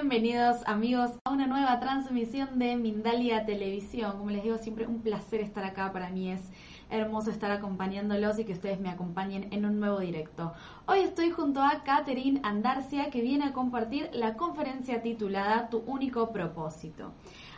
Bienvenidos 0.00 0.58
amigos 0.66 1.10
a 1.24 1.30
una 1.30 1.48
nueva 1.48 1.80
transmisión 1.80 2.60
de 2.60 2.76
Mindalia 2.76 3.44
Televisión. 3.44 4.16
Como 4.16 4.30
les 4.30 4.44
digo, 4.44 4.56
siempre 4.56 4.86
un 4.86 5.00
placer 5.00 5.40
estar 5.40 5.64
acá. 5.64 5.92
Para 5.92 6.08
mí 6.08 6.30
es 6.30 6.40
hermoso 6.88 7.32
estar 7.32 7.50
acompañándolos 7.50 8.38
y 8.38 8.44
que 8.44 8.52
ustedes 8.52 8.78
me 8.78 8.90
acompañen 8.90 9.52
en 9.52 9.66
un 9.66 9.80
nuevo 9.80 9.98
directo. 9.98 10.52
Hoy 10.86 11.00
estoy 11.00 11.32
junto 11.32 11.60
a 11.60 11.82
Catherine 11.82 12.38
Andarcia 12.44 13.10
que 13.10 13.22
viene 13.22 13.46
a 13.46 13.52
compartir 13.52 14.08
la 14.12 14.34
conferencia 14.34 15.02
titulada 15.02 15.68
Tu 15.68 15.78
único 15.78 16.30
propósito. 16.30 17.10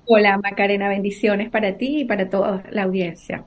Hola 0.07 0.39
Macarena, 0.39 0.89
bendiciones 0.89 1.51
para 1.51 1.77
ti 1.77 1.99
y 1.99 2.05
para 2.05 2.27
toda 2.27 2.63
la 2.71 2.81
audiencia. 2.83 3.45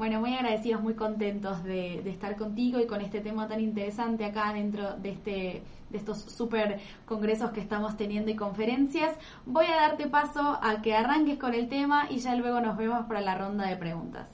Bueno, 0.00 0.18
muy 0.18 0.32
agradecidos, 0.32 0.80
muy 0.80 0.94
contentos 0.94 1.62
de, 1.62 1.98
estar 2.08 2.34
contigo 2.34 2.80
y 2.80 2.86
con 2.86 3.02
este 3.02 3.20
tema 3.20 3.46
tan 3.46 3.60
interesante 3.60 4.24
acá 4.24 4.50
dentro 4.54 4.96
de 4.96 5.10
este 5.10 5.62
de 5.90 5.98
estos 5.98 6.22
super 6.22 6.78
congresos 7.04 7.50
que 7.50 7.60
estamos 7.60 7.98
teniendo 7.98 8.30
y 8.30 8.34
conferencias. 8.34 9.14
Voy 9.44 9.66
a 9.66 9.76
darte 9.76 10.06
paso 10.06 10.58
a 10.62 10.80
que 10.80 10.94
arranques 10.94 11.36
con 11.36 11.52
el 11.52 11.68
tema 11.68 12.06
y 12.08 12.16
ya 12.16 12.34
luego 12.34 12.62
nos 12.62 12.78
vemos 12.78 13.04
para 13.08 13.20
la 13.20 13.34
ronda 13.34 13.68
de 13.68 13.76
preguntas. 13.76 14.26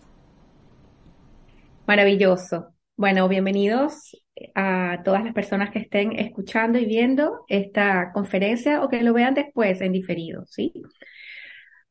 Maravilloso. 1.85 2.69
Bueno, 2.97 3.27
bienvenidos 3.27 4.17
a 4.55 5.03
todas 5.05 5.25
las 5.25 5.35
personas 5.35 5.71
que 5.71 5.81
estén 5.81 6.13
escuchando 6.17 6.79
y 6.79 6.87
viendo 6.87 7.45
esta 7.49 8.13
conferencia 8.13 8.85
o 8.85 8.89
que 8.89 9.03
lo 9.03 9.13
vean 9.13 9.35
después 9.35 9.81
en 9.81 9.91
diferido, 9.91 10.47
¿sí? 10.47 10.73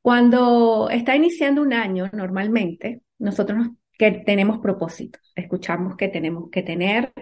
Cuando 0.01 0.87
está 0.89 1.13
iniciando 1.13 1.61
un 1.61 1.73
año, 1.73 2.09
normalmente, 2.13 3.01
nosotros 3.17 3.67
que 3.97 4.11
tenemos 4.11 4.59
propósitos, 4.59 5.21
escuchamos 5.35 5.95
que 5.95 6.07
tenemos 6.07 6.49
que 6.49 6.63
tener 6.63 7.13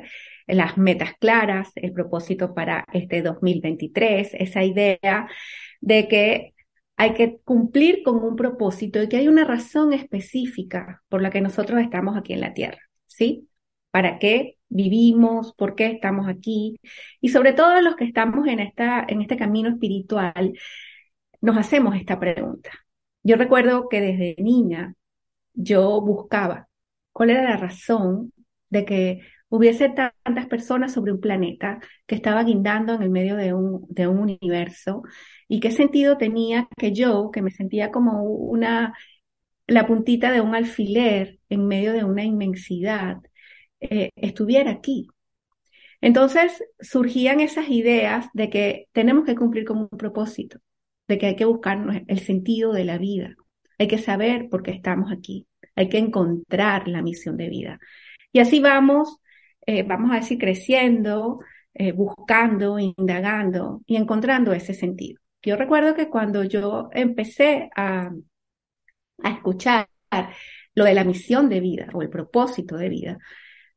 las 0.48 0.78
metas 0.78 1.14
claras, 1.20 1.72
el 1.76 1.94
propósito 1.94 2.54
para 2.54 2.86
este 2.94 3.22
2023, 3.22 4.32
esa 4.34 4.64
idea 4.64 5.28
de 5.82 6.08
que 6.08 6.54
hay 6.96 7.14
que 7.14 7.40
cumplir 7.44 8.04
con 8.04 8.18
un 8.24 8.36
propósito 8.36 9.02
y 9.02 9.10
que 9.10 9.18
hay 9.18 9.28
una 9.28 9.46
razón 9.46 9.94
específica 9.94 11.04
por 11.10 11.22
la 11.22 11.32
que 11.32 11.42
nosotros 11.42 11.82
estamos 11.82 12.18
aquí 12.18 12.34
en 12.34 12.42
la 12.42 12.54
Tierra, 12.54 12.80
¿sí? 13.08 13.50
¿Para 13.92 14.20
qué 14.20 14.58
vivimos? 14.70 15.54
¿Por 15.54 15.76
qué 15.76 15.88
estamos 15.88 16.28
aquí? 16.28 16.80
Y 17.22 17.30
sobre 17.30 17.54
todo 17.54 17.80
los 17.82 17.96
que 17.96 18.06
estamos 18.06 18.48
en, 18.48 18.60
esta, 18.60 19.06
en 19.08 19.22
este 19.22 19.38
camino 19.38 19.70
espiritual, 19.70 20.54
nos 21.42 21.58
hacemos 21.58 21.96
esta 21.96 22.20
pregunta. 22.20 22.72
Yo 23.24 23.36
recuerdo 23.38 23.90
que 23.90 24.02
desde 24.02 24.36
niña 24.40 24.96
yo 25.54 26.02
buscaba 26.02 26.68
cuál 27.12 27.32
era 27.32 27.44
la 27.44 27.58
razón 27.58 28.34
de 28.70 28.86
que 28.86 29.22
hubiese 29.50 29.90
tantas 29.90 30.48
personas 30.48 30.94
sobre 30.94 31.12
un 31.12 31.20
planeta 31.22 31.80
que 32.08 32.16
estaba 32.16 32.44
guindando 32.44 32.94
en 32.96 33.04
el 33.04 33.10
medio 33.12 33.36
de 33.36 33.54
un, 33.54 33.86
de 33.90 34.08
un 34.08 34.20
universo 34.20 35.04
y 35.48 35.60
qué 35.60 35.72
sentido 35.72 36.18
tenía 36.18 36.68
que 36.78 36.92
yo, 36.94 37.30
que 37.32 37.42
me 37.44 37.52
sentía 37.52 37.92
como 37.92 38.24
una, 38.24 38.94
la 39.68 39.88
puntita 39.88 40.32
de 40.32 40.42
un 40.42 40.56
alfiler 40.56 41.40
en 41.50 41.68
medio 41.68 41.94
de 41.94 42.04
una 42.04 42.24
inmensidad, 42.24 43.18
eh, 43.80 44.10
estuviera 44.16 44.72
aquí. 44.72 45.08
Entonces 46.02 46.64
surgían 46.82 47.40
esas 47.40 47.70
ideas 47.70 48.28
de 48.34 48.50
que 48.50 48.88
tenemos 48.92 49.26
que 49.26 49.36
cumplir 49.36 49.66
con 49.66 49.78
un 49.78 49.90
propósito, 49.90 50.60
de 51.08 51.18
que 51.18 51.28
hay 51.28 51.36
que 51.36 51.46
buscar 51.46 52.04
el 52.08 52.20
sentido 52.20 52.74
de 52.74 52.86
la 52.86 52.98
vida, 52.98 53.36
hay 53.84 53.88
que 53.88 53.98
saber 53.98 54.50
por 54.50 54.64
qué 54.64 54.72
estamos 54.72 55.12
aquí, 55.12 55.48
hay 55.76 55.90
que 55.90 55.98
encontrar 55.98 56.88
la 56.88 57.02
misión 57.02 57.38
de 57.38 57.50
vida. 57.50 57.80
Y 58.32 58.40
así 58.40 58.60
vamos, 58.60 59.20
eh, 59.66 59.84
vamos 59.84 60.12
a 60.12 60.16
decir, 60.16 60.38
creciendo, 60.40 61.40
eh, 61.74 61.92
buscando, 61.92 62.80
indagando 62.80 63.82
y 63.86 63.98
encontrando 63.98 64.54
ese 64.54 64.74
sentido. 64.74 65.20
Yo 65.42 65.56
recuerdo 65.58 65.96
que 65.96 66.10
cuando 66.10 66.44
yo 66.44 66.90
empecé 66.94 67.70
a, 67.76 68.12
escuchar 69.24 69.88
lo 70.76 70.86
de 70.86 70.94
la 70.94 71.04
misión 71.04 71.50
de 71.50 71.60
vida 71.60 71.88
o 71.94 72.02
el 72.02 72.10
propósito 72.10 72.78
de 72.78 72.90
vida, 72.90 73.18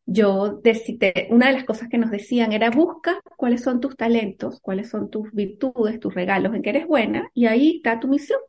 yo 0.06 0.60
decidí, 0.62 1.12
una 1.30 1.48
de 1.48 1.54
las 1.54 1.64
cosas 1.64 1.88
que 1.88 1.98
nos 1.98 2.10
decían 2.10 2.52
era 2.52 2.70
busca 2.70 3.20
cuáles 3.36 3.62
son 3.62 3.80
tus 3.80 3.96
talentos, 3.96 4.60
cuáles 4.60 4.88
son 4.90 5.10
tus 5.10 5.32
virtudes, 5.32 6.00
tus 6.00 6.14
regalos, 6.14 6.54
en 6.54 6.62
que 6.62 6.70
eres 6.70 6.86
buena, 6.86 7.28
y 7.34 7.46
ahí 7.46 7.76
está 7.76 7.98
tu 8.00 8.08
misión. 8.08 8.40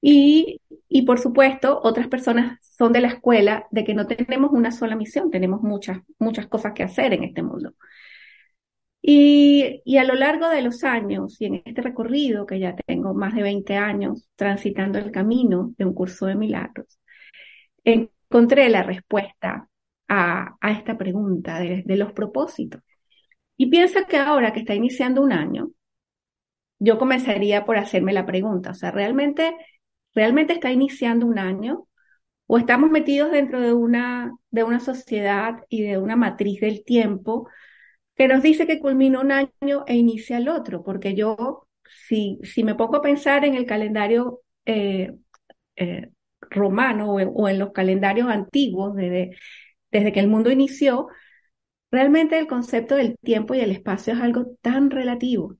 Y, 0.00 0.60
y 0.88 1.02
por 1.02 1.18
supuesto, 1.18 1.80
otras 1.82 2.08
personas 2.08 2.58
son 2.76 2.92
de 2.92 3.00
la 3.00 3.08
escuela 3.08 3.66
de 3.70 3.84
que 3.84 3.94
no 3.94 4.06
tenemos 4.06 4.50
una 4.52 4.70
sola 4.70 4.96
misión, 4.96 5.30
tenemos 5.30 5.62
muchas, 5.62 5.98
muchas 6.18 6.46
cosas 6.46 6.72
que 6.74 6.82
hacer 6.82 7.12
en 7.14 7.24
este 7.24 7.42
mundo. 7.42 7.74
Y, 9.02 9.82
y, 9.84 9.98
a 9.98 10.04
lo 10.04 10.14
largo 10.14 10.48
de 10.48 10.62
los 10.62 10.82
años 10.82 11.40
y 11.40 11.46
en 11.46 11.62
este 11.64 11.80
recorrido, 11.80 12.44
que 12.44 12.58
ya 12.58 12.74
tengo 12.74 13.14
más 13.14 13.34
de 13.34 13.42
20 13.42 13.76
años 13.76 14.28
transitando 14.34 14.98
el 14.98 15.12
camino 15.12 15.74
de 15.78 15.84
un 15.84 15.94
curso 15.94 16.26
de 16.26 16.34
milagros, 16.34 16.98
encontré 17.84 18.68
la 18.68 18.82
respuesta 18.82 19.68
a, 20.08 20.56
a 20.60 20.72
esta 20.72 20.98
pregunta 20.98 21.60
de, 21.60 21.82
de, 21.86 21.96
los 21.96 22.12
propósitos. 22.12 22.82
Y 23.56 23.68
pienso 23.70 24.00
que 24.08 24.18
ahora 24.18 24.52
que 24.52 24.60
está 24.60 24.74
iniciando 24.74 25.22
un 25.22 25.32
año, 25.32 25.70
yo 26.78 26.98
comenzaría 26.98 27.64
por 27.64 27.78
hacerme 27.78 28.12
la 28.12 28.26
pregunta, 28.26 28.70
o 28.70 28.74
sea, 28.74 28.90
¿realmente 28.90 29.54
¿Realmente 30.16 30.54
está 30.54 30.72
iniciando 30.72 31.26
un 31.26 31.38
año? 31.38 31.88
¿O 32.46 32.58
estamos 32.58 32.90
metidos 32.90 33.32
dentro 33.32 33.60
de 33.60 33.74
una, 33.74 34.32
de 34.50 34.64
una 34.64 34.80
sociedad 34.80 35.64
y 35.68 35.82
de 35.82 35.98
una 35.98 36.16
matriz 36.16 36.60
del 36.60 36.84
tiempo 36.84 37.48
que 38.16 38.28
nos 38.28 38.42
dice 38.42 38.66
que 38.66 38.80
culmina 38.80 39.20
un 39.20 39.32
año 39.32 39.84
e 39.86 39.96
inicia 39.96 40.38
el 40.38 40.48
otro, 40.48 40.82
porque 40.84 41.14
yo, 41.14 41.68
si, 42.08 42.38
si 42.44 42.64
me 42.64 42.74
pongo 42.74 42.96
a 42.96 43.02
pensar 43.02 43.44
en 43.44 43.54
el 43.56 43.66
calendario 43.66 44.40
eh, 44.64 45.12
eh, 45.76 46.10
romano 46.40 47.12
o 47.12 47.48
en, 47.48 47.58
los 47.58 47.72
calendarios 47.72 48.28
antiguos, 48.28 48.94
desde, 48.96 49.36
desde 49.90 50.12
que 50.12 50.20
el 50.20 50.28
mundo 50.28 50.50
inició, 50.50 51.08
realmente 51.90 52.38
el 52.38 52.46
concepto 52.46 52.96
del 52.96 53.18
tiempo 53.18 53.54
y 53.54 53.60
el 53.60 53.70
espacio 53.70 54.14
es 54.14 54.20
algo 54.20 54.56
tan 54.62 54.90
relativo 54.90 55.56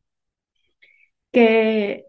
que 1.31 2.06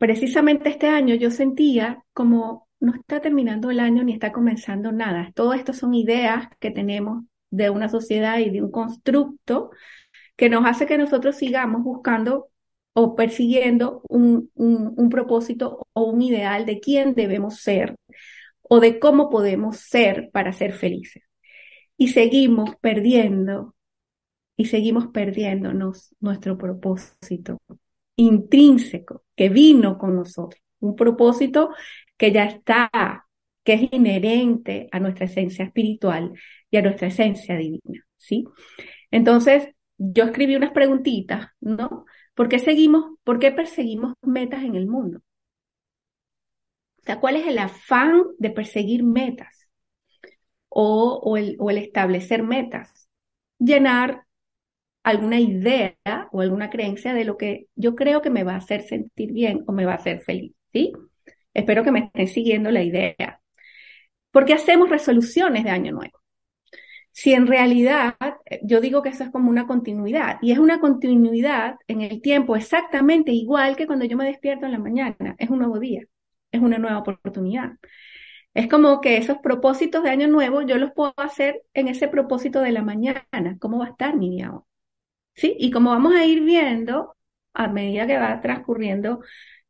precisamente 0.00 0.70
este 0.70 0.88
año 0.88 1.14
yo 1.14 1.30
sentía 1.30 2.02
como 2.14 2.68
no 2.80 2.94
está 2.94 3.20
terminando 3.20 3.70
el 3.70 3.80
año 3.80 4.02
ni 4.02 4.14
está 4.14 4.32
comenzando 4.32 4.92
nada. 4.92 5.30
Todo 5.34 5.52
esto 5.52 5.74
son 5.74 5.92
ideas 5.92 6.48
que 6.58 6.70
tenemos 6.70 7.24
de 7.50 7.68
una 7.68 7.90
sociedad 7.90 8.38
y 8.38 8.48
de 8.48 8.62
un 8.62 8.70
constructo 8.70 9.70
que 10.36 10.48
nos 10.48 10.64
hace 10.64 10.86
que 10.86 10.96
nosotros 10.96 11.36
sigamos 11.36 11.82
buscando 11.82 12.48
o 12.94 13.14
persiguiendo 13.14 14.00
un, 14.08 14.50
un, 14.54 15.10
propósito 15.10 15.86
o 15.92 16.04
un 16.04 16.22
ideal 16.22 16.64
de 16.64 16.80
quién 16.80 17.14
debemos 17.14 17.60
ser 17.60 17.94
o 18.62 18.80
de 18.80 18.98
cómo 18.98 19.28
podemos 19.28 19.80
ser 19.80 20.30
para 20.32 20.54
ser 20.54 20.72
felices. 20.72 21.24
Y 21.98 22.08
seguimos 22.08 22.74
perdiendo 22.80 23.74
y 24.56 24.64
seguimos 24.64 25.08
perdiéndonos 25.08 26.14
nuestro 26.20 26.56
propósito 26.56 27.58
intrínseco 28.20 29.24
que 29.34 29.48
vino 29.48 29.98
con 29.98 30.16
nosotros, 30.16 30.60
un 30.80 30.96
propósito 30.96 31.70
que 32.16 32.32
ya 32.32 32.44
está, 32.44 33.26
que 33.64 33.74
es 33.74 33.92
inherente 33.92 34.88
a 34.92 35.00
nuestra 35.00 35.26
esencia 35.26 35.64
espiritual 35.64 36.32
y 36.70 36.76
a 36.76 36.82
nuestra 36.82 37.08
esencia 37.08 37.56
divina, 37.56 38.04
¿sí? 38.16 38.44
Entonces, 39.10 39.68
yo 39.98 40.24
escribí 40.24 40.56
unas 40.56 40.72
preguntitas, 40.72 41.48
¿no? 41.60 42.04
¿Por 42.34 42.48
qué 42.48 42.58
seguimos, 42.58 43.16
por 43.24 43.38
qué 43.38 43.52
perseguimos 43.52 44.14
metas 44.22 44.64
en 44.64 44.74
el 44.74 44.86
mundo? 44.86 45.20
O 47.06 47.20
¿cuál 47.20 47.36
es 47.36 47.46
el 47.46 47.58
afán 47.58 48.22
de 48.38 48.50
perseguir 48.50 49.02
metas? 49.02 49.70
O, 50.68 51.36
el, 51.36 51.56
o 51.58 51.70
el 51.70 51.78
establecer 51.78 52.42
metas. 52.42 53.08
Llenar 53.58 54.24
alguna 55.02 55.40
idea 55.40 55.96
o 56.32 56.40
alguna 56.40 56.70
creencia 56.70 57.14
de 57.14 57.24
lo 57.24 57.36
que 57.36 57.66
yo 57.74 57.94
creo 57.94 58.22
que 58.22 58.30
me 58.30 58.44
va 58.44 58.54
a 58.54 58.58
hacer 58.58 58.82
sentir 58.82 59.32
bien 59.32 59.64
o 59.66 59.72
me 59.72 59.84
va 59.84 59.92
a 59.92 59.96
hacer 59.96 60.20
feliz, 60.20 60.52
¿sí? 60.72 60.92
Espero 61.54 61.84
que 61.84 61.92
me 61.92 62.00
estén 62.00 62.28
siguiendo 62.28 62.70
la 62.70 62.82
idea. 62.82 63.40
¿Por 64.30 64.44
qué 64.44 64.54
hacemos 64.54 64.88
resoluciones 64.90 65.64
de 65.64 65.70
año 65.70 65.92
nuevo? 65.92 66.18
Si 67.12 67.32
en 67.34 67.46
realidad 67.46 68.16
yo 68.62 68.80
digo 68.80 69.02
que 69.02 69.10
eso 69.10 69.24
es 69.24 69.30
como 69.30 69.50
una 69.50 69.66
continuidad 69.66 70.38
y 70.42 70.52
es 70.52 70.58
una 70.58 70.80
continuidad 70.80 71.76
en 71.88 72.02
el 72.02 72.22
tiempo 72.22 72.56
exactamente 72.56 73.32
igual 73.32 73.76
que 73.76 73.86
cuando 73.86 74.04
yo 74.04 74.16
me 74.16 74.26
despierto 74.26 74.66
en 74.66 74.72
la 74.72 74.78
mañana, 74.78 75.34
es 75.38 75.50
un 75.50 75.58
nuevo 75.58 75.78
día, 75.80 76.02
es 76.52 76.60
una 76.62 76.78
nueva 76.78 76.98
oportunidad. 76.98 77.72
Es 78.54 78.68
como 78.68 79.00
que 79.00 79.16
esos 79.16 79.38
propósitos 79.38 80.02
de 80.02 80.10
año 80.10 80.28
nuevo 80.28 80.62
yo 80.62 80.76
los 80.78 80.92
puedo 80.92 81.14
hacer 81.16 81.62
en 81.74 81.88
ese 81.88 82.08
propósito 82.08 82.60
de 82.60 82.72
la 82.72 82.82
mañana. 82.82 83.24
¿Cómo 83.60 83.78
va 83.78 83.86
a 83.86 83.90
estar 83.90 84.16
mi 84.16 84.30
día 84.30 84.52
¿Sí? 85.34 85.56
Y 85.58 85.70
como 85.70 85.90
vamos 85.90 86.14
a 86.14 86.24
ir 86.26 86.42
viendo 86.42 87.16
a 87.54 87.68
medida 87.68 88.06
que 88.06 88.18
va 88.18 88.40
transcurriendo 88.40 89.20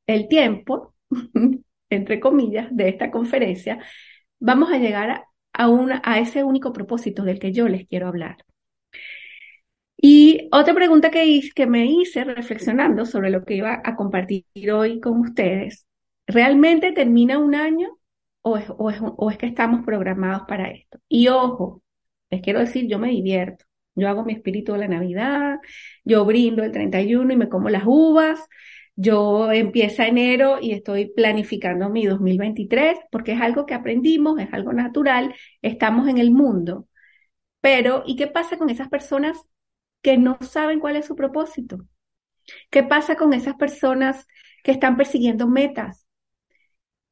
el 0.06 0.28
tiempo, 0.28 0.94
entre 1.90 2.20
comillas, 2.20 2.68
de 2.70 2.88
esta 2.88 3.10
conferencia, 3.10 3.78
vamos 4.40 4.72
a 4.72 4.78
llegar 4.78 5.10
a, 5.10 5.26
a, 5.52 5.68
a 6.04 6.18
ese 6.20 6.44
único 6.44 6.72
propósito 6.72 7.24
del 7.24 7.38
que 7.38 7.52
yo 7.52 7.68
les 7.68 7.86
quiero 7.88 8.08
hablar. 8.08 8.38
Y 9.96 10.48
otra 10.52 10.74
pregunta 10.74 11.10
que, 11.10 11.40
que 11.54 11.66
me 11.66 11.86
hice 11.86 12.24
reflexionando 12.24 13.04
sobre 13.06 13.30
lo 13.30 13.44
que 13.44 13.54
iba 13.56 13.82
a 13.84 13.96
compartir 13.96 14.44
hoy 14.72 14.98
con 15.00 15.20
ustedes, 15.20 15.86
¿realmente 16.26 16.92
termina 16.92 17.38
un 17.38 17.54
año 17.54 17.98
o 18.42 18.56
es, 18.56 18.64
o, 18.78 18.90
es, 18.90 18.98
o 19.02 19.30
es, 19.30 19.38
que 19.38 19.46
estamos 19.46 19.84
programados 19.84 20.42
para 20.48 20.70
esto? 20.70 20.98
Y 21.08 21.28
ojo, 21.28 21.82
les 22.30 22.40
quiero 22.42 22.60
decir, 22.60 22.88
yo 22.88 22.98
me 22.98 23.10
divierto. 23.10 23.66
Yo 24.00 24.08
hago 24.08 24.24
mi 24.24 24.32
espíritu 24.34 24.72
de 24.72 24.78
la 24.78 24.88
Navidad, 24.88 25.58
yo 26.04 26.24
brindo 26.24 26.62
el 26.64 26.72
31 26.72 27.32
y 27.32 27.36
me 27.36 27.48
como 27.48 27.68
las 27.70 27.84
uvas, 27.86 28.40
yo 28.96 29.52
empiezo 29.52 30.02
enero 30.02 30.58
y 30.60 30.72
estoy 30.72 31.06
planificando 31.06 31.88
mi 31.90 32.06
2023 32.06 32.98
porque 33.10 33.32
es 33.32 33.40
algo 33.40 33.66
que 33.66 33.74
aprendimos, 33.74 34.38
es 34.40 34.52
algo 34.52 34.72
natural, 34.72 35.34
estamos 35.62 36.08
en 36.08 36.18
el 36.18 36.30
mundo. 36.32 36.86
Pero, 37.60 38.02
¿y 38.06 38.16
qué 38.16 38.26
pasa 38.26 38.58
con 38.58 38.70
esas 38.70 38.88
personas 38.88 39.38
que 40.02 40.18
no 40.18 40.38
saben 40.40 40.80
cuál 40.80 40.96
es 40.96 41.06
su 41.06 41.16
propósito? 41.16 41.78
¿Qué 42.70 42.82
pasa 42.82 43.16
con 43.16 43.32
esas 43.32 43.54
personas 43.56 44.26
que 44.62 44.72
están 44.72 44.96
persiguiendo 44.96 45.46
metas? 45.46 46.06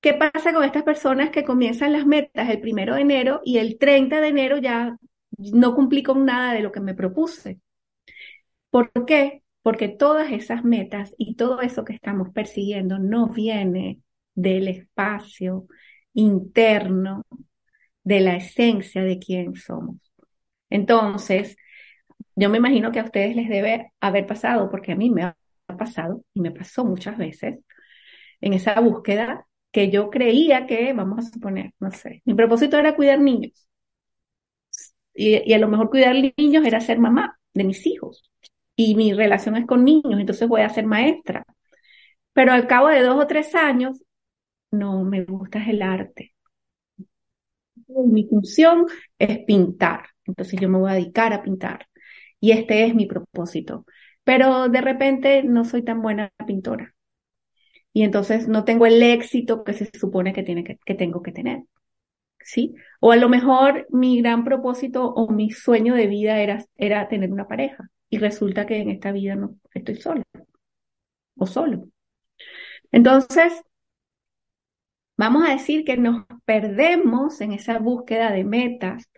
¿Qué 0.01 0.15
pasa 0.15 0.53
con 0.53 0.65
estas 0.65 0.85
personas 0.85 1.31
que 1.31 1.45
comienzan 1.45 1.93
las 1.93 2.07
metas 2.07 2.49
el 2.49 2.61
primero 2.61 2.95
de 2.95 3.01
enero 3.03 3.41
y 3.45 3.59
el 3.59 3.79
30 3.79 4.21
de 4.21 4.29
enero 4.29 4.59
ya 4.59 4.97
no 5.39 5.75
cumplí 5.75 6.03
con 6.03 6.25
nada 6.25 6.55
de 6.55 6.61
lo 6.61 6.73
que 6.73 6.81
me 6.81 6.95
propuse? 6.95 7.61
¿Por 8.71 8.91
qué? 9.07 9.43
porque 9.69 9.89
todas 9.89 10.33
esas 10.33 10.65
metas 10.65 11.15
y 11.19 11.35
todo 11.37 11.61
eso 11.61 11.85
que 11.85 11.93
estamos 11.93 12.31
persiguiendo 12.31 12.99
no 12.99 13.29
viene 13.29 14.01
del 14.35 14.67
espacio 14.67 15.67
interno, 16.15 17.27
de 18.03 18.21
la 18.21 18.37
esencia 18.37 19.03
de 19.03 19.19
quién 19.19 19.57
somos. 19.57 19.99
Entonces, 20.71 21.59
yo 22.35 22.49
me 22.49 22.57
imagino 22.57 22.93
que 22.93 23.01
a 23.01 23.05
ustedes 23.05 23.37
les 23.37 23.51
debe 23.51 23.93
haber 24.01 24.27
pasado, 24.27 24.71
porque 24.71 24.93
a 24.93 24.97
mí 24.97 25.11
me 25.11 25.25
ha 25.25 25.37
pasado 25.79 26.25
y 26.33 26.41
me 26.41 26.51
pasó 26.51 26.87
muchas 26.87 27.19
veces, 27.19 27.59
en 28.41 28.55
esa 28.55 28.81
búsqueda 28.81 29.47
que 29.71 29.91
yo 29.91 30.09
creía 30.09 30.67
que, 30.67 30.95
vamos 30.95 31.27
a 31.27 31.31
suponer, 31.31 31.75
no 31.79 31.91
sé, 31.91 32.23
mi 32.25 32.33
propósito 32.35 32.79
era 32.79 32.97
cuidar 32.97 33.21
niños. 33.21 33.68
Y, 35.21 35.53
a 35.53 35.59
lo 35.59 35.69
mejor 35.69 35.91
cuidar 35.91 36.15
niños 36.37 36.65
era 36.65 36.81
ser 36.81 37.01
mamá 37.01 37.39
de 37.53 37.65
mis 37.65 37.85
hijos 37.87 38.31
y 38.77 38.95
mi 38.95 39.13
relación 39.13 39.57
es 39.57 39.67
con 39.67 39.85
niños, 39.85 40.21
entonces 40.21 40.49
voy 40.49 40.61
a 40.63 40.69
ser 40.69 40.87
maestra. 40.87 41.45
Pero 42.33 42.53
al 42.53 42.69
cabo 42.69 42.89
de 42.89 43.03
dos 43.03 43.23
o 43.25 43.27
tres 43.27 43.55
años, 43.57 44.01
no 44.71 45.03
me 45.05 45.25
gusta 45.25 45.65
el 45.69 45.83
arte. 45.83 46.35
Mi 47.89 48.29
función 48.29 48.87
es 49.19 49.39
pintar, 49.41 50.07
entonces 50.25 50.61
yo 50.61 50.69
me 50.69 50.79
voy 50.79 50.91
a 50.93 50.95
dedicar 50.95 51.33
a 51.33 51.43
pintar. 51.43 51.89
Y 52.41 52.53
este 52.53 52.87
es 52.87 52.95
mi 52.95 53.07
propósito. 53.07 53.85
Pero 54.23 54.69
de 54.69 54.81
repente 54.81 55.43
no 55.43 55.65
soy 55.65 55.83
tan 55.83 56.01
buena 56.01 56.33
pintora. 56.47 56.95
Y 57.93 58.05
entonces 58.05 58.47
no 58.47 58.65
tengo 58.65 58.87
el 58.87 59.03
éxito 59.03 59.65
que 59.65 59.73
se 59.73 59.91
supone 59.99 60.33
que, 60.33 60.45
tiene 60.45 60.63
que, 60.63 60.79
que 60.85 60.95
tengo 60.95 61.23
que 61.23 61.33
tener. 61.33 61.65
¿Sí? 62.49 62.75
O 63.01 63.13
a 63.13 63.17
lo 63.17 63.29
mejor 63.29 63.87
mi 63.91 64.23
gran 64.23 64.43
propósito 64.43 65.13
o 65.13 65.31
mi 65.31 65.51
sueño 65.51 65.95
de 65.95 66.07
vida 66.07 66.41
era, 66.41 66.65
era 66.79 67.07
tener 67.07 67.31
una 67.31 67.47
pareja 67.47 67.91
y 68.09 68.17
resulta 68.17 68.65
que 68.65 68.79
en 68.79 68.89
esta 68.89 69.13
vida 69.13 69.35
no 69.35 69.57
estoy 69.75 69.97
sola 69.97 70.23
o 71.37 71.47
solo. 71.47 71.89
Entonces, 72.91 73.53
vamos 75.19 75.47
a 75.47 75.53
decir 75.53 75.85
que 75.85 75.99
nos 75.99 76.25
perdemos 76.47 77.43
en 77.43 77.53
esa 77.53 77.79
búsqueda 77.81 78.33
de 78.33 78.45
metas 78.45 79.11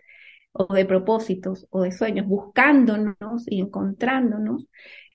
o 0.51 0.73
de 0.73 0.83
propósitos 0.83 1.67
o 1.69 1.83
de 1.83 1.93
sueños, 1.93 2.27
buscándonos 2.27 3.45
y 3.47 3.61
encontrándonos 3.61 4.67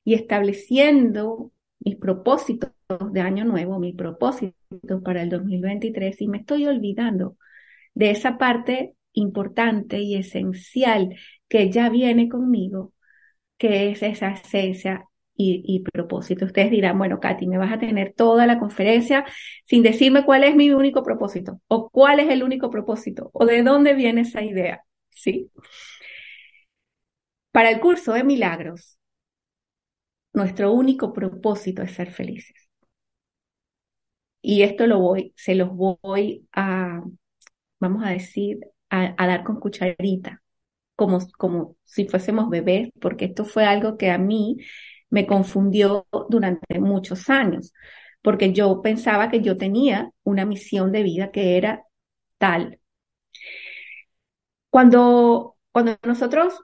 y 0.04 0.14
estableciendo 0.14 1.52
mis 1.80 1.96
propósitos 1.96 2.70
de 3.12 3.20
año 3.20 3.44
nuevo, 3.44 3.78
mi 3.78 3.92
propósito 3.92 5.02
para 5.04 5.20
el 5.20 5.28
2023 5.28 6.22
y 6.22 6.28
me 6.28 6.38
estoy 6.38 6.66
olvidando 6.66 7.36
de 7.96 8.10
esa 8.10 8.38
parte 8.38 8.94
importante 9.14 10.00
y 10.00 10.16
esencial 10.16 11.16
que 11.48 11.70
ya 11.70 11.88
viene 11.88 12.28
conmigo 12.28 12.92
qué 13.58 13.90
es 13.90 14.02
esa 14.02 14.30
esencia 14.32 15.06
y, 15.38 15.82
propósito. 15.92 16.46
Ustedes 16.46 16.70
dirán, 16.70 16.98
bueno, 16.98 17.20
Katy, 17.20 17.46
me 17.46 17.58
vas 17.58 17.72
a 17.72 17.78
tener 17.78 18.14
toda 18.14 18.46
la 18.46 18.58
conferencia 18.58 19.24
sin 19.66 19.82
decirme 19.82 20.24
cuál 20.24 20.44
es 20.44 20.56
mi 20.56 20.70
único 20.70 21.02
propósito 21.02 21.60
o 21.68 21.90
cuál 21.90 22.20
es 22.20 22.30
el 22.30 22.42
único 22.42 22.70
propósito 22.70 23.30
o 23.34 23.46
de 23.46 23.62
dónde 23.62 23.94
viene 23.94 24.22
esa 24.22 24.42
idea, 24.42 24.82
¿sí? 25.10 25.50
Para 27.52 27.70
el 27.70 27.80
curso 27.80 28.12
de 28.12 28.24
milagros, 28.24 28.98
nuestro 30.32 30.72
único 30.72 31.12
propósito 31.12 31.82
es 31.82 31.92
ser 31.92 32.10
felices. 32.10 32.68
Y 34.42 34.62
esto 34.62 34.86
lo 34.86 35.00
voy, 35.00 35.32
se 35.36 35.54
los 35.54 35.70
voy 35.74 36.46
a, 36.52 37.02
vamos 37.80 38.04
a 38.04 38.10
decir, 38.10 38.60
a 38.90 39.26
dar 39.26 39.44
con 39.44 39.60
cucharita 39.60 40.42
como, 40.96 41.18
como 41.38 41.76
si 41.84 42.08
fuésemos 42.08 42.50
bebés, 42.50 42.90
porque 43.00 43.26
esto 43.26 43.44
fue 43.44 43.64
algo 43.66 43.96
que 43.98 44.10
a 44.10 44.18
mí 44.18 44.56
me 45.10 45.26
confundió 45.26 46.06
durante 46.30 46.80
muchos 46.80 47.30
años, 47.30 47.72
porque 48.22 48.52
yo 48.52 48.82
pensaba 48.82 49.30
que 49.30 49.42
yo 49.42 49.56
tenía 49.56 50.10
una 50.24 50.44
misión 50.46 50.92
de 50.92 51.02
vida 51.04 51.30
que 51.30 51.56
era 51.58 51.84
tal. 52.38 52.80
Cuando, 54.70 55.56
cuando 55.72 55.96
nosotros 56.04 56.60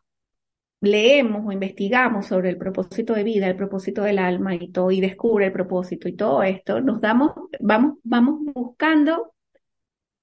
leemos 0.81 1.47
o 1.47 1.53
investigamos 1.53 2.27
sobre 2.27 2.51
el 2.51 2.59
propósito 2.59 3.15
de 3.15 3.25
vida, 3.25 3.47
el 3.49 3.57
propósito 3.57 4.03
del 4.03 4.19
alma 4.19 4.55
y 4.55 4.71
todo, 4.73 4.91
y 4.91 5.01
descubre 5.01 5.47
el 5.47 5.53
propósito 5.53 6.09
y 6.09 6.17
todo 6.17 6.43
esto, 6.43 6.81
nos 6.81 7.01
damos, 7.01 7.33
vamos, 7.61 7.99
vamos 8.03 8.41
buscando 8.55 9.33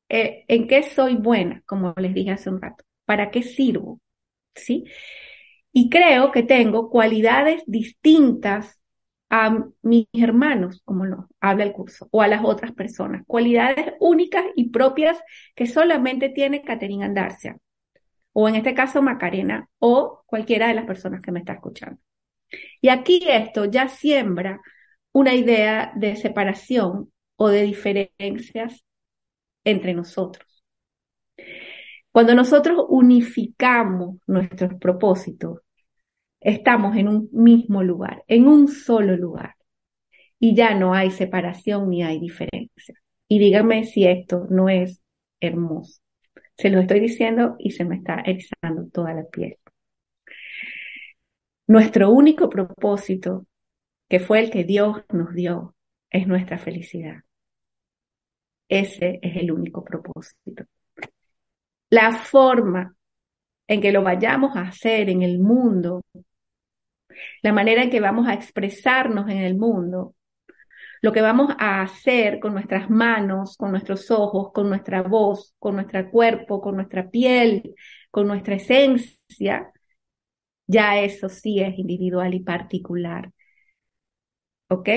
eh, 0.10 0.46
en 0.48 0.68
qué 0.68 0.84
soy 0.84 1.16
buena, 1.16 1.64
como 1.66 1.94
les 1.98 2.14
dije 2.14 2.32
hace 2.32 2.50
un 2.50 2.62
rato, 2.62 2.84
para 3.06 3.32
qué 3.32 3.44
sirvo, 3.44 4.00
¿sí? 4.56 4.86
Y 5.72 5.90
creo 5.90 6.32
que 6.32 6.44
tengo 6.44 6.90
cualidades 6.90 7.64
distintas 7.68 8.82
a 9.30 9.66
mis 9.84 10.08
hermanos, 10.14 10.82
como 10.86 11.06
lo 11.06 11.30
habla 11.40 11.64
el 11.64 11.74
curso, 11.74 12.08
o 12.12 12.22
a 12.22 12.28
las 12.28 12.44
otras 12.44 12.72
personas, 12.74 13.24
cualidades 13.28 13.94
únicas 14.00 14.46
y 14.56 14.70
propias 14.70 15.20
que 15.56 15.68
solamente 15.68 16.30
tiene 16.30 16.64
Caterina 16.64 17.06
Andarcia, 17.06 17.58
o 18.34 18.50
en 18.50 18.56
este 18.56 18.74
caso 18.74 19.02
Macarena, 19.02 19.70
o 19.80 20.24
cualquiera 20.26 20.68
de 20.68 20.74
las 20.74 20.86
personas 20.86 21.22
que 21.22 21.32
me 21.32 21.40
está 21.40 21.54
escuchando. 21.54 22.00
Y 22.82 22.90
aquí 22.90 23.22
esto 23.28 23.66
ya 23.66 23.88
siembra 23.90 24.62
una 25.12 25.36
idea 25.36 25.92
de 25.96 26.16
separación 26.16 27.12
o 27.36 27.50
de 27.50 27.64
diferencias 27.64 28.86
entre 29.70 29.94
nosotros. 29.94 30.46
Cuando 32.12 32.34
nosotros 32.36 32.86
unificamos 32.90 34.18
nuestros 34.28 34.74
propósitos, 34.76 35.60
estamos 36.40 36.96
en 36.96 37.08
un 37.08 37.30
mismo 37.32 37.84
lugar, 37.84 38.24
en 38.28 38.48
un 38.48 38.68
solo 38.68 39.16
lugar. 39.16 39.56
Y 40.40 40.56
ya 40.56 40.74
no 40.74 40.94
hay 40.94 41.12
separación 41.12 41.90
ni 41.90 42.04
hay 42.04 42.20
diferencia. 42.20 42.96
Y 43.28 43.40
dígame 43.40 43.84
si 43.84 44.06
esto 44.06 44.48
no 44.50 44.70
es 44.70 45.02
hermoso. 45.40 46.02
Se 46.58 46.70
lo 46.70 46.80
estoy 46.80 47.00
diciendo 47.00 47.56
y 47.60 47.72
se 47.72 47.86
me 47.86 47.98
está 47.98 48.22
erizando 48.26 48.88
toda 48.92 49.14
la 49.14 49.26
piel. 49.26 49.58
Nuestro 51.68 52.10
único 52.10 52.50
propósito, 52.50 53.46
que 54.10 54.20
fue 54.20 54.40
el 54.40 54.50
que 54.50 54.64
Dios 54.64 55.04
nos 55.14 55.34
dio, 55.34 55.76
es 56.10 56.26
nuestra 56.26 56.58
felicidad. 56.58 57.22
Ese 58.70 59.20
es 59.22 59.36
el 59.36 59.52
único 59.52 59.84
propósito. 59.84 60.64
La 61.90 62.14
forma 62.14 62.96
en 63.68 63.82
que 63.82 63.92
lo 63.92 64.04
vayamos 64.04 64.56
a 64.56 64.62
hacer 64.62 65.10
en 65.10 65.24
el 65.24 65.40
mundo, 65.40 66.04
la 67.42 67.54
manera 67.54 67.84
en 67.84 67.90
que 67.90 68.00
vamos 68.00 68.28
a 68.28 68.34
expresarnos 68.34 69.30
en 69.30 69.40
el 69.40 69.58
mundo, 69.58 70.16
lo 71.02 71.12
que 71.12 71.22
vamos 71.22 71.54
a 71.58 71.82
hacer 71.82 72.40
con 72.40 72.54
nuestras 72.54 72.90
manos, 72.90 73.58
con 73.58 73.72
nuestros 73.72 74.12
ojos, 74.12 74.52
con 74.54 74.70
nuestra 74.70 75.02
voz, 75.02 75.56
con 75.60 75.76
nuestro 75.76 76.10
cuerpo, 76.12 76.62
con 76.62 76.76
nuestra 76.76 77.10
piel, 77.10 77.76
con 78.12 78.28
nuestra 78.28 78.56
esencia, 78.56 79.72
ya 80.68 81.00
eso 81.02 81.30
sí 81.30 81.60
es 81.62 81.78
individual 81.80 82.34
y 82.34 82.42
particular. 82.42 83.32
¿Ok? 84.70 84.90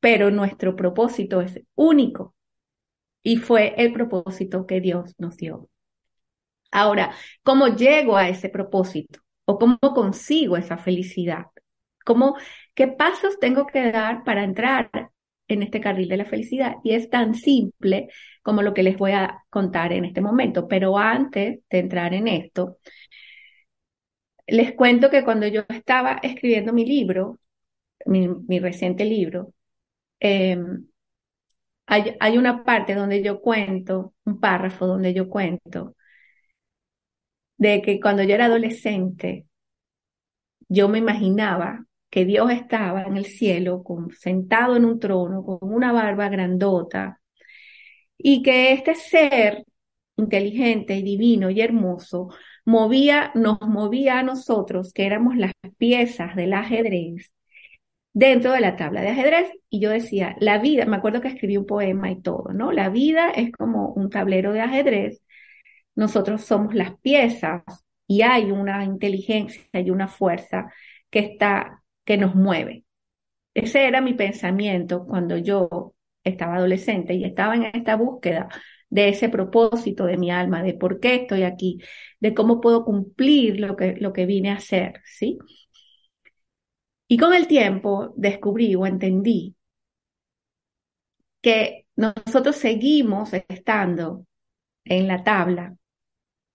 Pero 0.00 0.30
nuestro 0.30 0.76
propósito 0.76 1.40
es 1.40 1.60
único 1.74 2.33
y 3.24 3.38
fue 3.38 3.74
el 3.78 3.92
propósito 3.92 4.66
que 4.66 4.80
Dios 4.80 5.14
nos 5.18 5.36
dio. 5.36 5.68
Ahora, 6.70 7.14
¿cómo 7.42 7.68
llego 7.68 8.16
a 8.16 8.28
ese 8.28 8.48
propósito? 8.48 9.20
¿O 9.46 9.58
cómo 9.58 9.78
consigo 9.80 10.56
esa 10.56 10.78
felicidad? 10.78 11.46
¿Cómo, 12.04 12.36
¿Qué 12.74 12.88
pasos 12.88 13.38
tengo 13.40 13.66
que 13.66 13.90
dar 13.92 14.24
para 14.24 14.44
entrar 14.44 14.90
en 15.48 15.62
este 15.62 15.80
carril 15.80 16.08
de 16.08 16.18
la 16.18 16.24
felicidad? 16.26 16.76
Y 16.84 16.94
es 16.94 17.10
tan 17.10 17.34
simple 17.34 18.08
como 18.42 18.62
lo 18.62 18.74
que 18.74 18.82
les 18.82 18.98
voy 18.98 19.12
a 19.12 19.44
contar 19.50 19.92
en 19.92 20.04
este 20.04 20.20
momento. 20.20 20.68
Pero 20.68 20.98
antes 20.98 21.60
de 21.70 21.78
entrar 21.78 22.12
en 22.14 22.28
esto, 22.28 22.78
les 24.46 24.72
cuento 24.74 25.10
que 25.10 25.24
cuando 25.24 25.46
yo 25.46 25.64
estaba 25.68 26.18
escribiendo 26.22 26.72
mi 26.72 26.84
libro, 26.84 27.38
mi, 28.06 28.58
reciente 28.60 29.04
libro, 29.04 29.54
em, 30.20 30.86
hay, 31.86 32.38
una 32.38 32.64
parte 32.64 32.94
donde 32.94 33.22
yo 33.22 33.40
cuento, 33.40 34.14
un 34.24 34.40
párrafo 34.40 34.86
donde 34.86 35.14
yo 35.14 35.28
cuento 35.28 35.94
de 37.56 37.82
que 37.82 38.00
cuando 38.00 38.22
yo 38.22 38.34
era 38.34 38.46
adolescente, 38.46 39.46
yo 40.68 40.88
me 40.88 40.98
imaginaba 40.98 41.86
que 42.10 42.24
Dios 42.24 42.50
estaba 42.50 43.02
en 43.02 43.16
el 43.16 43.26
cielo, 43.26 43.82
sentado 44.18 44.76
en 44.76 44.84
un 44.84 45.00
trono, 45.00 45.44
con 45.44 45.58
una 45.62 45.92
barba 45.92 46.28
grandota, 46.28 47.20
y 48.16 48.42
que 48.42 48.72
este 48.72 48.94
ser 48.94 49.64
inteligente 50.16 50.96
y 50.96 51.02
divino 51.02 51.50
y 51.50 51.60
hermoso 51.60 52.28
movía, 52.64 53.32
nos 53.34 53.60
movía 53.60 54.20
a 54.20 54.22
nosotros, 54.22 54.92
que 54.92 55.06
éramos 55.06 55.36
las 55.36 55.52
piezas 55.78 56.36
del 56.36 56.54
ajedrez, 56.54 57.33
dentro 58.14 58.52
de 58.52 58.60
la 58.60 58.76
tabla 58.76 59.02
de 59.02 59.10
ajedrez. 59.10 59.50
Y 59.68 59.80
yo 59.80 59.90
decía, 59.90 60.36
la 60.40 60.58
vida, 60.58 60.86
me 60.86 60.96
acuerdo 60.96 61.20
que 61.20 61.28
escribí 61.28 61.58
un 61.58 61.66
poema 61.66 62.10
y 62.10 62.22
todo, 62.22 62.52
¿no? 62.54 62.72
La 62.72 62.88
vida 62.88 63.30
es 63.30 63.52
como 63.52 63.90
un 63.92 64.08
tablero 64.10 64.52
de 64.54 64.62
ajedrez 64.62 65.20
nosotros 65.94 66.44
somos 66.44 66.74
las 66.74 66.98
piezas 67.00 67.62
y 68.06 68.22
hay 68.22 68.50
una 68.50 68.84
inteligencia 68.84 69.62
y 69.80 69.90
una 69.90 70.08
fuerza 70.08 70.72
que 71.10 71.20
está, 71.20 71.82
que 72.04 72.16
nos 72.16 72.34
mueve. 72.34 72.84
Ese 73.54 73.86
era 73.86 74.00
mi 74.00 74.14
pensamiento 74.14 75.06
cuando 75.06 75.36
yo 75.38 75.94
estaba 76.24 76.56
adolescente 76.56 77.14
y 77.14 77.24
estaba 77.24 77.54
en 77.54 77.64
esta 77.64 77.96
búsqueda 77.96 78.48
de 78.90 79.08
ese 79.08 79.28
propósito 79.28 80.06
de 80.06 80.16
mi 80.16 80.30
alma, 80.30 80.62
de 80.62 80.74
por 80.74 81.00
qué 81.00 81.16
estoy 81.16 81.42
aquí, 81.44 81.80
de 82.20 82.34
cómo 82.34 82.60
puedo 82.60 82.84
cumplir 82.84 83.60
lo 83.60 83.76
que, 83.76 83.94
lo 83.98 84.12
que 84.12 84.26
vine 84.26 84.50
a 84.50 84.56
hacer, 84.56 85.00
¿sí? 85.04 85.38
Y 87.06 87.18
con 87.18 87.34
el 87.34 87.46
tiempo 87.46 88.12
descubrí 88.16 88.74
o 88.74 88.86
entendí 88.86 89.54
que 91.42 91.86
nosotros 91.96 92.56
seguimos 92.56 93.32
estando 93.48 94.26
en 94.84 95.06
la 95.06 95.22
tabla 95.22 95.76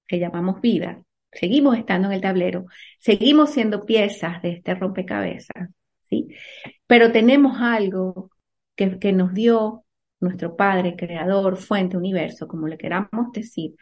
que 0.08 0.20
llamamos 0.20 0.62
vida, 0.62 1.04
seguimos 1.32 1.78
estando 1.78 2.08
en 2.08 2.16
el 2.16 2.22
tablero, 2.22 2.66
seguimos 3.00 3.52
siendo 3.52 3.86
piezas 3.86 4.42
de 4.42 4.54
este 4.54 4.74
rompecabezas, 4.74 5.70
¿sí? 6.10 6.30
Pero 6.88 7.12
tenemos 7.12 7.62
algo 7.62 8.32
que, 8.76 8.98
que 9.00 9.14
nos 9.14 9.34
dio 9.34 9.86
nuestro 10.20 10.56
Padre, 10.56 10.96
Creador, 10.96 11.58
Fuente, 11.58 11.98
Universo, 11.98 12.48
como 12.48 12.68
le 12.68 12.78
queramos 12.78 13.32
decir, 13.32 13.76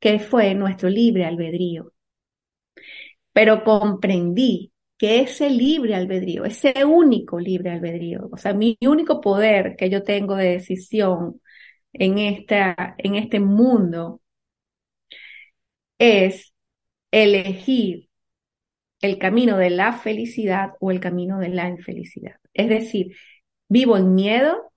que 0.00 0.18
fue 0.18 0.54
nuestro 0.54 0.88
libre 0.88 1.24
albedrío. 1.26 1.92
Pero 3.32 3.62
comprendí 3.64 4.72
que 4.98 5.20
ese 5.20 5.50
libre 5.50 5.94
albedrío, 5.94 6.44
ese 6.44 6.84
único 6.84 7.38
libre 7.38 7.70
albedrío, 7.70 8.28
o 8.32 8.36
sea, 8.36 8.54
mi 8.54 8.78
único 8.80 9.20
poder 9.20 9.76
que 9.76 9.90
yo 9.90 10.02
tengo 10.02 10.36
de 10.36 10.52
decisión 10.52 11.40
en, 11.92 12.18
esta, 12.18 12.94
en 12.98 13.16
este 13.16 13.40
mundo 13.40 14.20
es 15.98 16.52
elegir 17.10 18.08
el 19.00 19.18
camino 19.18 19.58
de 19.58 19.70
la 19.70 19.92
felicidad 19.92 20.72
o 20.80 20.90
el 20.90 21.00
camino 21.00 21.38
de 21.38 21.48
la 21.50 21.68
infelicidad. 21.68 22.36
Es 22.54 22.68
decir, 22.68 23.16
vivo 23.68 23.96
en 23.96 24.14
miedo 24.14 24.72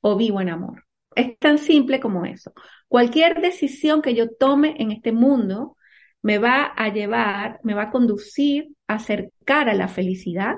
o 0.00 0.16
vivo 0.16 0.40
en 0.40 0.50
amor. 0.50 0.84
Es 1.14 1.38
tan 1.38 1.58
simple 1.58 2.00
como 2.00 2.24
eso. 2.24 2.52
Cualquier 2.88 3.40
decisión 3.40 4.02
que 4.02 4.14
yo 4.14 4.30
tome 4.30 4.76
en 4.78 4.92
este 4.92 5.12
mundo 5.12 5.76
me 6.22 6.38
va 6.38 6.64
a 6.64 6.88
llevar, 6.88 7.60
me 7.64 7.74
va 7.74 7.84
a 7.84 7.90
conducir 7.90 8.74
a 8.86 8.94
acercar 8.94 9.68
a 9.68 9.74
la 9.74 9.88
felicidad 9.88 10.56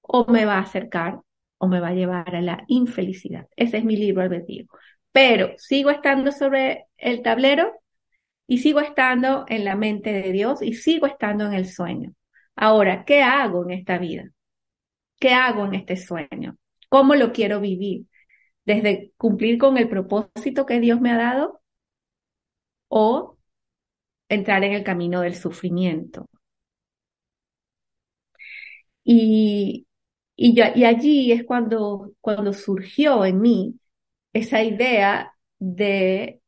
o 0.00 0.26
me 0.26 0.44
va 0.44 0.56
a 0.56 0.62
acercar 0.62 1.20
o 1.58 1.68
me 1.68 1.80
va 1.80 1.88
a 1.88 1.94
llevar 1.94 2.34
a 2.34 2.40
la 2.40 2.64
infelicidad. 2.68 3.48
Ese 3.56 3.78
es 3.78 3.84
mi 3.84 3.96
libro 3.96 4.22
albedrío. 4.22 4.66
Pero 5.12 5.54
sigo 5.58 5.90
estando 5.90 6.32
sobre 6.32 6.86
el 6.96 7.22
tablero 7.22 7.72
y 8.46 8.58
sigo 8.58 8.80
estando 8.80 9.44
en 9.48 9.64
la 9.64 9.76
mente 9.76 10.12
de 10.12 10.32
Dios 10.32 10.62
y 10.62 10.74
sigo 10.74 11.06
estando 11.06 11.46
en 11.46 11.54
el 11.54 11.68
sueño. 11.68 12.14
Ahora, 12.56 13.04
¿qué 13.04 13.22
hago 13.22 13.64
en 13.64 13.72
esta 13.72 13.98
vida? 13.98 14.30
¿Qué 15.18 15.32
hago 15.34 15.66
en 15.66 15.74
este 15.74 15.96
sueño? 15.96 16.56
¿Cómo 16.88 17.14
lo 17.14 17.32
quiero 17.32 17.60
vivir? 17.60 18.06
¿Desde 18.64 19.12
cumplir 19.16 19.58
con 19.58 19.76
el 19.78 19.88
propósito 19.88 20.66
que 20.66 20.80
Dios 20.80 21.00
me 21.00 21.10
ha 21.12 21.16
dado? 21.16 21.60
¿O 22.88 23.36
entrar 24.30 24.64
en 24.64 24.72
el 24.72 24.84
camino 24.84 25.20
del 25.22 25.34
sufrimiento? 25.36 26.26
Y, 29.04 29.86
y, 30.36 30.54
y 30.76 30.84
allí 30.84 31.32
es 31.32 31.44
cuando, 31.44 32.12
cuando 32.20 32.52
surgió 32.52 33.24
en 33.24 33.40
mí 33.40 33.80
esa 34.32 34.62
idea 34.62 35.34
de 35.58 36.40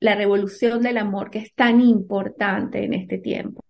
la 0.00 0.14
revolución 0.14 0.82
del 0.82 0.98
amor 0.98 1.30
que 1.30 1.38
es 1.40 1.54
tan 1.54 1.80
importante 1.80 2.84
en 2.84 2.94
este 2.94 3.18
tiempo. 3.18 3.64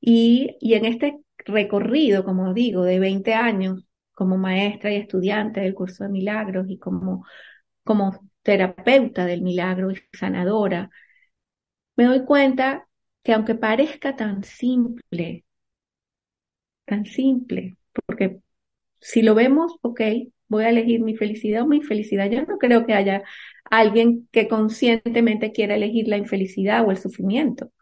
Y, 0.00 0.56
y 0.60 0.74
en 0.74 0.84
este 0.86 1.20
recorrido, 1.46 2.24
como 2.24 2.54
digo, 2.54 2.84
de 2.84 2.98
20 3.00 3.34
años 3.34 3.84
como 4.12 4.36
maestra 4.38 4.92
y 4.92 4.96
estudiante 4.96 5.60
del 5.60 5.74
curso 5.74 6.04
de 6.04 6.10
milagros 6.10 6.66
y 6.68 6.78
como, 6.78 7.24
como 7.84 8.28
terapeuta 8.42 9.26
del 9.26 9.42
milagro 9.42 9.90
y 9.92 9.98
sanadora, 10.12 10.90
me 11.96 12.04
doy 12.04 12.24
cuenta 12.24 12.86
que 13.22 13.32
aunque 13.32 13.54
parezca 13.54 14.16
tan 14.16 14.44
simple, 14.44 15.44
tan 16.84 17.06
simple, 17.06 17.76
porque 18.06 18.40
si 19.00 19.22
lo 19.22 19.34
vemos, 19.34 19.76
ok, 19.82 20.00
voy 20.48 20.64
a 20.64 20.70
elegir 20.70 21.00
mi 21.02 21.16
felicidad 21.16 21.62
o 21.62 21.66
mi 21.66 21.78
infelicidad. 21.78 22.30
Yo 22.30 22.42
no 22.46 22.58
creo 22.58 22.86
que 22.86 22.94
haya 22.94 23.22
alguien 23.70 24.28
que 24.32 24.48
conscientemente 24.48 25.52
quiera 25.52 25.74
elegir 25.76 26.08
la 26.08 26.16
infelicidad 26.18 26.86
o 26.86 26.90
el 26.90 26.98
sufrimiento. 26.98 27.72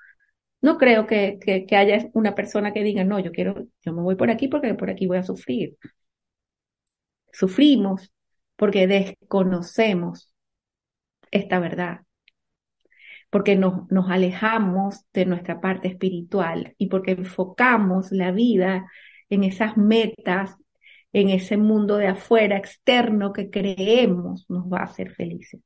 No 0.61 0.78
creo 0.78 1.07
que, 1.07 1.38
que, 1.40 1.76
haya 1.76 2.09
una 2.14 2.35
persona 2.35 2.73
que 2.73 2.85
diga, 2.85 3.04
no, 3.04 3.19
yo 3.21 3.33
quiero, 3.33 3.66
yo 3.85 3.92
me 3.92 4.02
voy 4.02 4.16
por 4.16 4.31
aquí 4.31 4.49
porque 4.49 4.75
por 4.75 4.90
aquí 4.90 5.07
voy 5.07 5.19
a 5.19 5.25
sufrir. 5.25 5.76
Sufrimos 7.33 8.12
porque 8.57 8.87
desconocemos 8.87 10.33
esta 11.31 11.59
verdad, 11.59 12.02
porque 13.32 13.56
nos, 13.56 13.90
nos 13.90 14.10
alejamos 14.10 15.06
de 15.14 15.24
nuestra 15.24 15.58
parte 15.58 15.88
espiritual 15.88 16.74
y 16.76 16.88
porque 16.88 17.12
enfocamos 17.12 18.12
la 18.12 18.30
vida 18.30 18.86
en 19.30 19.42
esas 19.44 19.78
metas, 19.78 20.54
en 21.14 21.30
ese 21.30 21.56
mundo 21.56 21.96
de 21.96 22.08
afuera, 22.08 22.58
externo, 22.58 23.32
que 23.32 23.48
creemos 23.48 24.44
nos 24.50 24.66
va 24.70 24.80
a 24.80 24.84
hacer 24.84 25.12
felices. 25.12 25.62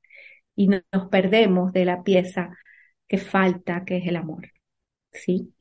Y 0.55 0.69
nos 0.69 1.09
perdemos 1.11 1.73
de 1.73 1.85
la 1.87 2.05
pieza 2.05 2.57
que 3.09 3.19
falta, 3.19 3.85
que 3.85 3.97
es 3.97 4.07
el 4.07 4.17
amor. 4.17 4.53
¿sí? 5.13 5.53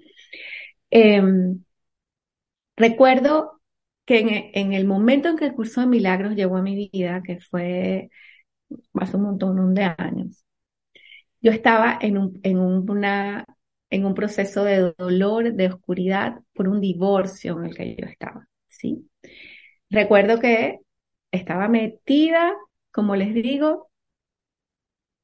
Em, 0.91 1.63
recuerdo 2.77 3.62
que 4.05 4.51
en, 4.53 4.74
el 4.74 4.85
momento 4.85 5.29
en 5.29 5.38
que 5.38 5.45
el 5.45 5.55
curso 5.55 5.81
de 5.81 5.88
milagros 5.88 6.35
llegó 6.35 6.57
a 6.57 6.62
mi 6.62 6.89
vida, 6.91 7.24
que 7.24 7.39
fue 7.39 8.12
hace 8.93 9.17
un 9.17 9.24
montón 9.24 9.74
de 9.74 9.83
años, 9.97 10.45
yo 11.46 11.54
estaba 11.54 12.00
en 12.02 12.18
un, 12.18 12.42
en 12.44 12.60
una, 12.60 13.46
en 13.92 14.06
un 14.08 14.16
proceso 14.16 14.66
de 14.66 14.94
dolor, 14.98 15.54
de 15.54 15.68
oscuridad, 15.68 16.40
por 16.56 16.68
un 16.68 16.82
divorcio 16.82 17.60
en 17.60 17.68
el 17.68 17.75
que 17.78 17.96
yo 17.96 18.08
estaba, 18.08 18.50
¿sí? 18.68 19.10
Recuerdo 19.90 20.40
que 20.40 20.80
estaba 21.32 21.68
metida, 21.70 22.54
como 22.92 23.16
les 23.16 23.34
digo, 23.36 23.90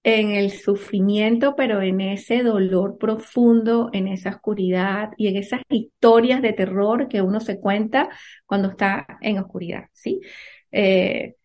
en 0.04 0.32
el 0.32 0.52
sufrimiento, 0.52 1.56
pero 1.56 1.82
en 1.82 2.02
ese 2.02 2.42
dolor 2.44 2.98
profundo, 2.98 3.90
en 3.94 4.08
esa 4.08 4.32
oscuridad 4.32 5.12
y 5.18 5.28
en 5.28 5.36
esas 5.38 5.62
historias 5.70 6.42
de 6.42 6.54
terror 6.54 7.08
que 7.08 7.22
uno 7.22 7.40
se 7.40 7.60
cuenta 7.60 8.10
cuando 8.48 8.70
está 8.70 9.06
en 9.22 9.38
oscuridad, 9.40 9.86
¿sí? 9.94 10.20
Eh, 10.72 11.36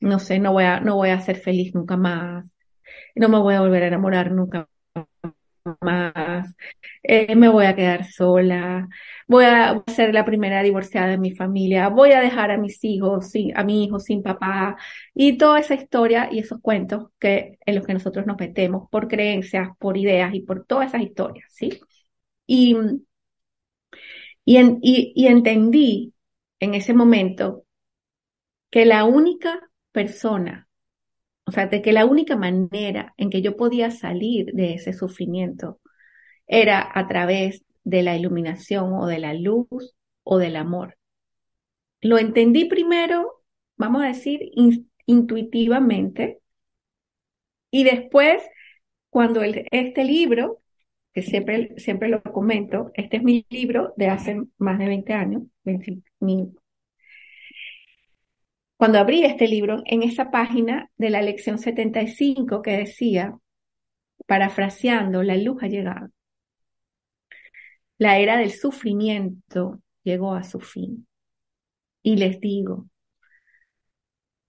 no 0.00 0.18
sé, 0.20 0.38
no 0.40 0.52
voy 0.52 0.64
a, 0.64 0.80
no 0.80 0.96
voy 0.96 1.10
a 1.10 1.20
ser 1.20 1.36
feliz 1.38 1.74
nunca 1.74 1.96
más, 1.96 2.50
no 3.14 3.28
me 3.28 3.38
voy 3.38 3.54
a 3.54 3.60
volver 3.60 3.84
a 3.84 3.88
enamorar 3.88 4.32
nunca 4.32 4.68
más, 5.80 6.54
eh, 7.02 7.34
me 7.36 7.48
voy 7.48 7.66
a 7.66 7.74
quedar 7.76 8.04
sola, 8.06 8.88
voy 9.26 9.44
a 9.44 9.82
ser 9.88 10.14
la 10.14 10.24
primera 10.24 10.62
divorciada 10.62 11.08
de 11.08 11.18
mi 11.18 11.32
familia, 11.32 11.88
voy 11.88 12.12
a 12.12 12.20
dejar 12.20 12.50
a 12.50 12.58
mis 12.58 12.82
hijos, 12.84 13.30
sin, 13.30 13.56
a 13.56 13.64
mi 13.64 13.84
hijo 13.84 14.00
sin 14.00 14.22
papá, 14.22 14.76
y 15.14 15.36
toda 15.38 15.60
esa 15.60 15.74
historia 15.74 16.28
y 16.32 16.38
esos 16.40 16.60
cuentos 16.60 17.08
que, 17.18 17.58
en 17.66 17.74
los 17.74 17.86
que 17.86 17.94
nosotros 17.94 18.26
nos 18.26 18.38
metemos 18.38 18.88
por 18.90 19.08
creencias, 19.08 19.70
por 19.78 19.96
ideas 19.96 20.34
y 20.34 20.40
por 20.40 20.64
todas 20.64 20.88
esas 20.88 21.02
historias, 21.02 21.46
¿sí? 21.52 21.80
Y, 22.46 22.76
y, 24.44 25.12
y 25.14 25.26
entendí 25.26 26.14
en 26.60 26.74
ese 26.74 26.94
momento 26.94 27.64
que 28.70 28.84
la 28.86 29.04
única 29.04 29.70
persona 29.92 30.67
o 31.48 31.50
sea, 31.50 31.66
de 31.66 31.80
que 31.80 31.92
la 31.92 32.04
única 32.04 32.36
manera 32.36 33.14
en 33.16 33.30
que 33.30 33.40
yo 33.40 33.56
podía 33.56 33.90
salir 33.90 34.52
de 34.52 34.74
ese 34.74 34.92
sufrimiento 34.92 35.80
era 36.46 36.86
a 36.94 37.08
través 37.08 37.64
de 37.84 38.02
la 38.02 38.16
iluminación 38.16 38.92
o 38.92 39.06
de 39.06 39.18
la 39.18 39.32
luz 39.32 39.94
o 40.24 40.36
del 40.36 40.56
amor. 40.56 40.98
Lo 42.02 42.18
entendí 42.18 42.66
primero, 42.66 43.42
vamos 43.78 44.02
a 44.02 44.08
decir, 44.08 44.40
intuitivamente, 45.06 46.40
y 47.70 47.84
después, 47.84 48.42
cuando 49.08 49.40
este 49.42 50.04
libro, 50.04 50.60
que 51.14 51.22
siempre, 51.22 51.72
siempre 51.78 52.10
lo 52.10 52.22
comento, 52.22 52.90
este 52.92 53.16
es 53.16 53.22
mi 53.22 53.46
libro 53.48 53.94
de 53.96 54.08
hace 54.08 54.42
más 54.58 54.78
de 54.78 54.86
20 54.86 55.12
años, 55.14 55.44
cuando 58.78 58.98
abrí 59.00 59.24
este 59.24 59.48
libro, 59.48 59.82
en 59.86 60.04
esa 60.04 60.30
página 60.30 60.88
de 60.96 61.10
la 61.10 61.20
lección 61.20 61.58
75 61.58 62.62
que 62.62 62.76
decía, 62.76 63.36
parafraseando, 64.26 65.24
la 65.24 65.36
luz 65.36 65.60
ha 65.62 65.66
llegado. 65.66 66.10
La 67.98 68.18
era 68.18 68.36
del 68.36 68.52
sufrimiento 68.52 69.82
llegó 70.04 70.34
a 70.34 70.44
su 70.44 70.60
fin. 70.60 71.08
Y 72.04 72.16
les 72.18 72.38
digo, 72.40 72.88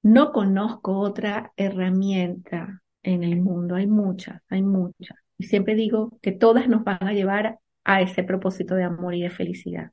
no 0.03 0.31
conozco 0.31 0.99
otra 0.99 1.51
herramienta 1.57 2.83
en 3.01 3.23
el 3.23 3.41
mundo, 3.41 3.73
hay 3.73 3.87
muchas, 3.87 4.43
hay 4.47 4.61
muchas. 4.61 5.17
Y 5.39 5.45
siempre 5.45 5.73
digo 5.73 6.19
que 6.21 6.33
todas 6.33 6.69
nos 6.69 6.83
van 6.83 6.99
a 7.01 7.13
llevar 7.13 7.57
a 7.83 8.01
ese 8.01 8.23
propósito 8.23 8.75
de 8.75 8.83
amor 8.83 9.15
y 9.15 9.23
de 9.23 9.31
felicidad. 9.31 9.89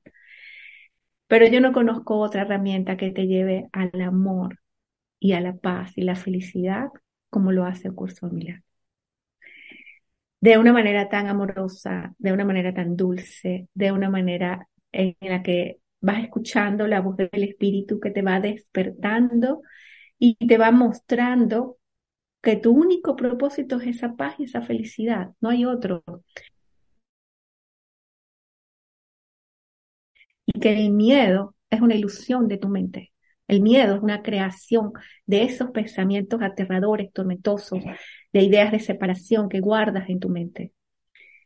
Pero 1.29 1.47
yo 1.49 1.61
no 1.61 1.73
conozco 1.73 2.19
otra 2.19 2.43
herramienta 2.43 2.97
que 2.97 3.11
te 3.11 3.27
lleve 3.27 3.69
al 3.73 3.91
amor 4.01 4.61
y 5.21 5.33
a 5.33 5.41
la 5.41 5.55
paz 5.57 5.93
y 5.97 6.03
la 6.03 6.17
felicidad 6.17 6.89
como 7.31 7.53
lo 7.53 7.65
hace 7.65 7.89
el 7.89 7.95
curso 7.95 8.29
de 8.29 8.35
milagros. 8.35 8.65
De 10.41 10.59
una 10.59 10.73
manera 10.73 11.09
tan 11.09 11.27
amorosa, 11.27 12.15
de 12.19 12.33
una 12.33 12.45
manera 12.45 12.73
tan 12.75 12.97
dulce, 12.97 13.69
de 13.75 13.93
una 13.93 14.11
manera 14.11 14.69
en 14.93 15.17
la 15.21 15.43
que 15.43 15.81
vas 16.01 16.23
escuchando 16.23 16.87
la 16.87 17.01
voz 17.01 17.17
del 17.17 17.43
Espíritu 17.43 17.99
que 18.01 18.11
te 18.11 18.23
va 18.23 18.41
despertando 18.41 19.63
y 20.19 20.37
te 20.47 20.59
va 20.59 20.71
mostrando 20.71 21.79
que 22.43 22.57
tu 22.57 22.73
único 22.73 23.17
propósito 23.17 23.81
es 23.81 23.97
esa 23.97 24.15
paz 24.17 24.37
y 24.39 24.45
esa 24.45 24.63
felicidad, 24.63 25.33
no 25.41 25.49
hay 25.51 25.65
otro. 25.65 26.05
Que 30.61 30.73
el 30.73 30.91
miedo 30.91 31.55
es 31.71 31.81
una 31.81 31.95
ilusión 31.95 32.49
de 32.49 32.59
tu 32.59 32.69
mente. 32.69 33.13
El 33.49 33.63
miedo 33.63 33.95
es 33.95 34.03
una 34.03 34.23
creación 34.23 34.93
de 35.25 35.45
esos 35.45 35.71
pensamientos 35.71 36.43
aterradores, 36.43 37.13
tormentosos, 37.13 37.83
de 38.33 38.43
ideas 38.43 38.73
de 38.73 38.81
separación 38.81 39.49
que 39.49 39.61
guardas 39.61 40.09
en 40.09 40.21
tu 40.21 40.29
mente. 40.29 40.73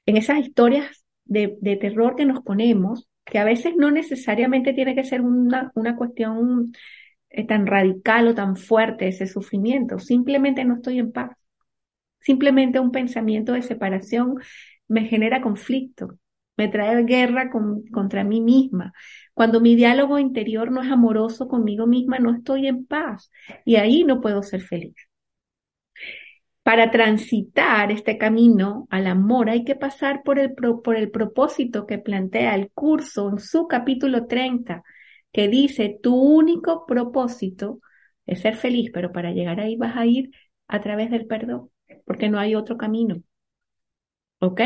En 0.07 0.17
esas 0.17 0.39
historias 0.39 1.05
de, 1.25 1.59
terror 1.81 2.17
que 2.17 2.25
nos 2.25 2.43
ponemos, 2.43 3.09
que 3.25 3.39
a 3.39 3.45
veces 3.45 3.75
no 3.77 3.91
necesariamente 3.91 4.73
tiene 4.73 4.95
que 4.95 5.05
ser 5.05 5.21
una, 5.21 5.71
una 5.75 5.97
cuestión 5.97 6.73
eh, 7.29 7.47
tan 7.47 7.67
radical 7.67 8.29
o 8.29 8.35
tan 8.35 8.57
fuerte 8.57 9.09
ese 9.09 9.27
sufrimiento, 9.27 9.99
simplemente 9.99 10.65
no 10.65 10.77
estoy 10.77 10.99
en 10.99 11.13
paz. 11.13 11.37
Simplemente 12.21 12.81
un 12.81 12.93
pensamiento 12.93 13.53
de 13.53 13.63
separación 13.63 14.37
me 14.89 15.07
genera 15.07 15.41
conflicto, 15.41 16.19
me 16.61 16.69
trae 16.69 17.05
guerra 17.05 17.51
contra 17.51 18.23
mí 18.23 18.43
misma. 18.43 18.93
Cuando 19.33 19.63
mi 19.63 19.77
diálogo 19.77 20.19
interior 20.19 20.71
no 20.71 20.83
es 20.83 20.91
amoroso 20.93 21.49
conmigo 21.49 21.87
misma, 21.87 22.19
no 22.19 22.35
estoy 22.35 22.67
en 22.67 22.85
paz 22.85 23.31
y 23.65 23.77
ahí 23.77 24.05
no 24.05 24.21
puedo 24.21 24.43
ser 24.43 24.61
feliz. 24.61 24.95
Para 26.63 26.91
transitar 26.91 27.91
este 27.91 28.19
camino 28.19 28.87
al 28.91 29.07
amor 29.07 29.49
hay 29.49 29.65
que 29.65 29.75
pasar 29.75 30.23
por 30.23 30.39
el, 30.39 30.53
por 30.55 30.97
el 30.97 31.11
propósito 31.11 31.87
que 31.87 31.97
plantea 31.99 32.55
el 32.55 32.71
curso 32.73 33.31
en 33.31 33.39
su 33.39 33.67
capítulo 33.67 34.27
30, 34.27 34.83
que 35.33 35.49
dice, 35.49 35.99
tu 36.03 36.15
único 36.15 36.85
propósito 36.85 37.81
es 38.27 38.41
ser 38.43 38.57
feliz, 38.57 38.91
pero 38.93 39.13
para 39.13 39.33
llegar 39.33 39.61
ahí 39.61 39.77
vas 39.77 39.97
a 39.97 40.05
ir 40.05 40.31
a 40.69 40.83
través 40.83 41.11
del 41.11 41.27
perdón, 41.27 41.71
porque 42.05 42.29
no 42.29 42.39
hay 42.39 42.55
otro 42.55 42.77
camino. 42.77 43.23
¿Ok? 44.41 44.61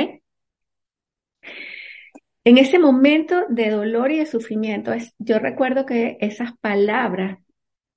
En 2.45 2.59
ese 2.59 2.79
momento 2.79 3.47
de 3.49 3.71
dolor 3.71 4.13
y 4.13 4.19
de 4.19 4.27
sufrimiento, 4.27 4.93
yo 5.19 5.39
recuerdo 5.39 5.87
que 5.87 6.19
esas 6.21 6.57
palabras, 6.59 7.39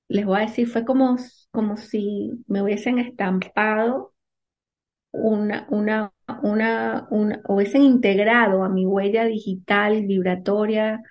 les 0.08 0.26
voy 0.26 0.38
a 0.38 0.42
decir, 0.42 0.68
fue 0.68 0.86
como, 0.86 1.18
como 1.52 1.78
si 1.78 2.32
me 2.48 2.62
hubiesen 2.62 3.00
estampado 3.00 4.14
una, 5.12 5.68
una, 5.70 6.14
una, 6.44 7.08
una, 7.10 7.42
hubiesen 7.48 7.82
integrado 7.84 8.64
a 8.64 8.70
mi 8.70 8.86
huella 8.86 9.26
digital, 9.26 10.06
vibratoria, 10.06 11.02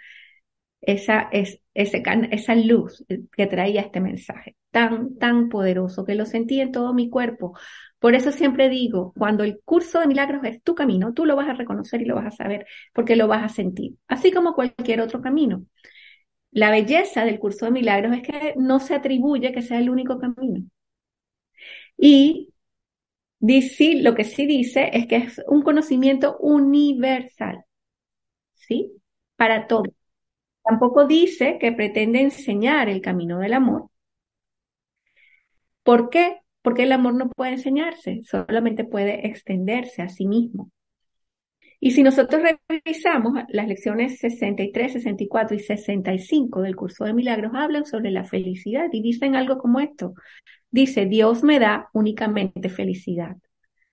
esa, 0.81 1.29
es, 1.33 1.61
ese, 1.75 2.03
esa 2.31 2.55
luz 2.55 3.05
que 3.37 3.47
traía 3.47 3.83
este 3.83 4.01
mensaje, 4.01 4.57
tan, 4.71 5.19
tan 5.19 5.49
poderoso, 5.49 6.05
que 6.05 6.15
lo 6.15 6.27
sentí 6.27 6.61
en 6.61 6.73
todo 6.73 6.95
mi 6.95 7.11
cuerpo, 7.11 7.59
por 7.99 8.15
eso 8.15 8.33
siempre 8.33 8.69
digo, 8.69 9.13
cuando 9.19 9.45
el 9.45 9.61
curso 9.65 10.01
de 10.01 10.07
milagros 10.07 10.43
es 10.45 10.63
tu 10.63 10.75
camino, 10.75 11.15
tú 11.15 11.25
lo 11.27 11.37
vas 11.37 11.49
a 11.49 11.55
reconocer 11.55 12.03
y 12.03 12.05
lo 12.07 12.15
vas 12.17 12.27
a 12.27 12.31
saber 12.37 12.67
porque 12.93 13.17
lo 13.17 13.29
vas 13.29 13.45
a 13.45 13.49
sentir, 13.55 13.97
así 14.09 14.33
como 14.33 14.55
cualquier 14.55 15.01
otro 15.01 15.21
camino. 15.23 15.65
La 16.53 16.71
belleza 16.73 17.25
del 17.25 17.39
curso 17.39 17.67
de 17.67 17.73
milagros 17.73 18.15
es 18.17 18.23
que 18.23 18.55
no 18.57 18.81
se 18.81 18.95
atribuye 18.97 19.53
que 19.53 19.63
sea 19.63 19.79
el 19.79 19.91
único 19.91 20.19
camino. 20.19 20.65
Y 21.97 22.53
Dice, 23.41 23.97
lo 24.03 24.15
que 24.15 24.25
sí 24.25 24.47
dice 24.47 24.91
es 24.95 25.07
que 25.09 25.17
es 25.17 25.43
un 25.49 25.63
conocimiento 25.63 26.39
universal, 26.41 27.65
¿sí? 28.55 28.93
Para 29.37 29.67
todos. 29.69 29.89
Tampoco 30.65 31.07
dice 31.07 31.59
que 31.61 31.73
pretende 31.73 32.21
enseñar 32.23 32.89
el 32.89 33.01
camino 33.03 33.39
del 33.41 33.55
amor. 33.55 33.91
¿Por 35.83 36.11
qué? 36.11 36.43
Porque 36.67 36.83
el 36.83 36.91
amor 36.91 37.15
no 37.15 37.31
puede 37.31 37.53
enseñarse, 37.53 38.23
solamente 38.25 38.83
puede 38.83 39.29
extenderse 39.29 40.03
a 40.03 40.09
sí 40.09 40.27
mismo. 40.27 40.73
Y 41.79 41.93
si 41.93 42.03
nosotros 42.03 42.43
revisamos 42.69 43.35
las 43.51 43.69
lecciones 43.69 44.19
63, 44.19 44.95
64 44.95 45.55
y 45.55 45.61
65 45.61 46.63
del 46.63 46.75
curso 46.75 47.05
de 47.05 47.15
milagros, 47.15 47.53
hablan 47.55 47.87
sobre 47.87 48.11
la 48.11 48.25
felicidad 48.25 48.89
y 48.91 49.01
dicen 49.01 49.37
algo 49.37 49.59
como 49.59 49.79
esto. 49.79 50.15
Dice, 50.69 51.07
Dios 51.07 51.45
me 51.45 51.61
da 51.61 51.89
únicamente 51.93 52.69
felicidad. 52.69 53.37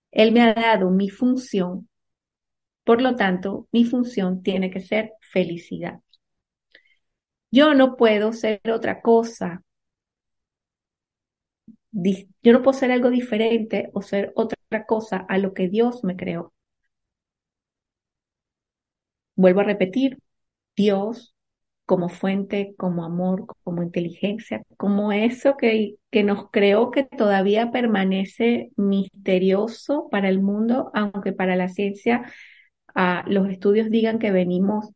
Él 0.09 0.31
me 0.31 0.41
ha 0.41 0.55
dado 0.55 0.89
mi 0.89 1.11
función. 1.11 1.87
Por 2.83 3.03
lo 3.03 3.15
tanto, 3.15 3.67
mi 3.71 3.85
función 3.85 4.41
tiene 4.41 4.71
que 4.71 4.79
ser 4.79 5.11
felicidad. 5.21 5.99
Yo 7.51 7.75
no 7.75 7.97
puedo 7.97 8.33
ser 8.33 8.61
otra 8.71 8.99
cosa. 8.99 9.61
Yo 11.93 12.53
no 12.53 12.61
puedo 12.61 12.77
ser 12.77 12.91
algo 12.91 13.09
diferente 13.09 13.89
o 13.93 14.01
ser 14.01 14.33
otra 14.35 14.57
cosa 14.87 15.25
a 15.29 15.37
lo 15.37 15.53
que 15.53 15.69
Dios 15.69 16.03
me 16.03 16.15
creó. 16.15 16.53
Vuelvo 19.35 19.61
a 19.61 19.63
repetir, 19.63 20.19
Dios 20.75 21.35
como 21.85 22.09
fuente, 22.09 22.75
como 22.77 23.03
amor, 23.05 23.45
como 23.63 23.83
inteligencia, 23.83 24.63
como 24.77 25.11
eso 25.11 25.57
que, 25.57 25.95
que 26.11 26.23
nos 26.23 26.49
creó 26.51 26.91
que 26.91 27.03
todavía 27.03 27.71
permanece 27.71 28.71
misterioso 28.77 30.07
para 30.09 30.29
el 30.29 30.41
mundo, 30.41 30.91
aunque 30.93 31.33
para 31.33 31.55
la 31.55 31.69
ciencia 31.69 32.23
ah, 32.95 33.23
los 33.27 33.49
estudios 33.49 33.89
digan 33.89 34.19
que 34.19 34.31
venimos 34.31 34.91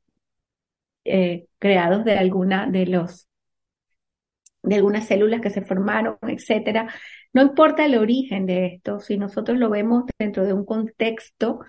eh, 1.06 1.48
creados 1.60 2.04
de 2.06 2.18
alguna 2.18 2.68
de 2.68 2.86
los 2.86 3.27
de 4.64 4.76
algunas 4.76 5.08
células 5.08 5.42
que 5.42 5.50
se 5.50 5.62
formaron, 5.62 6.18
etcétera. 6.22 6.94
No 7.34 7.42
importa 7.42 7.86
el 7.86 7.98
origen 7.98 8.46
de 8.46 8.68
esto, 8.68 9.00
si 9.00 9.18
nosotros 9.18 9.58
lo 9.58 9.70
vemos 9.70 10.04
dentro 10.20 10.46
de 10.46 10.54
un 10.54 10.66
contexto, 10.66 11.60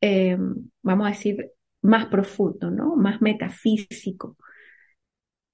eh, 0.00 0.36
vamos 0.82 1.06
a 1.06 1.10
decir, 1.10 1.50
más 1.82 2.06
profundo, 2.06 2.70
¿no? 2.70 2.96
Más 2.96 3.20
metafísico. 3.22 4.36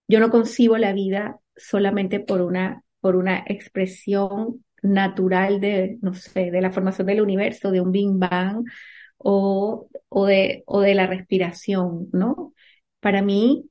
Yo 0.09 0.20
no 0.20 0.31
concibo 0.31 0.79
la 0.79 0.92
vida 0.92 1.38
solamente 1.57 2.20
por 2.20 2.40
una, 2.42 2.83
por 3.00 3.16
una 3.16 3.44
expresión 3.46 4.64
natural 4.83 5.61
de, 5.61 5.98
no 6.02 6.14
sé, 6.14 6.50
de 6.50 6.61
la 6.61 6.70
formación 6.70 7.07
del 7.07 7.20
universo, 7.20 7.70
de 7.70 7.81
un 7.81 7.92
Big 7.92 8.11
Bang 8.12 8.64
o, 9.18 9.88
o, 10.09 10.26
de, 10.26 10.62
o 10.66 10.81
de 10.81 10.94
la 10.94 11.07
respiración, 11.07 12.09
¿no? 12.12 12.55
Para 13.00 13.22
mí, 13.22 13.68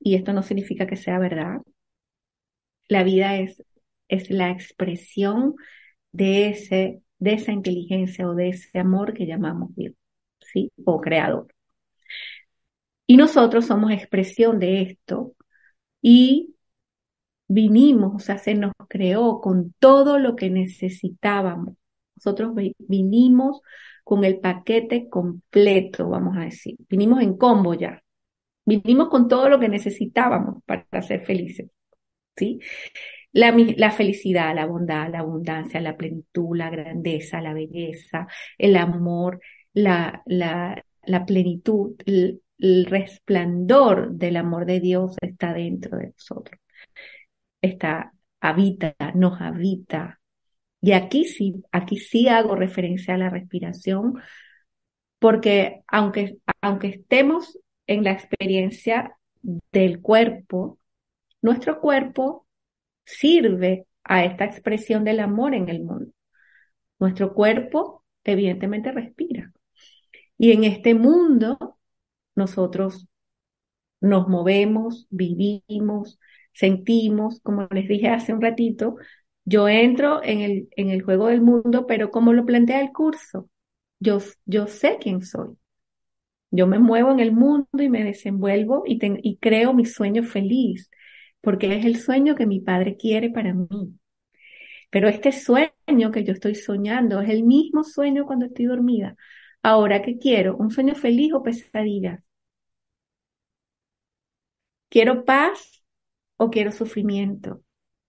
y 0.00 0.14
esto 0.14 0.32
no 0.32 0.42
significa 0.42 0.86
que 0.86 0.96
sea 0.96 1.18
verdad, 1.18 1.60
la 2.90 3.04
vida 3.04 3.36
es, 3.38 3.62
es 4.08 4.30
la 4.30 4.50
expresión 4.50 5.54
de, 6.12 6.50
ese, 6.50 7.02
de 7.18 7.34
esa 7.34 7.52
inteligencia 7.52 8.28
o 8.28 8.34
de 8.34 8.50
ese 8.50 8.78
amor 8.78 9.14
que 9.14 9.26
llamamos 9.26 9.74
Dios, 9.76 9.94
¿sí? 10.40 10.72
O 10.84 11.00
creador. 11.00 11.48
Y 13.06 13.16
nosotros 13.16 13.66
somos 13.66 13.92
expresión 13.92 14.58
de 14.58 14.82
esto 14.82 15.34
y 16.02 16.56
vinimos, 17.48 18.14
o 18.16 18.18
sea, 18.18 18.38
se 18.38 18.54
nos 18.54 18.72
creó 18.88 19.40
con 19.40 19.74
todo 19.78 20.18
lo 20.18 20.36
que 20.36 20.50
necesitábamos. 20.50 21.76
Nosotros 22.16 22.52
vinimos 22.78 23.60
con 24.04 24.24
el 24.24 24.40
paquete 24.40 25.08
completo, 25.08 26.08
vamos 26.08 26.36
a 26.36 26.42
decir. 26.42 26.76
Vinimos 26.88 27.22
en 27.22 27.36
combo 27.36 27.74
ya. 27.74 28.02
Vinimos 28.66 29.08
con 29.08 29.28
todo 29.28 29.48
lo 29.48 29.60
que 29.60 29.68
necesitábamos 29.68 30.62
para 30.64 31.02
ser 31.02 31.22
felices. 31.24 31.70
La, 33.32 33.90
felicidad, 33.92 34.54
la 34.54 34.66
bondad, 34.66 35.10
la 35.10 35.20
abundancia, 35.20 35.80
la 35.80 35.96
plenitud, 35.96 36.56
la 36.56 36.70
grandeza, 36.70 37.40
la 37.40 37.54
belleza, 37.54 38.26
el 38.58 38.76
amor, 38.76 39.40
la 39.72 40.24
plenitud, 41.26 41.94
el, 42.06 42.42
el, 42.58 42.86
resplandor 42.86 44.12
del 44.12 44.36
amor 44.36 44.66
de 44.66 44.80
Dios 44.80 45.16
está 45.20 45.54
dentro 45.54 45.98
de 45.98 46.08
nosotros. 46.08 46.60
Está, 47.62 48.12
habita, 48.40 48.96
nos 49.14 49.40
habita. 49.40 50.20
Y 50.80 50.92
aquí 50.92 51.24
sí, 51.24 51.62
aquí 51.72 51.98
sí 51.98 52.28
hago 52.28 52.56
referencia 52.56 53.14
a 53.14 53.18
la 53.18 53.30
respiración, 53.30 54.14
porque 55.18 55.82
aunque, 55.86 56.38
aunque 56.62 56.88
estemos 56.88 57.58
en 57.86 58.04
la 58.04 58.12
experiencia 58.12 59.16
del 59.72 60.00
cuerpo, 60.00 60.78
nuestro 61.42 61.80
cuerpo 61.80 62.46
sirve 63.04 63.86
a 64.04 64.24
esta 64.24 64.44
expresión 64.44 65.04
del 65.04 65.20
amor 65.20 65.54
en 65.54 65.68
el 65.68 65.82
mundo. 65.82 66.12
Nuestro 66.98 67.34
cuerpo 67.34 68.04
evidentemente 68.24 68.92
respira. 68.92 69.52
Y 70.38 70.52
en 70.52 70.64
este 70.64 70.94
mundo 70.94 71.78
nosotros 72.34 73.08
nos 74.00 74.28
movemos, 74.28 75.06
vivimos, 75.10 76.18
sentimos, 76.52 77.40
como 77.42 77.68
les 77.70 77.88
dije 77.88 78.08
hace 78.08 78.32
un 78.32 78.40
ratito, 78.40 78.96
yo 79.44 79.68
entro 79.68 80.22
en 80.22 80.40
el, 80.40 80.68
en 80.76 80.90
el 80.90 81.02
juego 81.02 81.28
del 81.28 81.42
mundo, 81.42 81.86
pero 81.86 82.10
como 82.10 82.32
lo 82.32 82.46
plantea 82.46 82.80
el 82.80 82.92
curso, 82.92 83.48
yo, 83.98 84.18
yo 84.46 84.66
sé 84.66 84.98
quién 85.00 85.22
soy. 85.22 85.56
Yo 86.50 86.66
me 86.66 86.78
muevo 86.78 87.12
en 87.12 87.20
el 87.20 87.32
mundo 87.32 87.68
y 87.78 87.88
me 87.88 88.04
desenvuelvo 88.04 88.82
y, 88.86 88.98
y 89.22 89.36
creo 89.38 89.72
mi 89.72 89.84
sueño 89.86 90.24
feliz, 90.24 90.90
porque 91.40 91.74
es 91.76 91.84
el 91.86 91.96
sueño 91.98 92.34
que 92.34 92.46
mi 92.46 92.60
padre 92.60 92.96
quiere 92.96 93.30
para 93.30 93.54
mí. 93.54 93.98
Pero 94.90 95.08
este 95.08 95.32
sueño 95.32 96.10
que 96.12 96.24
yo 96.24 96.32
estoy 96.32 96.54
soñando 96.54 97.20
es 97.20 97.30
el 97.30 97.44
mismo 97.44 97.84
sueño 97.84 98.26
cuando 98.26 98.46
estoy 98.46 98.66
dormida. 98.66 99.16
Ahora, 99.62 100.02
¿qué 100.02 100.18
quiero? 100.18 100.56
¿Un 100.56 100.70
sueño 100.70 100.94
feliz 100.94 101.32
o 101.34 101.42
pesadilla? 101.42 102.22
¿Quiero 104.88 105.24
paz 105.24 105.84
o 106.36 106.50
quiero 106.50 106.72
sufrimiento? 106.72 107.62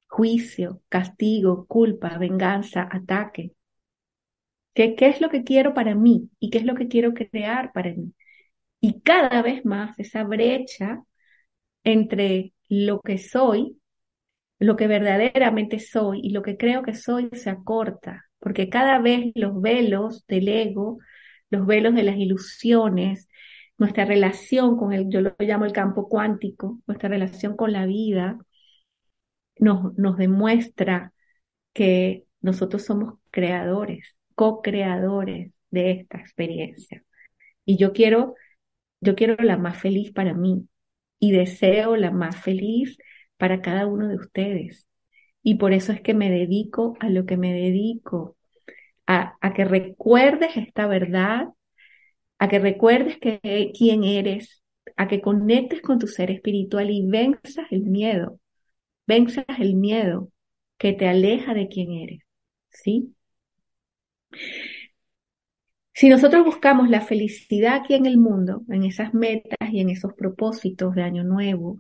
Juicio, 0.08 0.82
castigo, 0.90 1.66
culpa, 1.68 2.18
venganza, 2.18 2.88
ataque. 2.92 3.54
¿Qué, 4.74 4.96
¿Qué 4.96 5.08
es 5.08 5.22
lo 5.22 5.30
que 5.30 5.44
quiero 5.44 5.74
para 5.74 5.96
mí 5.96 6.30
y 6.40 6.50
qué 6.50 6.60
es 6.60 6.66
lo 6.66 6.76
que 6.76 6.88
quiero 6.88 7.14
crear 7.14 7.72
para 7.74 7.94
mí? 7.94 8.14
Y 8.82 9.02
cada 9.02 9.42
vez 9.42 9.66
más 9.66 9.98
esa 10.00 10.24
brecha 10.24 11.04
entre 11.84 12.54
lo 12.72 13.02
que 13.02 13.18
soy, 13.18 13.78
lo 14.60 14.78
que 14.78 14.88
verdaderamente 14.88 15.80
soy 15.80 16.22
y 16.24 16.30
lo 16.32 16.42
que 16.42 16.56
creo 16.56 16.84
que 16.84 16.96
soy 16.96 17.30
se 17.34 17.50
acorta, 17.50 18.26
porque 18.40 18.70
cada 18.70 19.00
vez 19.00 19.32
los 19.36 19.62
velos 19.62 20.26
del 20.28 20.48
ego, 20.48 21.00
los 21.50 21.66
velos 21.68 21.94
de 21.96 22.04
las 22.04 22.16
ilusiones, 22.16 23.28
nuestra 23.78 24.06
relación 24.06 24.78
con 24.78 24.94
el, 24.94 25.10
yo 25.10 25.20
lo 25.22 25.36
llamo 25.40 25.66
el 25.66 25.74
campo 25.74 26.08
cuántico, 26.08 26.80
nuestra 26.88 27.10
relación 27.10 27.58
con 27.58 27.74
la 27.74 27.86
vida, 27.86 28.38
nos, 29.60 29.94
nos 29.98 30.18
demuestra 30.18 31.14
que 31.74 32.26
nosotros 32.40 32.86
somos 32.86 33.16
creadores, 33.32 34.16
co-creadores 34.36 35.52
de 35.72 35.92
esta 35.92 36.20
experiencia. 36.20 37.04
Y 37.66 37.78
yo 37.78 37.92
quiero 37.94 38.36
yo 39.02 39.16
quiero 39.16 39.36
la 39.44 39.58
más 39.58 39.80
feliz 39.80 40.12
para 40.14 40.34
mí 40.34 40.68
y 41.22 41.32
deseo 41.32 41.96
la 41.96 42.12
más 42.12 42.42
feliz 42.42 42.98
para 43.38 43.62
cada 43.62 43.86
uno 43.88 44.10
de 44.10 44.16
ustedes. 44.18 44.88
Y 45.44 45.56
por 45.56 45.72
eso 45.74 45.94
es 45.94 46.02
que 46.02 46.16
me 46.16 46.32
dedico 46.32 46.98
a 47.00 47.10
lo 47.10 47.26
que 47.26 47.38
me 47.38 47.54
dedico, 47.54 48.38
a, 49.08 49.38
que 49.56 49.66
recuerdes 49.66 50.58
esta 50.58 50.88
verdad, 50.88 51.48
a 52.40 52.50
que 52.50 52.60
recuerdes 52.60 53.20
que, 53.20 53.72
quién 53.78 54.04
eres, 54.04 54.64
a 54.98 55.08
que 55.08 55.22
conectes 55.22 55.82
con 55.82 56.00
tu 56.00 56.08
ser 56.08 56.32
espiritual 56.32 56.90
y 56.90 57.06
venzas 57.06 57.68
el 57.72 57.84
miedo, 57.84 58.40
venzas 59.08 59.46
el 59.60 59.76
miedo 59.76 60.32
que 60.80 60.94
te 60.94 61.08
aleja 61.08 61.54
de 61.54 61.68
quién 61.68 61.92
eres, 61.92 62.22
¿sí? 62.70 63.14
Si 66.02 66.10
nosotros 66.10 66.44
buscamos 66.44 66.90
la 66.90 67.02
felicidad 67.02 67.76
aquí 67.76 67.94
en 67.94 68.08
el 68.08 68.18
mundo, 68.18 68.64
en 68.70 68.86
esas 68.86 69.14
metas 69.14 69.70
y 69.72 69.82
en 69.82 69.92
esos 69.92 70.16
propósitos 70.16 70.96
de 70.96 71.04
año 71.04 71.24
nuevo, 71.24 71.80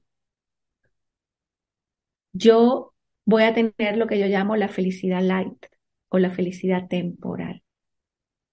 yo 2.31 2.93
voy 3.25 3.41
a 3.41 3.55
tener 3.55 3.97
lo 3.97 4.05
que 4.05 4.19
yo 4.19 4.27
llamo 4.27 4.55
la 4.55 4.67
felicidad 4.67 5.23
light 5.23 5.65
o 6.09 6.19
la 6.19 6.29
felicidad 6.29 6.87
temporal. 6.87 7.63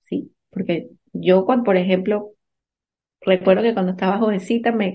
¿Sí? 0.05 0.33
Porque 0.49 0.89
yo, 1.13 1.45
cuando, 1.45 1.65
por 1.65 1.77
ejemplo, 1.77 2.31
recuerdo 3.21 3.63
que 3.63 3.75
cuando 3.75 3.93
estaba 3.93 4.17
jovencita 4.17 4.73
me 4.73 4.95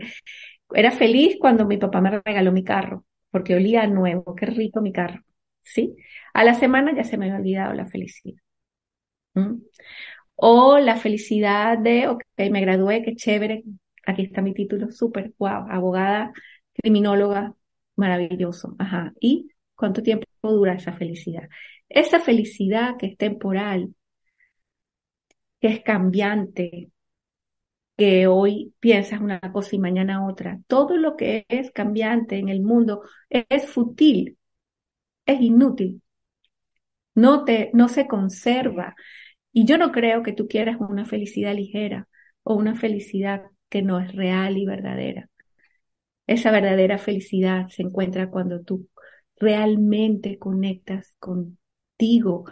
era 0.74 0.90
feliz 0.90 1.38
cuando 1.40 1.68
mi 1.68 1.78
papá 1.78 2.02
me 2.02 2.20
regaló 2.20 2.52
mi 2.52 2.64
carro, 2.64 3.06
porque 3.30 3.54
olía 3.54 3.86
nuevo, 3.86 4.34
qué 4.34 4.48
rico 4.48 4.82
mi 4.82 4.92
carro. 4.92 5.22
¿sí? 5.62 5.96
A 6.34 6.44
la 6.44 6.56
semana 6.56 6.96
ya 6.96 7.04
se 7.04 7.20
me 7.20 7.26
había 7.26 7.38
olvidado 7.38 7.74
la 7.76 7.86
felicidad. 7.86 8.42
O 10.46 10.78
la 10.80 10.98
felicidad 10.98 11.78
de, 11.78 12.08
ok, 12.10 12.22
me 12.52 12.62
gradué, 12.62 13.02
qué 13.04 13.16
chévere, 13.16 13.64
aquí 14.06 14.24
está 14.24 14.42
mi 14.42 14.54
título, 14.54 14.92
súper, 14.92 15.34
wow, 15.38 15.68
abogada, 15.70 16.34
criminóloga, 16.74 17.56
maravilloso, 17.96 18.76
ajá. 18.78 19.14
¿Y 19.22 19.50
cuánto 19.76 20.04
tiempo 20.04 20.28
dura 20.42 20.74
esa 20.74 20.92
felicidad? 20.94 21.48
Esa 21.88 22.20
felicidad 22.20 22.98
que 22.98 23.08
es 23.08 23.18
temporal, 23.18 23.96
que 25.60 25.68
es 25.70 25.82
cambiante, 25.84 26.92
que 27.98 28.28
hoy 28.28 28.74
piensas 28.80 29.22
una 29.22 29.40
cosa 29.52 29.76
y 29.76 29.80
mañana 29.80 30.26
otra. 30.28 30.60
Todo 30.68 30.98
lo 30.98 31.16
que 31.16 31.46
es 31.50 31.72
cambiante 31.72 32.38
en 32.38 32.50
el 32.50 32.62
mundo 32.62 33.04
es, 33.30 33.68
fútil, 33.70 34.38
es 35.26 35.42
inútil, 35.42 36.02
no, 37.16 37.44
te, 37.46 37.70
no 37.74 37.88
se 37.90 38.08
conserva. 38.08 38.96
Y 39.54 39.66
yo 39.66 39.78
no 39.78 39.92
creo 39.92 40.24
que 40.24 40.34
tú 40.34 40.48
quieras 40.48 40.78
una 40.80 41.06
felicidad 41.06 41.56
ligera 41.56 42.08
o 42.44 42.56
una 42.56 42.76
felicidad 42.76 43.44
que 43.70 43.82
no 43.82 44.00
es 44.00 44.14
real 44.16 44.58
y 44.58 44.66
verdadera. 44.66 45.30
Esa 46.28 46.52
verdadera 46.52 46.98
felicidad 46.98 47.68
se 47.70 47.84
encuentra 47.84 48.30
cuando 48.30 48.62
tú 48.62 48.88
realmente 49.40 50.40
conectas 50.40 51.16
contigo 51.20 52.46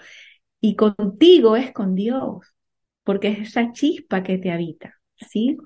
y 0.59 0.75
contigo 0.75 1.55
es 1.57 1.71
con 1.71 1.95
Dios, 1.95 2.55
porque 3.03 3.29
es 3.29 3.39
esa 3.49 3.71
chispa 3.73 4.23
que 4.23 4.37
te 4.37 4.51
habita. 4.51 4.95
¿sí? 5.15 5.57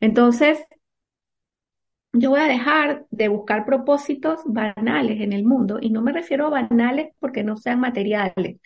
Entonces, 0.00 0.58
yo 2.12 2.30
voy 2.30 2.40
a 2.40 2.48
dejar 2.48 3.06
de 3.10 3.28
buscar 3.28 3.64
propósitos 3.64 4.40
banales 4.44 5.20
en 5.20 5.32
el 5.32 5.44
mundo 5.44 5.78
y 5.80 5.90
no 5.90 6.02
me 6.02 6.12
refiero 6.12 6.46
a 6.46 6.50
banales 6.50 7.12
porque 7.20 7.44
no 7.44 7.56
sean 7.56 7.80
materiales. 7.80 8.60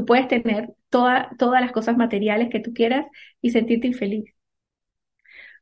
Tú 0.00 0.06
puedes 0.06 0.28
tener 0.28 0.72
todas 0.88 1.60
las 1.60 1.72
cosas 1.72 1.94
materiales 1.94 2.48
que 2.48 2.60
tú 2.60 2.72
quieras 2.72 3.04
y 3.42 3.50
sentirte 3.50 3.86
infeliz. 3.86 4.34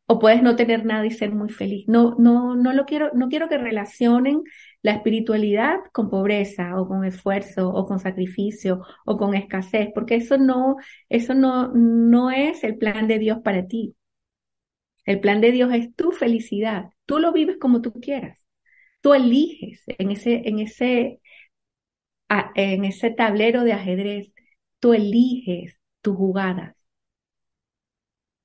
O 0.06 0.20
puedes 0.20 0.42
no 0.42 0.54
tener 0.54 0.84
nada 0.84 1.04
y 1.06 1.10
ser 1.10 1.32
muy 1.34 1.48
feliz. 1.48 1.84
No, 1.88 2.14
no, 2.20 2.54
no 2.54 2.72
lo 2.72 2.84
quiero, 2.84 3.10
no 3.14 3.28
quiero 3.28 3.48
que 3.48 3.58
relacionen 3.58 4.44
la 4.80 4.92
espiritualidad 4.92 5.80
con 5.92 6.08
pobreza 6.08 6.80
o 6.80 6.86
con 6.86 7.04
esfuerzo 7.04 7.68
o 7.70 7.84
con 7.84 7.98
sacrificio 7.98 8.80
o 9.04 9.18
con 9.18 9.34
escasez, 9.34 9.88
porque 9.92 10.14
eso 10.14 10.38
no, 10.38 10.76
eso 11.08 11.34
no, 11.34 11.72
no 11.74 12.30
es 12.30 12.62
el 12.62 12.78
plan 12.78 13.08
de 13.08 13.18
Dios 13.18 13.38
para 13.42 13.66
ti. 13.66 13.96
El 15.04 15.18
plan 15.18 15.40
de 15.40 15.50
Dios 15.50 15.72
es 15.74 15.92
tu 15.96 16.12
felicidad. 16.12 16.90
Tú 17.06 17.18
lo 17.18 17.32
vives 17.32 17.56
como 17.58 17.82
tú 17.82 17.92
quieras. 17.94 18.46
Tú 19.00 19.14
eliges 19.14 19.82
en 19.86 20.12
ese, 20.12 20.42
en 20.48 20.60
ese, 20.60 21.20
en 22.54 22.84
ese 22.84 23.10
tablero 23.10 23.64
de 23.64 23.72
ajedrez, 23.72 24.32
tú 24.80 24.94
eliges 24.94 25.78
tus 26.02 26.16
jugadas. 26.16 26.76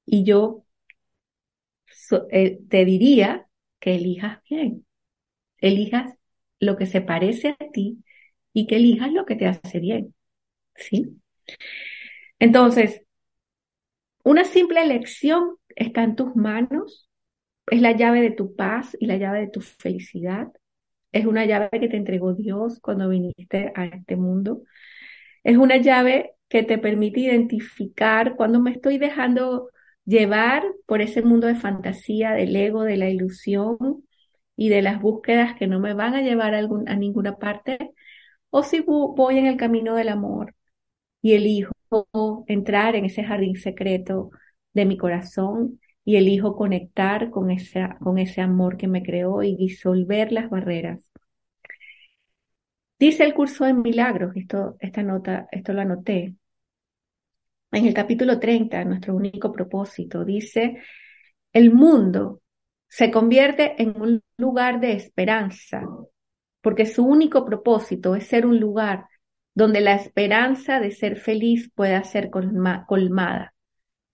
Y 0.06 0.24
yo 0.24 0.63
eh, 2.32 2.60
te 2.69 2.86
diría 2.86 3.48
que 3.80 3.96
elijas 3.96 4.39
bien. 4.50 4.86
Elijas 5.60 6.15
lo 6.60 6.78
que 6.78 6.86
se 6.88 7.02
parece 7.02 7.50
a 7.60 7.72
ti 7.72 8.04
y 8.54 8.67
que 8.67 8.78
elijas 8.78 9.12
lo 9.13 9.26
que 9.26 9.36
te 9.36 9.48
hace 9.48 9.80
bien. 9.80 10.15
¿Sí? 10.76 11.22
Entonces, 12.39 13.04
una 14.24 14.43
simple 14.46 14.82
elección 14.82 15.58
está 15.76 16.04
en 16.04 16.15
tus 16.15 16.36
manos, 16.36 17.10
es 17.67 17.82
la 17.82 17.91
llave 17.93 18.22
de 18.22 18.32
tu 18.32 18.56
paz 18.56 18.96
y 19.00 19.06
la 19.08 19.17
llave 19.17 19.41
de 19.41 19.50
tu 19.50 19.62
felicidad. 19.62 20.50
Es 21.13 21.26
una 21.26 21.45
llave 21.45 21.69
que 21.80 21.88
te 21.89 21.97
entregó 21.97 22.34
Dios 22.34 22.80
cuando 22.82 23.10
viniste 23.10 23.71
a 23.76 23.86
este 23.86 24.17
mundo. 24.17 24.63
Es 25.43 25.58
una 25.58 25.78
llave 25.78 26.34
que 26.49 26.63
te 26.63 26.78
permite 26.78 27.21
identificar 27.21 28.36
cuando 28.36 28.60
me 28.60 28.71
estoy 28.71 28.97
dejando 28.97 29.69
llevar 30.06 30.63
por 30.86 31.02
ese 31.02 31.21
mundo 31.21 31.47
de 31.47 31.56
fantasía, 31.56 32.32
del 32.34 32.56
ego, 32.56 32.84
de 32.84 32.97
la 32.97 33.10
ilusión 33.10 33.78
y 34.56 34.69
de 34.69 34.82
las 34.82 35.02
búsquedas 35.02 35.56
que 35.58 35.67
no 35.67 35.80
me 35.80 35.93
van 35.93 36.15
a 36.15 36.21
llevar 36.21 36.56
a, 36.56 36.95
ninguna 36.95 37.38
parte, 37.38 37.91
o 38.49 38.63
si 38.63 38.82
voy 38.82 39.38
en 39.39 39.47
el 39.47 39.58
camino 39.58 39.95
del 39.95 40.10
amor 40.10 40.56
y 41.21 41.34
elijo 41.34 41.73
entrar 42.47 42.95
en 42.95 43.06
ese 43.06 43.23
jardín 43.23 43.56
secreto 43.58 44.32
de 44.73 44.86
mi 44.86 44.97
corazón 44.97 45.80
y 46.05 46.17
elijo 46.17 46.55
conectar 46.55 47.29
con 47.29 47.51
ese, 47.51 47.87
con 47.99 48.17
ese 48.17 48.41
amor 48.41 48.77
que 48.77 48.87
me 48.87 49.03
creó 49.03 49.43
y 49.43 49.55
disolver 49.55 50.31
las 50.31 50.49
barreras. 50.49 50.99
Dice 52.99 53.23
el 53.23 53.33
curso 53.33 53.65
de 53.65 53.73
milagros, 53.73 54.35
esto, 54.35 54.77
esta 54.79 55.03
nota, 55.03 55.47
esto 55.51 55.73
lo 55.73 55.81
anoté, 55.81 56.35
en 57.73 57.87
el 57.87 57.93
capítulo 57.95 58.39
30, 58.39 58.85
nuestro 58.85 59.15
único 59.15 59.51
propósito, 59.51 60.23
dice, 60.23 60.77
el 61.51 61.73
mundo 61.73 62.41
se 62.87 63.09
convierte 63.09 63.81
en 63.81 63.99
un 63.99 64.21
lugar 64.37 64.79
de 64.79 64.93
esperanza, 64.93 65.81
porque 66.61 66.85
su 66.85 67.03
único 67.03 67.45
propósito 67.45 68.15
es 68.15 68.27
ser 68.27 68.45
un 68.45 68.59
lugar 68.59 69.07
donde 69.55 69.81
la 69.81 69.95
esperanza 69.95 70.79
de 70.79 70.91
ser 70.91 71.17
feliz 71.17 71.71
pueda 71.73 72.03
ser 72.03 72.29
colmada 72.29 73.55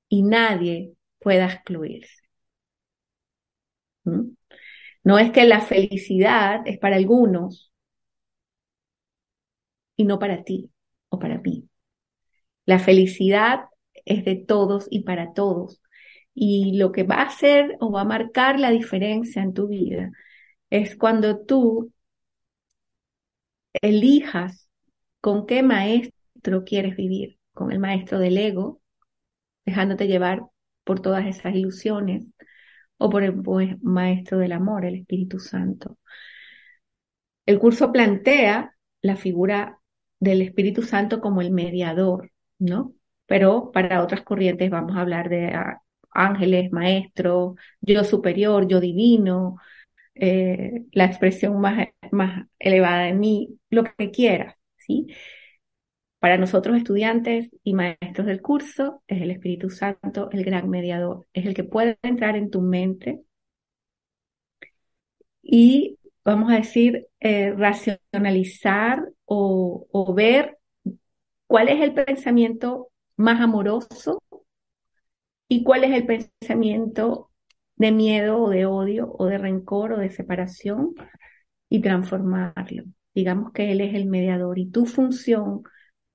y 0.08 0.24
nadie 0.24 0.94
pueda 1.20 1.46
excluirse. 1.46 2.24
¿Mm? 4.04 4.32
No 5.04 5.20
es 5.20 5.32
que 5.32 5.46
la 5.46 5.62
felicidad 5.62 6.62
es 6.66 6.78
para 6.80 6.98
algunos 6.98 7.72
y 9.96 10.06
no 10.06 10.20
para 10.20 10.44
ti 10.44 10.72
o 11.10 11.20
para 11.20 11.40
mí. 11.40 11.70
La 12.66 12.80
felicidad 12.80 13.66
es 14.06 14.26
de 14.26 14.36
todos 14.36 14.88
y 14.90 15.04
para 15.04 15.34
todos. 15.34 15.82
Y 16.34 16.78
lo 16.78 16.92
que 16.92 17.04
va 17.04 17.16
a 17.16 17.28
hacer 17.28 17.76
o 17.80 17.92
va 17.92 18.02
a 18.02 18.06
marcar 18.06 18.60
la 18.60 18.72
diferencia 18.72 19.42
en 19.42 19.54
tu 19.54 19.68
vida 19.68 20.12
es 20.70 20.96
cuando 20.96 21.40
tú 21.46 21.92
elijas 23.82 24.70
con 25.22 25.46
qué 25.46 25.64
maestro 25.64 26.64
quieres 26.64 26.96
vivir, 26.96 27.40
con 27.54 27.72
el 27.72 27.80
maestro 27.80 28.20
del 28.20 28.38
ego 28.38 28.82
dejándote 29.66 30.08
llevar 30.08 30.44
por 30.90 31.02
todas 31.02 31.28
esas 31.28 31.54
ilusiones, 31.54 32.26
o 32.98 33.12
por 33.12 33.22
el 33.22 33.36
maestro 33.84 34.40
del 34.40 34.54
amor, 34.54 34.86
el 34.86 34.96
Espíritu 34.96 35.40
Santo. 35.40 36.00
El 37.46 37.60
curso 37.60 37.92
plantea 37.92 38.76
la 39.04 39.16
figura 39.16 39.80
del 40.20 40.42
Espíritu 40.42 40.82
Santo 40.82 41.22
como 41.22 41.42
el 41.42 41.52
mediador, 41.52 42.32
¿no? 42.58 42.96
Pero 43.28 43.72
para 43.72 44.02
otras 44.02 44.24
corrientes 44.24 44.72
vamos 44.72 44.98
a 44.98 45.02
hablar 45.02 45.30
de 45.30 45.54
ah, 45.54 45.80
ángeles, 46.10 46.72
maestro, 46.72 47.56
yo 47.82 48.04
superior, 48.04 48.68
yo 48.68 48.80
divino, 48.80 49.58
eh, 50.16 50.86
la 50.92 51.06
expresión 51.06 51.62
más, 51.62 51.90
más 52.12 52.48
elevada 52.58 53.04
de 53.04 53.14
mí, 53.14 53.60
lo 53.70 53.84
que 53.84 54.10
quieras, 54.10 54.56
¿sí? 54.78 55.06
Para 56.20 56.38
nosotros 56.38 56.78
estudiantes 56.78 57.56
y 57.64 57.74
maestros 57.74 58.28
del 58.28 58.42
curso 58.42 59.02
es 59.08 59.22
el 59.22 59.32
Espíritu 59.32 59.70
Santo 59.70 60.30
el 60.32 60.44
gran 60.44 60.70
mediador, 60.70 61.26
es 61.34 61.46
el 61.46 61.54
que 61.54 61.64
puede 61.64 61.98
entrar 62.02 62.36
en 62.36 62.50
tu 62.50 62.62
mente 62.62 63.22
y, 65.42 65.98
vamos 66.26 66.52
a 66.52 66.56
decir, 66.56 67.08
eh, 67.22 67.52
racionalizar 67.52 69.04
o, 69.26 69.88
o 69.92 70.14
ver 70.14 70.58
cuál 71.48 71.70
es 71.70 71.82
el 71.82 71.94
pensamiento 71.94 72.90
más 73.16 73.40
amoroso 73.42 74.22
y 75.48 75.64
cuál 75.64 75.86
es 75.86 75.92
el 75.92 76.06
pensamiento 76.06 77.32
de 77.78 77.92
miedo 77.92 78.44
o 78.44 78.50
de 78.50 78.66
odio 78.66 79.16
o 79.18 79.26
de 79.26 79.38
rencor 79.38 79.94
o 79.94 79.98
de 79.98 80.10
separación 80.10 80.94
y 81.70 81.82
transformarlo. 81.82 82.84
Digamos 83.16 83.52
que 83.54 83.72
Él 83.72 83.82
es 83.82 83.96
el 83.96 84.06
mediador 84.06 84.60
y 84.60 84.70
tu 84.70 84.86
función 84.86 85.64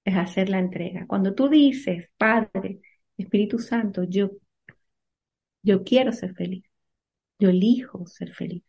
es 0.04 0.16
hacer 0.16 0.48
la 0.48 0.58
entrega. 0.58 1.06
Cuando 1.06 1.34
tú 1.34 1.48
dices, 1.48 2.08
Padre, 2.16 2.80
Espíritu 3.16 3.58
Santo, 3.58 4.04
yo, 4.04 4.30
yo 5.62 5.82
quiero 5.84 6.12
ser 6.12 6.34
feliz, 6.34 6.64
yo 7.38 7.50
elijo 7.50 8.06
ser 8.06 8.34
feliz. 8.34 8.62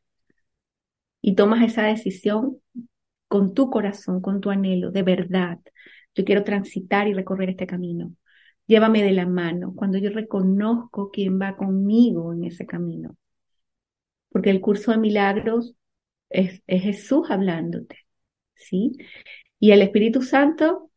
Y 1.21 1.36
tomas 1.36 1.63
esa 1.63 1.84
decisión 1.84 2.62
con 3.28 3.54
tu 3.54 3.69
corazón, 3.69 4.21
con 4.21 4.41
tu 4.41 4.52
anhelo, 4.52 4.91
de 4.91 5.04
verdad. 5.04 5.60
Yo 6.13 6.24
quiero 6.24 6.43
transitar 6.43 7.08
y 7.08 7.13
recorrer 7.13 7.50
este 7.50 7.67
camino. 7.67 8.13
Llévame 8.67 9.04
de 9.04 9.12
la 9.12 9.28
mano 9.28 9.74
cuando 9.76 9.98
yo 9.98 10.10
reconozco 10.12 11.12
quién 11.12 11.39
va 11.41 11.58
conmigo 11.58 12.34
en 12.34 12.45
ese 12.45 12.65
camino. 12.65 13.17
Porque 14.30 14.50
el 14.52 14.62
curso 14.62 14.91
de 14.91 14.98
milagros 14.98 15.76
es, 16.30 16.62
es 16.67 16.84
Jesús 16.84 17.30
hablándote, 17.30 18.00
¿sí? 18.54 18.93
Y 19.60 19.71
el 19.71 19.82
Espíritu 19.82 20.21
Santo 20.21 20.91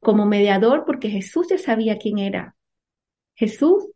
como 0.00 0.26
mediador 0.26 0.84
porque 0.84 1.10
Jesús 1.10 1.48
ya 1.48 1.58
sabía 1.58 1.98
quién 1.98 2.18
era. 2.18 2.56
Jesús 3.34 3.88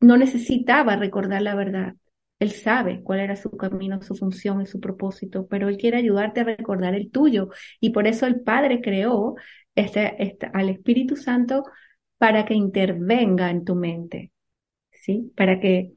no 0.00 0.16
necesitaba 0.16 0.96
recordar 0.96 1.42
la 1.42 1.54
verdad. 1.54 1.94
Él 2.40 2.50
sabe 2.50 3.02
cuál 3.04 3.20
era 3.20 3.36
su 3.36 3.56
camino, 3.56 4.02
su 4.02 4.16
función 4.16 4.62
y 4.62 4.66
su 4.66 4.80
propósito, 4.80 5.46
pero 5.46 5.68
Él 5.68 5.76
quiere 5.76 5.98
ayudarte 5.98 6.40
a 6.40 6.44
recordar 6.44 6.94
el 6.94 7.10
tuyo. 7.10 7.50
Y 7.80 7.90
por 7.90 8.08
eso 8.08 8.26
el 8.26 8.40
Padre 8.40 8.80
creó 8.80 9.36
este, 9.76 10.20
este, 10.22 10.50
al 10.52 10.68
Espíritu 10.68 11.16
Santo 11.16 11.64
para 12.18 12.44
que 12.44 12.54
intervenga 12.54 13.50
en 13.50 13.64
tu 13.64 13.76
mente, 13.76 14.32
¿sí? 14.90 15.32
Para 15.36 15.60
que, 15.60 15.92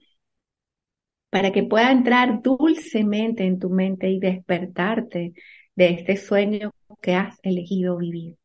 para 1.30 1.52
que 1.52 1.64
pueda 1.64 1.92
entrar 1.92 2.42
dulcemente 2.42 3.44
en 3.46 3.60
tu 3.60 3.70
mente 3.70 4.10
y 4.10 4.20
despertarte 4.20 5.34
de 5.76 5.90
este 5.90 6.18
sueño 6.18 6.74
que 7.02 7.16
has 7.16 7.38
elegido 7.44 7.98
vivir. 7.98 8.38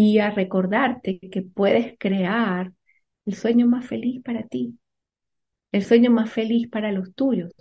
Y 0.00 0.20
a 0.20 0.30
recordarte 0.30 1.18
que 1.18 1.42
puedes 1.42 1.96
crear 1.98 2.72
el 3.26 3.34
sueño 3.34 3.66
más 3.66 3.84
feliz 3.84 4.22
para 4.22 4.46
ti, 4.46 4.78
el 5.72 5.82
sueño 5.82 6.12
más 6.12 6.30
feliz 6.30 6.68
para 6.68 6.92
los 6.92 7.16
tuyos, 7.16 7.52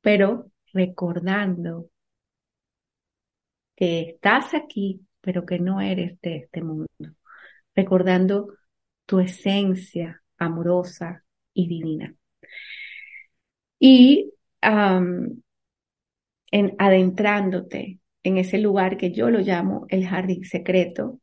pero 0.00 0.50
recordando 0.72 1.88
que 3.76 4.00
estás 4.10 4.54
aquí, 4.54 5.06
pero 5.20 5.46
que 5.46 5.60
no 5.60 5.80
eres 5.80 6.20
de 6.20 6.38
este 6.38 6.62
mundo, 6.62 6.88
recordando 7.76 8.48
tu 9.06 9.20
esencia 9.20 10.20
amorosa 10.38 11.24
y 11.54 11.68
divina. 11.68 12.12
Y 13.78 14.32
en 14.60 15.44
adentrándote 16.76 18.00
en 18.24 18.38
ese 18.38 18.58
lugar 18.58 18.96
que 18.96 19.12
yo 19.12 19.30
lo 19.30 19.38
llamo 19.38 19.86
el 19.90 20.08
jardín 20.08 20.44
secreto, 20.44 21.20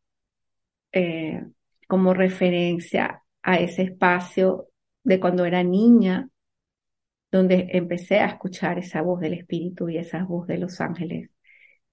eh, 0.92 1.44
como 1.88 2.14
referencia 2.14 3.24
a 3.44 3.58
ese 3.58 3.84
espacio 3.84 4.68
de 5.04 5.20
cuando 5.20 5.46
era 5.46 5.64
niña, 5.64 6.30
donde 7.32 7.70
empecé 7.74 8.20
a 8.20 8.28
escuchar 8.28 8.80
esa 8.80 9.02
voz 9.02 9.20
del 9.20 9.34
Espíritu 9.34 9.90
y 9.90 9.98
esa 9.98 10.24
voz 10.24 10.48
de 10.48 10.58
los 10.58 10.82
ángeles, 10.82 11.30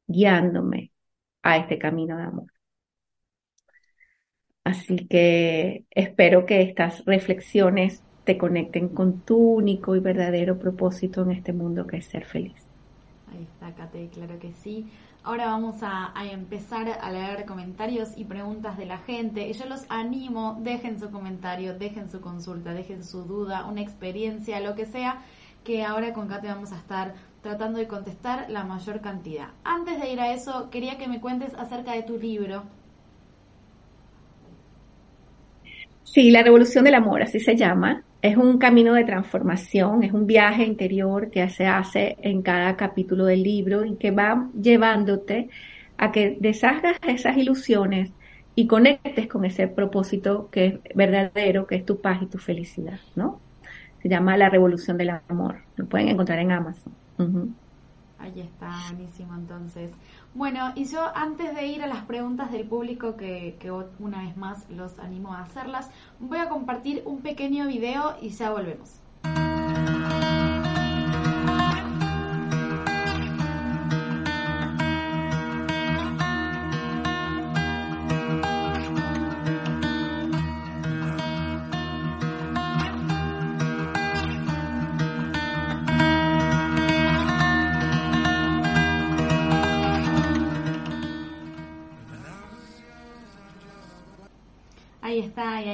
guiándome 0.07 0.93
a 1.43 1.59
este 1.59 1.79
camino 1.79 2.17
de 2.17 2.23
amor. 2.25 2.53
Así 4.65 5.07
que 5.07 5.85
espero 5.91 6.45
que 6.45 6.63
estas 6.63 7.05
reflexiones 7.05 8.03
te 8.25 8.37
conecten 8.37 8.89
con 8.89 9.21
tu 9.21 9.39
único 9.39 9.95
y 9.95 10.01
verdadero 10.01 10.59
propósito 10.59 11.23
en 11.23 11.31
este 11.31 11.53
mundo 11.53 11.87
que 11.87 11.99
es 11.99 12.07
ser 12.07 12.25
feliz. 12.25 12.67
Ahí 13.33 13.45
está, 13.45 13.73
Kate, 13.75 14.09
claro 14.13 14.39
que 14.41 14.53
sí. 14.53 14.87
Ahora 15.27 15.47
vamos 15.47 15.83
a, 15.83 16.13
empezar 16.31 17.01
a 17.01 17.11
leer 17.11 17.47
comentarios 17.47 18.17
y 18.17 18.27
preguntas 18.27 18.79
de 18.79 18.87
la 18.87 18.99
gente. 18.99 19.49
Y 19.49 19.55
yo 19.55 19.67
los 19.67 19.85
animo, 19.89 20.57
dejen 20.61 21.01
su 21.01 21.11
comentario, 21.11 21.77
dejen 21.77 22.09
su 22.09 22.21
consulta, 22.21 22.73
dejen 22.73 23.03
su 23.03 23.25
duda, 23.25 23.67
una 23.67 23.81
experiencia, 23.81 24.61
lo 24.61 24.77
que 24.77 24.87
sea, 24.87 25.23
que 25.65 25.83
ahora 25.83 26.13
con 26.13 26.29
Kate 26.29 26.47
vamos 26.47 26.71
a 26.71 26.77
estar 26.77 27.15
tratando 27.43 27.81
de 27.81 27.89
contestar 27.89 28.49
la 28.51 28.63
mayor 28.63 29.01
cantidad. 29.01 29.49
Antes 29.65 30.01
de 30.01 30.13
ir 30.13 30.21
a 30.21 30.33
eso, 30.33 30.71
quería 30.71 30.97
que 30.97 31.09
me 31.09 31.21
cuentes 31.21 31.53
acerca 31.55 31.95
de 31.95 32.05
tu 32.05 32.17
libro. 32.19 32.63
Sí, 36.05 36.31
La 36.31 36.45
Revolución 36.45 36.85
del 36.85 36.95
Amor, 36.95 37.23
así 37.23 37.41
se 37.41 37.57
llama 37.57 38.06
es 38.27 38.37
un 38.37 38.59
camino 38.59 38.95
de 38.95 39.05
transformación, 39.05 40.03
es 40.03 40.13
un 40.13 40.27
viaje 40.27 40.65
interior 40.65 41.31
que 41.31 41.49
se 41.49 41.67
hace 41.67 42.17
en 42.21 42.43
cada 42.43 42.77
capítulo 42.77 43.25
del 43.25 43.45
libro 43.45 43.85
y 43.85 43.95
que 43.97 44.11
va 44.11 44.51
llevándote 44.61 45.49
a 45.97 46.11
que 46.11 46.37
deshagas 46.41 46.99
esas 47.07 47.37
ilusiones 47.37 48.11
y 48.57 48.67
conectes 48.67 49.29
con 49.29 49.45
ese 49.45 49.69
propósito 49.69 50.49
que 50.51 50.81
es 50.85 50.97
verdadero, 50.97 51.69
que 51.69 51.77
es 51.77 51.85
tu 51.85 52.01
paz 52.01 52.21
y 52.21 52.27
tu 52.27 52.39
felicidad, 52.39 52.99
¿no? 53.15 53.41
Se 54.03 54.09
llama 54.09 54.37
La 54.37 54.49
Revolución 54.49 54.97
del 54.99 55.11
Amor. 55.29 55.59
Lo 55.77 55.87
pueden 55.87 56.09
encontrar 56.09 56.41
en 56.41 56.51
Amazon. 56.51 56.93
Ahí 58.19 58.41
está, 58.41 58.73
buenísimo 58.91 59.37
entonces. 59.37 59.91
Bueno, 60.37 60.73
y 60.75 60.85
yo 60.85 61.01
antes 61.15 61.55
de 61.55 61.67
ir 61.67 61.83
a 61.83 61.87
las 61.87 62.05
preguntas 62.05 62.53
del 62.53 62.69
público, 62.69 63.17
que, 63.17 63.57
que, 63.59 63.71
una 63.71 64.21
vez 64.21 64.37
más 64.37 64.69
los 64.69 64.99
animo 64.99 65.33
a 65.33 65.41
hacerlas, 65.41 65.91
voy 66.21 66.37
a 66.37 66.51
compartir 66.51 67.03
un 67.07 67.23
pequeño 67.23 67.67
video 67.67 68.19
y 68.21 68.29
ya 68.29 68.51
volvemos. 68.51 69.01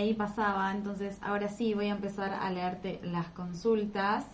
Ahí 0.02 0.14
pasaba. 0.14 0.72
Entonces, 0.72 1.18
ahora 1.22 1.48
sí 1.48 1.74
voy 1.74 1.86
a 1.86 1.92
empezar 1.92 2.32
a 2.32 2.50
leerte 2.50 3.00
las 3.02 3.28
consultas. 3.28 4.24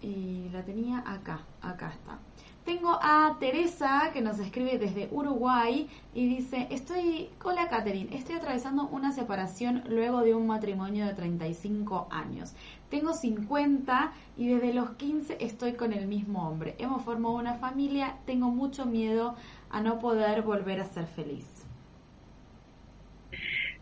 Y 0.00 0.48
la 0.52 0.62
tenía 0.62 0.98
acá, 1.06 1.40
acá 1.62 1.90
está. 1.90 2.18
Tengo 2.64 2.98
a 3.02 3.36
Teresa 3.40 4.10
que 4.14 4.22
nos 4.22 4.38
escribe 4.38 4.78
desde 4.78 5.08
Uruguay 5.10 5.86
y 6.14 6.26
dice, 6.26 6.66
estoy, 6.70 7.28
hola 7.42 7.68
Catherine, 7.68 8.16
estoy 8.16 8.36
atravesando 8.36 8.88
una 8.88 9.12
separación 9.12 9.82
luego 9.86 10.22
de 10.22 10.34
un 10.34 10.46
matrimonio 10.46 11.04
de 11.04 11.12
35 11.12 12.08
años. 12.10 12.54
Tengo 12.88 13.12
50 13.12 14.12
y 14.38 14.48
desde 14.48 14.72
los 14.72 14.90
15 14.92 15.36
estoy 15.40 15.74
con 15.74 15.92
el 15.92 16.06
mismo 16.06 16.48
hombre. 16.48 16.74
Hemos 16.78 17.02
formado 17.02 17.34
una 17.34 17.54
familia, 17.54 18.16
tengo 18.24 18.48
mucho 18.48 18.86
miedo 18.86 19.34
a 19.68 19.82
no 19.82 19.98
poder 19.98 20.40
volver 20.40 20.80
a 20.80 20.86
ser 20.86 21.06
feliz. 21.06 21.53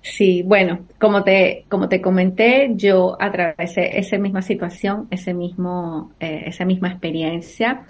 Sí, 0.04 0.42
bueno, 0.42 0.88
como 0.98 1.22
te, 1.22 1.64
como 1.68 1.88
te 1.88 2.00
comenté, 2.00 2.72
yo 2.74 3.16
atravesé 3.20 3.98
esa 3.98 4.18
misma 4.18 4.42
situación, 4.42 5.06
ese 5.12 5.32
mismo, 5.32 6.16
eh, 6.18 6.42
esa 6.46 6.64
misma 6.64 6.88
experiencia. 6.88 7.86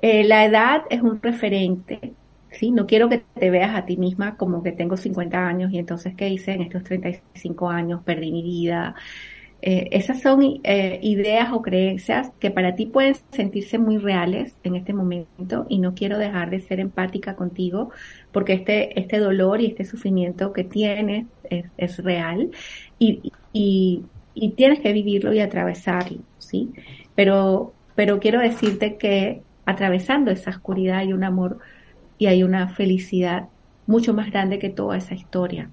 Eh, 0.00 0.24
la 0.24 0.44
edad 0.46 0.82
es 0.90 1.02
un 1.02 1.20
referente, 1.22 2.14
¿sí? 2.50 2.70
No 2.72 2.86
quiero 2.86 3.10
que 3.10 3.18
te 3.34 3.50
veas 3.50 3.76
a 3.76 3.84
ti 3.84 3.98
misma 3.98 4.36
como 4.38 4.62
que 4.62 4.72
tengo 4.72 4.96
50 4.96 5.46
años 5.46 5.70
y 5.72 5.78
entonces, 5.78 6.14
¿qué 6.16 6.28
hice 6.30 6.52
en 6.52 6.62
estos 6.62 6.82
35 6.84 7.68
años? 7.68 8.02
Perdí 8.04 8.32
mi 8.32 8.42
vida, 8.42 8.94
eh, 9.62 9.88
esas 9.92 10.22
son 10.22 10.60
eh, 10.64 11.00
ideas 11.02 11.52
o 11.52 11.60
creencias 11.60 12.30
que 12.40 12.50
para 12.50 12.74
ti 12.74 12.86
pueden 12.86 13.14
sentirse 13.30 13.78
muy 13.78 13.98
reales 13.98 14.56
en 14.62 14.74
este 14.74 14.94
momento 14.94 15.66
y 15.68 15.80
no 15.80 15.94
quiero 15.94 16.16
dejar 16.16 16.48
de 16.48 16.60
ser 16.60 16.80
empática 16.80 17.36
contigo 17.36 17.90
porque 18.32 18.54
este, 18.54 18.98
este 18.98 19.18
dolor 19.18 19.60
y 19.60 19.66
este 19.66 19.84
sufrimiento 19.84 20.54
que 20.54 20.64
tienes 20.64 21.26
es, 21.76 21.98
real 22.02 22.50
y, 22.98 23.32
y, 23.52 24.04
y, 24.34 24.50
tienes 24.50 24.80
que 24.80 24.92
vivirlo 24.92 25.32
y 25.34 25.40
atravesarlo, 25.40 26.20
¿sí? 26.38 26.70
Pero, 27.14 27.74
pero 27.94 28.18
quiero 28.20 28.40
decirte 28.40 28.96
que 28.96 29.42
atravesando 29.66 30.30
esa 30.30 30.50
oscuridad 30.50 30.98
hay 30.98 31.12
un 31.12 31.24
amor 31.24 31.58
y 32.16 32.26
hay 32.26 32.44
una 32.44 32.68
felicidad 32.68 33.48
mucho 33.86 34.14
más 34.14 34.30
grande 34.30 34.58
que 34.58 34.70
toda 34.70 34.96
esa 34.96 35.14
historia. 35.14 35.70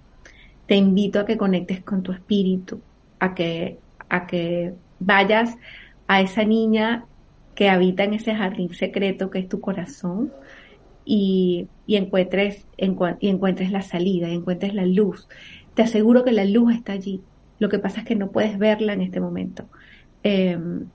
Te 0.65 0.75
invito 0.75 1.19
a 1.19 1.25
que 1.25 1.37
conectes 1.37 1.81
con 1.83 2.03
tu 2.03 2.11
espíritu, 2.11 2.81
a 3.19 3.35
que, 3.35 3.79
a 4.09 4.27
que 4.27 4.73
vayas 4.99 5.55
a 6.07 6.21
esa 6.21 6.43
niña 6.43 7.05
que 7.55 7.69
habita 7.69 8.03
en 8.03 8.13
ese 8.13 8.35
jardín 8.35 8.73
secreto 8.73 9.29
que 9.29 9.39
es 9.39 9.49
tu 9.49 9.59
corazón 9.59 10.31
y, 11.05 11.67
y 11.87 11.95
encuentres, 11.95 12.67
y 12.77 13.29
encuentres 13.29 13.71
la 13.71 13.81
salida, 13.81 14.29
y 14.29 14.35
encuentres 14.35 14.73
la 14.73 14.85
luz. 14.85 15.27
Te 15.73 15.81
aseguro 15.81 16.23
que 16.23 16.31
la 16.31 16.45
luz 16.45 16.75
está 16.75 16.93
allí. 16.93 17.21
Lo 17.59 17.69
que 17.69 17.79
pasa 17.79 18.01
es 18.01 18.05
que 18.05 18.15
no 18.15 18.29
puedes 18.31 18.59
verla 18.59 18.93
en 18.93 19.01
este 19.01 19.19
momento. 19.19 19.65
Em, 20.23 20.85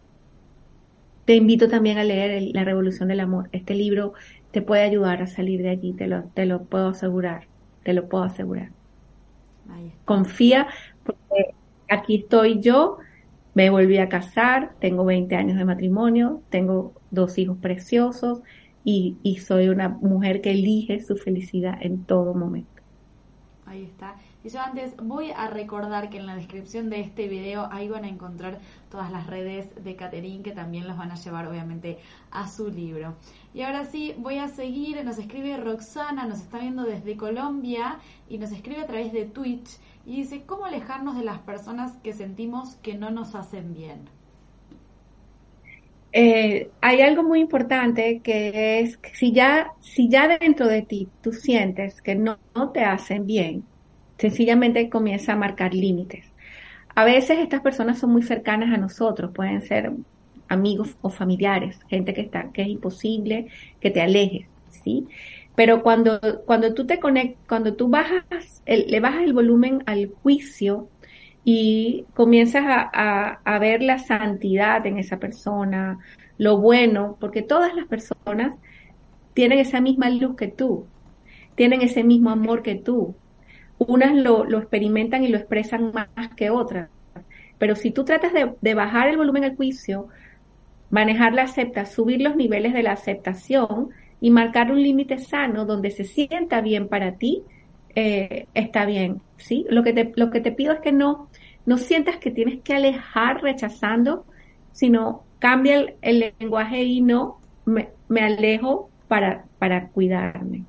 te 1.25 1.35
invito 1.35 1.69
también 1.69 1.99
a 1.99 2.05
leer 2.05 2.51
La 2.53 2.65
Revolución 2.65 3.09
del 3.09 3.21
Amor. 3.21 3.49
Este 3.53 3.75
libro 3.75 4.13
te 4.51 4.63
puede 4.63 4.83
ayudar 4.83 5.23
a 5.23 5.27
salir 5.27 5.63
de 5.63 5.71
allí, 5.71 5.93
te 5.93 6.07
lo, 6.07 6.25
te 6.35 6.47
lo 6.47 6.65
puedo 6.65 6.89
asegurar, 6.89 7.47
te 7.85 7.93
lo 7.95 8.09
puedo 8.09 8.25
asegurar. 8.25 8.71
Confía 10.05 10.67
porque 11.05 11.55
aquí 11.93 12.17
estoy 12.17 12.61
yo, 12.61 12.99
me 13.55 13.71
volví 13.71 13.99
a 13.99 14.09
casar, 14.09 14.75
tengo 14.81 15.05
20 15.05 15.37
años 15.37 15.59
de 15.59 15.65
matrimonio, 15.65 16.43
tengo 16.51 16.95
dos 17.11 17.37
hijos 17.39 17.59
preciosos 17.59 18.41
y, 18.85 19.17
soy 19.47 19.69
una 19.69 19.89
mujer 19.89 20.41
que 20.41 20.51
elige 20.51 21.01
su 21.01 21.17
felicidad 21.17 21.79
en 21.81 22.05
todo 22.05 22.35
momento. 22.35 22.71
Ahí 23.67 23.85
está. 23.85 24.17
Y 24.45 24.49
yo 24.49 24.61
antes 24.61 24.97
voy 24.97 25.31
a 25.31 25.47
recordar 25.47 26.11
que 26.11 26.19
en 26.19 26.27
la 26.27 26.35
descripción 26.35 26.91
de 26.91 27.01
este 27.01 27.29
video 27.29 27.69
ahí 27.71 27.89
van 27.89 28.05
a 28.05 28.09
encontrar 28.09 28.59
todas 28.91 29.11
las 29.13 29.29
redes 29.29 29.69
de 29.85 29.95
Caterín 29.95 30.43
que 30.43 30.51
también 30.51 30.89
los 30.89 30.99
van 30.99 31.13
a 31.13 31.15
llevar 31.15 31.47
obviamente 31.47 31.99
a 32.33 32.49
su 32.49 32.69
libro. 32.69 33.15
Y 33.55 33.63
ahora 33.63 33.85
sí, 33.85 34.15
voy 34.19 34.39
a 34.39 34.49
seguir, 34.49 35.03
nos 35.05 35.19
escribe 35.19 35.57
Roxana, 35.59 36.27
nos 36.27 36.41
está 36.41 36.59
viendo 36.59 36.83
desde 36.83 37.17
Colombia 37.17 38.01
y 38.29 38.39
nos 38.39 38.51
escribe 38.51 38.81
a 38.81 38.87
través 38.87 39.13
de 39.13 39.27
Twitch 39.27 39.79
y 40.05 40.17
dice, 40.17 40.45
¿cómo 40.47 40.65
alejarnos 40.67 41.17
de 41.17 41.25
las 41.25 41.41
personas 41.41 41.99
que 41.99 42.13
sentimos 42.13 42.77
que 42.77 42.95
no 42.95 43.11
nos 43.11 43.35
hacen 43.35 43.75
bien? 43.75 44.09
eh, 46.13 46.71
hay 46.81 47.01
algo 47.01 47.23
muy 47.23 47.41
importante 47.41 48.21
que 48.23 48.81
es 48.81 48.99
si 49.15 49.33
ya, 49.33 49.73
si 49.81 50.09
ya 50.09 50.29
dentro 50.39 50.69
de 50.69 50.83
ti 50.83 51.09
tú 51.23 51.33
sientes 51.33 52.03
que 52.03 52.15
no, 52.15 52.39
te 52.73 52.81
hacen 52.85 53.27
bien, 53.27 53.65
sencillamente 54.19 54.91
comienza 54.91 55.33
a 55.33 55.37
marcar 55.37 55.75
límites. 55.75 56.27
A 56.95 57.05
veces 57.05 57.39
estas 57.39 57.63
personas 57.63 57.99
son 57.99 58.13
muy 58.13 58.23
cercanas 58.23 58.73
a 58.75 58.77
nosotros, 58.79 59.33
pueden 59.35 59.63
ser 59.63 59.93
amigos 60.49 60.97
o 61.01 61.11
familiares, 61.11 61.81
gente 61.89 62.13
que 62.15 62.21
está, 62.23 62.53
que 62.53 62.63
es 62.63 62.69
imposible 62.69 63.49
que 63.81 63.91
te 63.91 64.03
alejes, 64.03 64.49
¿sí? 64.69 65.09
Pero 65.55 65.83
cuando, 65.83 66.21
cuando 66.47 66.73
tú 66.75 66.87
te 66.87 66.99
conectas, 66.99 67.43
cuando 67.47 67.75
tú 67.75 67.89
bajas, 67.89 68.63
le 68.67 69.01
bajas 69.01 69.23
el 69.23 69.35
volumen 69.35 69.83
al 69.87 70.11
juicio 70.23 70.89
y 71.45 72.07
comienzas 72.15 72.65
a, 72.67 73.59
ver 73.61 73.83
la 73.83 73.99
santidad 73.99 74.87
en 74.87 74.99
esa 74.99 75.19
persona, 75.19 75.99
lo 76.39 76.59
bueno, 76.59 77.17
porque 77.21 77.43
todas 77.43 77.75
las 77.75 77.87
personas 77.87 78.57
tienen 79.35 79.59
esa 79.59 79.81
misma 79.81 80.09
luz 80.11 80.37
que 80.37 80.49
tú, 80.49 80.87
tienen 81.55 81.83
ese 81.83 82.05
mismo 82.05 82.31
amor 82.31 82.63
que 82.63 82.77
tú. 82.77 83.15
Unas 83.79 84.15
lo, 84.15 84.47
experimentan 84.59 85.25
y 85.25 85.29
lo 85.29 85.39
expresan 85.39 85.93
más 85.93 86.09
que 86.37 86.51
otras. 86.51 86.89
Pero 87.59 87.75
si 87.77 87.91
tú 87.91 88.05
tratas 88.05 88.33
de, 88.33 88.55
de 88.61 88.75
bajar 88.75 89.09
el 89.09 89.17
volumen 89.17 89.45
al 89.45 89.57
juicio, 89.57 90.09
manejar 90.91 91.33
la 91.35 91.43
aceptación, 91.43 91.95
subir 91.95 92.21
los 92.23 92.37
niveles 92.37 92.75
de 92.75 92.83
la 92.83 92.93
aceptación 92.93 93.91
y 94.23 94.31
marcar 94.31 94.71
un 94.71 94.81
límite 94.81 95.19
sano 95.19 95.67
donde 95.67 95.91
se 95.91 96.05
sienta 96.05 96.61
bien 96.61 96.87
para 96.87 97.17
ti, 97.17 97.43
eh, 97.97 98.47
está 98.55 98.87
bien, 98.87 99.21
¿sí? 99.37 99.67
Lo 99.69 99.83
que, 99.83 99.93
te, 99.93 100.13
lo 100.15 100.31
que 100.31 100.41
te 100.41 100.53
pido 100.53 100.73
es 100.73 100.79
que 100.79 100.93
no, 100.93 101.29
no 101.67 101.77
sientas 101.77 102.19
que 102.19 102.31
tienes 102.31 102.61
que 102.63 102.73
alejar 102.73 103.43
rechazando, 103.43 104.25
sino 104.71 105.25
cambia 105.41 105.93
el, 106.01 106.35
lenguaje 106.39 106.85
y 106.85 107.01
no 107.01 107.41
me, 107.65 107.89
alejo 108.21 108.91
para, 109.09 109.45
para 109.59 109.89
cuidarme. 109.89 110.67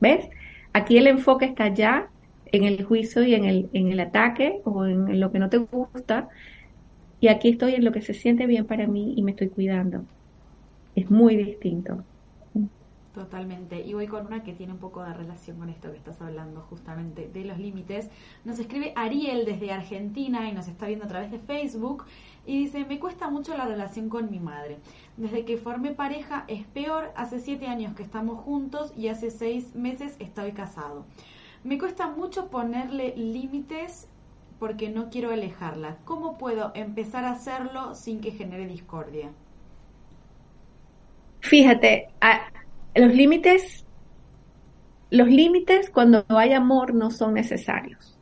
¿Ves? 0.00 0.28
Aquí 0.72 0.98
el 0.98 1.06
enfoque 1.06 1.44
está 1.44 1.68
ya 1.72 2.08
en 2.46 2.64
el 2.64 2.82
juicio 2.82 3.22
y 3.22 3.36
en 3.36 3.44
el, 3.44 3.70
en 3.74 3.92
el 3.92 4.00
ataque 4.00 4.60
o 4.64 4.84
en 4.86 5.20
lo 5.20 5.30
que 5.30 5.38
no 5.38 5.48
te 5.48 5.58
gusta. 5.58 6.30
Y 7.20 7.28
aquí 7.28 7.50
estoy 7.50 7.76
en 7.76 7.84
lo 7.84 7.92
que 7.92 8.02
se 8.02 8.12
siente 8.12 8.44
bien 8.46 8.66
para 8.66 8.88
mí 8.88 9.14
y 9.16 9.22
me 9.22 9.30
estoy 9.30 9.50
cuidando. 9.50 10.04
Es 10.96 11.08
muy 11.08 11.36
distinto. 11.36 12.02
Totalmente. 13.16 13.80
Y 13.80 13.94
voy 13.94 14.08
con 14.08 14.26
una 14.26 14.42
que 14.42 14.52
tiene 14.52 14.74
un 14.74 14.78
poco 14.78 15.02
de 15.02 15.14
relación 15.14 15.56
con 15.56 15.70
esto 15.70 15.90
que 15.90 15.96
estás 15.96 16.20
hablando 16.20 16.60
justamente 16.68 17.30
de 17.32 17.46
los 17.46 17.56
límites. 17.56 18.10
Nos 18.44 18.58
escribe 18.58 18.92
Ariel 18.94 19.46
desde 19.46 19.72
Argentina 19.72 20.46
y 20.50 20.52
nos 20.52 20.68
está 20.68 20.86
viendo 20.86 21.06
a 21.06 21.08
través 21.08 21.30
de 21.30 21.38
Facebook 21.38 22.04
y 22.44 22.58
dice, 22.58 22.84
me 22.84 23.00
cuesta 23.00 23.30
mucho 23.30 23.56
la 23.56 23.64
relación 23.64 24.10
con 24.10 24.30
mi 24.30 24.38
madre. 24.38 24.80
Desde 25.16 25.46
que 25.46 25.56
formé 25.56 25.92
pareja 25.92 26.44
es 26.46 26.66
peor, 26.66 27.10
hace 27.16 27.40
siete 27.40 27.68
años 27.68 27.94
que 27.94 28.02
estamos 28.02 28.38
juntos 28.40 28.92
y 28.94 29.08
hace 29.08 29.30
seis 29.30 29.74
meses 29.74 30.16
estoy 30.18 30.52
casado. 30.52 31.06
Me 31.64 31.78
cuesta 31.78 32.08
mucho 32.08 32.50
ponerle 32.50 33.16
límites 33.16 34.10
porque 34.58 34.90
no 34.90 35.08
quiero 35.08 35.30
alejarla. 35.30 35.96
¿Cómo 36.04 36.36
puedo 36.36 36.70
empezar 36.74 37.24
a 37.24 37.30
hacerlo 37.30 37.94
sin 37.94 38.20
que 38.20 38.32
genere 38.32 38.66
discordia? 38.66 39.30
Fíjate, 41.40 42.10
los 42.96 43.14
límites, 43.14 43.86
los 45.10 45.28
límites 45.28 45.90
cuando 45.90 46.24
hay 46.28 46.52
amor 46.52 46.94
no 46.94 47.10
son 47.10 47.34
necesarios. 47.34 48.18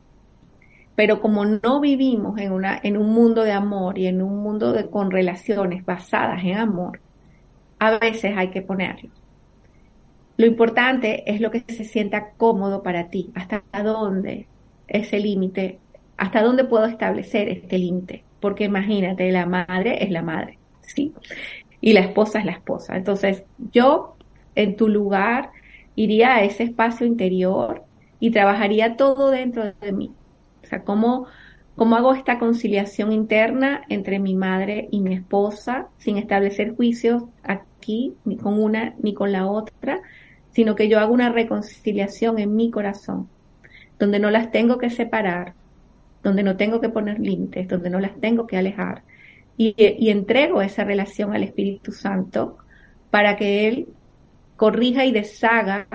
Pero 0.97 1.20
como 1.20 1.45
no 1.45 1.81
vivimos 1.81 2.39
en, 2.39 2.53
una, 2.53 2.79
en 2.83 2.97
un 2.97 3.11
mundo 3.11 3.43
de 3.43 3.53
amor 3.53 3.99
y 3.99 4.07
en 4.07 4.22
un 4.22 4.39
mundo 4.39 4.72
de, 4.72 4.89
con 4.89 5.11
relaciones 5.11 5.85
basadas 5.85 6.45
en 6.45 6.57
amor, 6.57 7.01
a 7.79 7.99
veces 7.99 8.35
hay 8.37 8.51
que 8.51 8.62
ponerlos. 8.62 9.12
Lo 10.37 10.47
importante 10.47 11.31
es 11.31 11.41
lo 11.41 11.51
que 11.51 11.64
se 11.68 11.85
sienta 11.85 12.31
cómodo 12.37 12.83
para 12.83 13.09
ti, 13.09 13.31
hasta 13.35 13.62
dónde 13.83 14.47
ese 14.89 15.18
límite, 15.18 15.79
hasta 16.16 16.43
dónde 16.43 16.64
puedo 16.64 16.87
establecer 16.87 17.49
este 17.49 17.79
límite, 17.79 18.25
porque 18.41 18.64
imagínate, 18.64 19.31
la 19.31 19.47
madre 19.47 20.03
es 20.03 20.11
la 20.11 20.22
madre, 20.22 20.59
¿sí? 20.81 21.12
Y 21.81 21.93
la 21.93 22.01
esposa 22.01 22.41
es 22.41 22.45
la 22.45 22.53
esposa. 22.53 22.97
Entonces, 22.97 23.45
yo 23.72 24.14
en 24.55 24.77
tu 24.77 24.89
lugar, 24.89 25.51
iría 25.97 26.37
a 26.37 26.45
ese 26.45 26.65
espacio 26.65 27.07
interior 27.07 27.85
y 28.21 28.31
trabajaría 28.31 28.97
todo 28.97 29.31
dentro 29.31 29.73
de 29.81 29.93
mí. 29.93 30.11
O 30.63 30.67
sea, 30.67 30.83
¿cómo, 30.83 31.27
cómo 31.77 31.97
hago 31.97 32.15
esta 32.15 32.39
conciliación 32.39 33.13
interna 33.13 33.83
entre 33.89 34.19
mi 34.19 34.35
madre 34.35 34.89
y 34.91 35.01
mi 35.01 35.15
esposa 35.15 35.89
sin 35.99 36.17
establecer 36.17 36.75
juicios 36.75 37.25
aquí, 37.43 38.15
ni 38.25 38.37
con 38.37 38.63
una 38.63 38.95
ni 39.03 39.15
con 39.15 39.33
la 39.33 39.47
otra, 39.47 40.01
sino 40.53 40.75
que 40.75 40.89
yo 40.89 41.01
hago 41.01 41.13
una 41.13 41.31
reconciliación 41.31 42.39
en 42.39 42.55
mi 42.55 42.71
corazón, 42.71 43.29
donde 43.99 44.19
no 44.19 44.31
las 44.31 44.51
tengo 44.51 44.79
que 44.79 44.91
separar, 44.91 45.55
donde 46.23 46.43
no 46.43 46.57
tengo 46.57 46.81
que 46.81 46.89
poner 46.89 47.19
límites, 47.19 47.69
donde 47.69 47.91
no 47.91 48.01
las 48.01 48.19
tengo 48.21 48.47
que 48.47 48.57
alejar. 48.57 49.03
Y, 49.57 49.75
y 49.77 50.11
entrego 50.11 50.63
esa 50.63 50.85
relación 50.85 51.35
al 51.35 51.45
Espíritu 51.45 51.93
Santo 51.93 52.57
para 53.11 53.37
que 53.37 53.69
Él 53.69 53.89
corrija 54.57 55.05
y 55.05 55.13
deshaga 55.13 55.87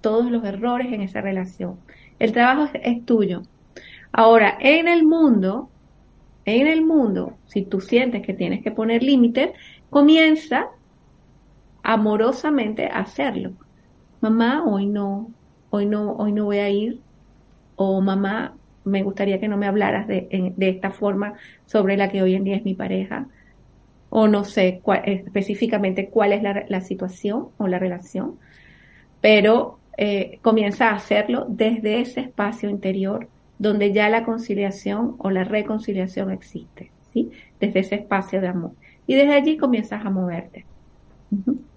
todos 0.00 0.30
los 0.30 0.44
errores 0.44 0.92
en 0.92 1.00
esa 1.02 1.20
relación. 1.20 1.78
El 2.18 2.32
trabajo 2.32 2.70
es, 2.74 3.04
tuyo. 3.04 3.42
Ahora, 4.12 4.56
en 4.60 4.88
el 4.88 5.04
mundo, 5.04 5.68
en 6.44 6.66
el 6.66 6.84
mundo, 6.84 7.36
si 7.46 7.62
tú 7.62 7.80
sientes 7.80 8.22
que 8.22 8.32
tienes 8.32 8.62
que 8.62 8.70
poner 8.70 9.02
límites, 9.02 9.50
comienza 9.90 10.68
amorosamente 11.82 12.86
a 12.86 13.00
hacerlo. 13.00 13.52
Mamá, 14.20 14.64
hoy 14.64 14.86
no, 14.86 15.30
hoy 15.70 15.86
no, 15.86 16.12
hoy 16.12 16.32
no 16.32 16.44
voy 16.44 16.58
a 16.58 16.70
ir. 16.70 17.00
O 17.76 18.00
mamá, 18.00 18.54
me 18.84 19.02
gustaría 19.02 19.40
que 19.40 19.48
no 19.48 19.56
me 19.56 19.66
hablaras 19.66 20.06
de, 20.06 20.54
de 20.56 20.68
esta 20.68 20.90
forma 20.90 21.34
sobre 21.66 21.96
la 21.96 22.08
que 22.10 22.22
hoy 22.22 22.34
en 22.34 22.44
día 22.44 22.56
es 22.56 22.64
mi 22.64 22.74
pareja 22.74 23.26
o 24.18 24.28
no 24.28 24.44
sé 24.44 24.80
específicamente 25.04 26.08
cuál 26.08 26.32
es 26.32 26.42
la, 26.42 26.80
situación 26.80 27.48
o 27.58 27.68
la 27.68 27.78
relación, 27.78 28.38
pero 29.20 29.78
eh, 29.98 30.38
comienza 30.40 30.88
a 30.88 30.94
hacerlo 30.94 31.44
desde 31.50 32.00
ese 32.00 32.20
espacio 32.20 32.70
interior 32.70 33.28
donde 33.58 33.92
ya 33.92 34.08
la 34.08 34.24
conciliación 34.24 35.16
o 35.18 35.28
la 35.28 35.44
reconciliación 35.44 36.30
existe, 36.30 36.90
¿sí? 37.12 37.30
Desde 37.60 37.80
ese 37.80 37.96
espacio 37.96 38.40
de 38.40 38.48
amor. 38.48 38.70
Y 39.06 39.16
desde 39.16 39.34
allí 39.34 39.58
comienzas 39.58 40.02
a 40.06 40.08
moverte. 40.08 40.64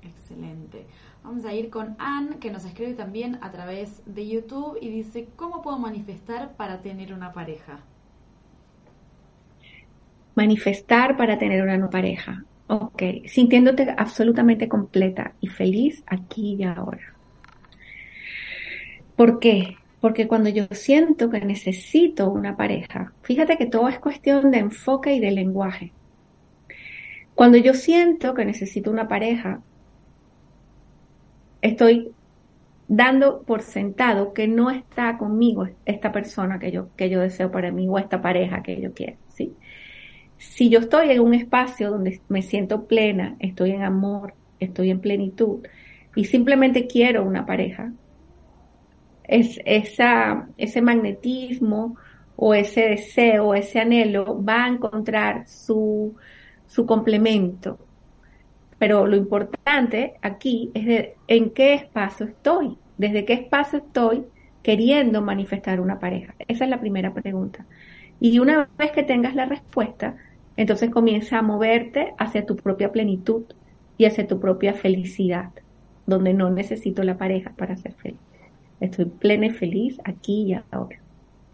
Excelente. 0.02 0.86
Vamos 1.26 1.44
a 1.44 1.54
ir 1.54 1.70
con 1.70 1.98
Anne, 2.00 2.38
que 2.40 2.52
nos 2.52 2.64
escribe 2.64 2.94
también 2.94 3.38
a 3.42 3.52
través 3.52 4.02
de 4.06 4.26
YouTube 4.26 4.78
y 4.80 4.90
dice, 4.90 5.28
¿cómo 5.36 5.62
puedo 5.62 5.78
manifestar 5.78 6.56
para 6.56 6.82
tener 6.82 7.14
una 7.14 7.34
pareja? 7.34 7.82
Manifestar 10.40 11.18
para 11.18 11.38
tener 11.38 11.62
una 11.62 11.76
nueva 11.76 11.92
pareja. 11.92 12.46
Ok, 12.68 13.04
sintiéndote 13.26 13.94
absolutamente 13.98 14.70
completa 14.70 15.34
y 15.42 15.48
feliz 15.48 16.02
aquí 16.08 16.56
y 16.58 16.64
ahora. 16.64 17.14
¿Por 19.18 19.40
qué? 19.40 19.76
Porque 20.00 20.30
cuando 20.30 20.50
yo 20.50 20.66
siento 20.72 21.30
que 21.30 21.42
necesito 21.42 22.32
una 22.32 22.56
pareja, 22.56 23.12
fíjate 23.22 23.58
que 23.58 23.66
todo 23.66 23.90
es 23.90 24.00
cuestión 24.00 24.50
de 24.52 24.60
enfoque 24.60 25.14
y 25.14 25.20
de 25.20 25.32
lenguaje. 25.32 25.92
Cuando 27.36 27.58
yo 27.58 27.74
siento 27.74 28.34
que 28.34 28.46
necesito 28.46 28.90
una 28.92 29.10
pareja, 29.10 29.62
estoy 31.62 32.14
dando 32.88 33.42
por 33.44 33.62
sentado 33.62 34.34
que 34.34 34.48
no 34.48 34.72
está 34.72 35.18
conmigo 35.18 35.68
esta 35.86 36.14
persona 36.14 36.60
que 36.60 36.72
yo, 36.72 36.88
que 36.96 37.10
yo 37.10 37.20
deseo 37.20 37.52
para 37.52 37.72
mí 37.72 37.88
o 37.90 37.98
esta 37.98 38.22
pareja 38.22 38.64
que 38.64 38.80
yo 38.80 38.94
quiero. 38.94 39.18
Si 40.40 40.70
yo 40.70 40.80
estoy 40.80 41.12
en 41.12 41.20
un 41.20 41.34
espacio 41.34 41.92
donde 41.92 42.22
me 42.30 42.42
siento 42.42 42.86
plena, 42.88 43.36
estoy 43.40 43.72
en 43.72 43.84
amor, 43.84 44.34
estoy 44.60 44.90
en 44.90 45.02
plenitud 45.02 45.66
y 46.16 46.26
simplemente 46.26 46.88
quiero 46.88 47.26
una 47.26 47.46
pareja, 47.46 47.92
es 49.26 49.60
esa, 49.66 50.48
ese 50.58 50.82
magnetismo 50.82 51.98
o 52.38 52.54
ese 52.54 52.88
deseo, 52.88 53.54
ese 53.54 53.82
anhelo 53.82 54.42
va 54.44 54.64
a 54.64 54.70
encontrar 54.70 55.46
su, 55.46 56.16
su 56.68 56.86
complemento. 56.86 57.78
Pero 58.80 59.06
lo 59.08 59.18
importante 59.18 60.14
aquí 60.22 60.72
es 60.74 60.86
de 60.86 61.16
en 61.28 61.50
qué 61.50 61.74
espacio 61.74 62.28
estoy, 62.28 62.78
desde 62.98 63.26
qué 63.26 63.34
espacio 63.34 63.80
estoy 63.80 64.24
queriendo 64.64 65.22
manifestar 65.22 65.82
una 65.82 66.00
pareja. 66.00 66.34
Esa 66.48 66.64
es 66.64 66.70
la 66.70 66.80
primera 66.80 67.14
pregunta. 67.14 67.66
Y 68.22 68.40
una 68.40 68.70
vez 68.78 68.92
que 68.92 69.04
tengas 69.04 69.36
la 69.36 69.46
respuesta, 69.46 70.16
entonces 70.60 70.90
comienza 70.90 71.40
a 71.40 71.42
moverte 71.42 72.14
hacia 72.18 72.46
tu 72.46 72.58
propia 72.58 72.92
plenitud 72.92 73.44
y 73.98 74.04
hacia 74.04 74.28
tu 74.28 74.42
propia 74.42 74.74
felicidad, 74.74 75.52
donde 76.06 76.34
no 76.34 76.50
necesito 76.50 77.02
la 77.04 77.18
pareja 77.18 77.54
para 77.56 77.78
ser 77.78 77.94
feliz. 77.94 78.20
Estoy 78.82 79.06
plena 79.06 79.46
y 79.46 79.52
feliz 79.52 80.02
aquí 80.04 80.52
y 80.52 80.54
ahora. 80.70 81.00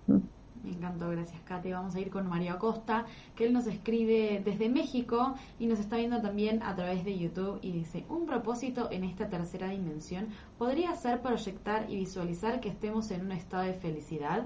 Me 0.08 0.72
encantó, 0.72 1.12
gracias 1.12 1.39
Kate. 1.41 1.72
Vamos 1.72 1.93
a 1.93 1.99
ir 1.99 2.10
con 2.10 2.28
Mario 2.28 2.53
Acosta, 2.53 3.06
que 3.36 3.45
él 3.45 3.53
nos 3.53 3.68
escribe 3.68 4.41
desde 4.43 4.70
México 4.70 5.36
y 5.60 5.68
nos 5.68 5.80
está 5.80 5.97
viendo 5.97 6.20
también 6.24 6.64
a 6.64 6.76
través 6.76 7.06
de 7.06 7.16
YouTube 7.16 7.60
y 7.62 7.74
dice, 7.74 8.06
un 8.10 8.26
propósito 8.26 8.89
en 8.89 9.03
esta 9.03 9.30
tercera 9.30 9.70
dimensión 9.70 10.30
podría 10.58 10.95
ser 10.95 11.22
proyectar 11.22 11.86
y 11.91 11.95
visualizar 11.95 12.60
que 12.60 12.70
estemos 12.70 13.12
en 13.12 13.22
un 13.26 13.34
estado 13.34 13.66
de 13.66 13.74
felicidad. 13.74 14.45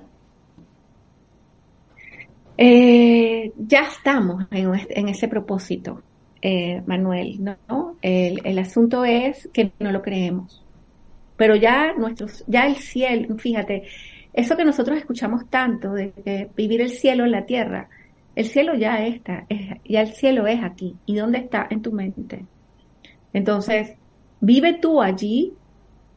Eh, 2.62 3.53
ya 3.57 3.84
estamos 3.84 4.43
en, 4.51 5.07
ese 5.07 5.30
propósito, 5.30 6.03
eh, 6.41 6.84
Manuel, 6.86 7.41
¿no? 7.41 7.95
El, 8.01 8.60
asunto 8.60 9.05
es 9.05 9.49
que 9.53 9.72
no 9.80 9.93
lo 9.93 10.01
creemos. 10.01 10.62
Pero 11.38 11.55
ya 11.55 11.93
nuestros, 11.93 12.43
ya 12.47 12.68
el 12.68 12.76
cielo, 12.76 13.38
fíjate, 13.38 13.84
eso 14.34 14.57
que 14.57 14.66
nosotros 14.66 14.97
escuchamos 14.97 15.49
tanto 15.49 15.93
de 15.93 16.12
que 16.12 16.49
vivir 16.53 16.82
el 16.82 16.89
cielo 16.89 17.24
en 17.24 17.32
la 17.32 17.45
tierra, 17.45 17.88
el 18.36 18.43
cielo 18.43 18.76
ya 18.76 19.05
está, 19.05 19.47
ya 19.86 20.01
el 20.01 20.10
cielo 20.10 20.45
es 20.45 20.62
aquí. 20.62 20.97
¿Y 21.05 21.16
dónde 21.16 21.38
está? 21.38 21.66
En 21.70 21.82
tu 21.82 21.93
mente. 21.93 22.45
Entonces, 23.32 23.95
vive 24.41 24.74
tú 24.74 25.01
allí, 25.01 25.53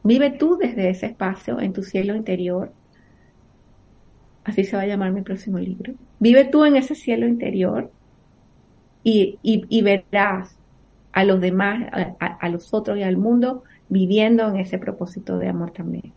vive 0.03 0.31
tú 0.31 0.57
desde 0.57 0.89
ese 0.89 1.05
espacio, 1.05 1.61
en 1.61 1.71
tu 1.71 1.83
cielo 1.83 2.13
interior. 2.13 2.73
Así 4.43 4.65
se 4.65 4.75
va 4.75 4.81
a 4.81 4.87
llamar 4.87 5.13
mi 5.13 5.21
próximo 5.21 5.57
libro. 5.57 5.93
Vive 6.23 6.45
tú 6.45 6.63
en 6.63 6.77
ese 6.77 6.95
cielo 6.95 7.27
interior 7.27 7.91
y, 9.03 9.37
y, 9.43 9.81
verás 9.81 10.57
a 11.11 11.25
los 11.25 11.41
demás, 11.41 11.83
a, 12.19 12.47
los 12.47 12.73
otros 12.73 12.97
y 12.97 13.03
al 13.03 13.17
mundo 13.17 13.63
viviendo 13.89 14.47
en 14.47 14.55
ese 14.55 14.77
propósito 14.77 15.37
de 15.37 15.49
amor 15.49 15.71
también. 15.71 16.13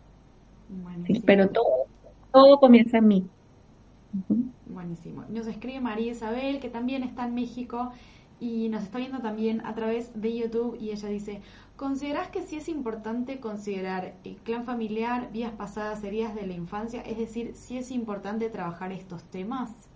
Pero 1.25 1.49
todo 1.49 1.87
todo 2.31 2.59
comienza 2.59 2.99
en 2.99 3.07
mí. 3.07 3.27
Buenísimo. 4.65 5.25
Nos 5.27 5.47
escribe 5.47 5.81
María 5.81 6.11
Isabel, 6.11 6.61
que 6.61 6.69
también 6.69 7.03
está 7.03 7.25
en 7.25 7.35
México 7.35 7.91
y 8.39 8.69
nos 8.69 8.83
está 8.83 8.99
viendo 8.99 9.19
también 9.19 9.65
a 9.65 9.73
través 9.75 10.11
de 10.13 10.37
YouTube 10.37 10.77
y 10.79 10.91
ella 10.91 11.09
dice, 11.09 11.41
¿considerás 11.75 12.29
que 12.29 12.43
sí 12.43 12.57
es 12.57 12.69
importante 12.69 13.41
considerar 13.41 14.13
el 14.23 14.37
clan 14.37 14.63
familiar, 14.63 15.31
vías 15.33 15.51
pasadas, 15.51 16.03
heridas 16.03 16.33
de 16.35 16.47
la 16.47 16.53
infancia? 16.53 17.01
Es 17.01 17.17
decir, 17.17 17.55
¿sí 17.55 17.77
es 17.77 17.91
importante 17.91 18.49
trabajar 18.49 18.91
estos 18.91 19.23
temas? 19.25 19.86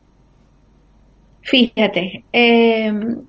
Fíjate, 1.41 2.25
em, 2.31 3.25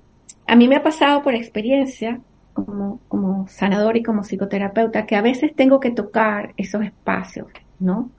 a 0.47 0.55
mí 0.55 0.67
me 0.67 0.75
ha 0.75 0.83
pasado 0.83 1.21
por 1.23 1.35
experiencia 1.35 2.21
como, 2.53 2.99
como 3.07 3.47
sanador 3.47 3.97
y 3.97 4.03
como 4.03 4.23
psicoterapeuta 4.23 5.05
que 5.05 5.15
a 5.15 5.21
veces 5.21 5.55
tengo 5.55 5.79
que 5.79 5.91
tocar 5.91 6.53
esos 6.57 6.83
espacios, 6.83 7.47
¿no? 7.79 8.11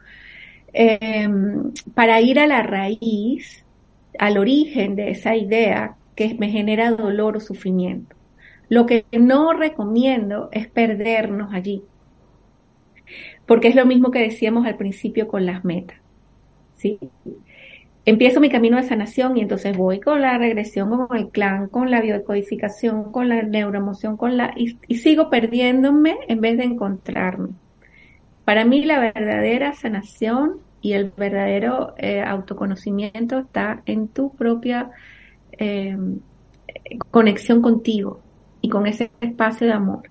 Em, 0.73 1.73
para 1.95 2.21
ir 2.21 2.39
a 2.41 2.47
la 2.47 2.63
raíz, 2.63 3.65
al 4.19 4.39
origen 4.39 4.97
de 4.97 5.11
esa 5.11 5.37
idea 5.37 5.97
que 6.17 6.35
me 6.35 6.51
genera 6.51 6.91
dolor 6.93 7.37
o 7.37 7.41
sufrimiento. 7.41 8.17
Lo 8.69 8.87
que 8.87 9.07
no 9.13 9.53
recomiendo 9.53 10.49
es 10.53 10.69
perdernos 10.69 11.55
allí, 11.55 11.85
porque 13.47 13.69
es 13.69 13.75
lo 13.75 13.87
mismo 13.87 14.11
que 14.11 14.21
decíamos 14.21 14.67
al 14.67 14.77
principio 14.77 15.29
con 15.29 15.47
las 15.47 15.65
metas. 15.65 15.99
¿sí? 16.77 16.99
Empiezo 18.07 18.41
mi 18.41 18.51
camino 18.51 18.77
de 18.77 18.83
sanación 18.83 19.37
y 19.37 19.41
entonces 19.41 19.77
voy 19.77 20.01
con 20.01 20.21
la 20.21 20.37
regresión, 20.37 20.91
con 20.91 21.17
el 21.17 21.29
clan, 21.31 21.69
con 21.69 21.91
la 21.91 22.03
biocodificación, 22.03 23.11
con 23.13 23.29
la 23.31 23.43
neuroemoción, 23.43 24.17
con 24.17 24.37
la 24.37 24.55
y 24.57 24.97
sigo 24.97 25.31
perdiéndome 25.31 26.19
en 26.29 26.41
vez 26.41 26.59
de 26.59 26.65
encontrarme. 26.65 27.51
Para 28.45 28.65
mí 28.65 28.85
la 28.85 28.99
verdadera 28.99 29.73
sanación 29.73 30.61
y 30.83 30.93
el 30.93 31.13
verdadero 31.17 31.95
eh, 31.97 32.21
autoconocimiento 32.21 33.39
está 33.39 33.83
en 33.87 34.09
tu 34.09 34.35
propia 34.35 34.91
eh, 35.53 35.97
conexión 37.11 37.63
contigo 37.63 38.21
y 38.61 38.69
con 38.69 38.87
ese 38.87 39.11
espacio 39.23 39.67
de 39.67 39.73
amor. 39.73 40.11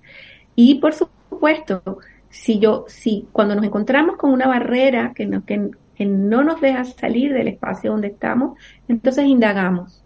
Y 0.55 0.75
por 0.75 0.93
supuesto, 0.93 1.99
si 2.29 2.57
yo, 2.57 2.85
si 2.87 3.27
cuando 3.31 3.53
nos 3.53 3.65
encontramos 3.65 4.17
con 4.17 4.31
una 4.31 4.47
barrera 4.47 5.13
que, 5.15 5.27
no, 5.27 5.45
que, 5.45 5.69
que 5.95 6.05
no 6.05 6.43
nos 6.43 6.61
deja 6.61 6.83
salir 6.85 7.33
del 7.33 7.47
espacio 7.47 7.91
donde 7.91 8.07
estamos, 8.07 8.57
entonces 8.87 9.25
indagamos. 9.25 10.03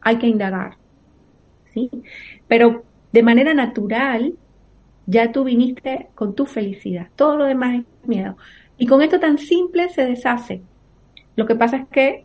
Hay 0.00 0.18
que 0.18 0.26
indagar. 0.26 0.76
¿sí? 1.72 1.90
Pero 2.48 2.84
de 3.12 3.22
manera 3.22 3.54
natural, 3.54 4.34
ya 5.06 5.32
tú 5.32 5.44
viniste 5.44 6.08
con 6.14 6.34
tu 6.34 6.46
felicidad. 6.46 7.08
Todo 7.16 7.36
lo 7.36 7.44
demás 7.44 7.80
es 7.80 8.08
miedo. 8.08 8.36
Y 8.78 8.86
con 8.86 9.02
esto 9.02 9.20
tan 9.20 9.38
simple 9.38 9.88
se 9.88 10.04
deshace. 10.04 10.62
Lo 11.36 11.46
que 11.46 11.54
pasa 11.54 11.76
es 11.78 11.88
que 11.88 12.24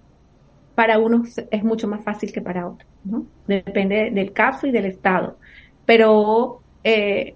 para 0.75 0.99
unos 0.99 1.37
es 1.37 1.63
mucho 1.63 1.87
más 1.87 2.03
fácil 2.03 2.31
que 2.31 2.41
para 2.41 2.67
otros, 2.67 2.89
¿no? 3.03 3.25
Depende 3.47 4.09
del 4.11 4.33
caso 4.33 4.67
y 4.67 4.71
del 4.71 4.85
estado. 4.85 5.37
Pero 5.85 6.61
eh, 6.83 7.35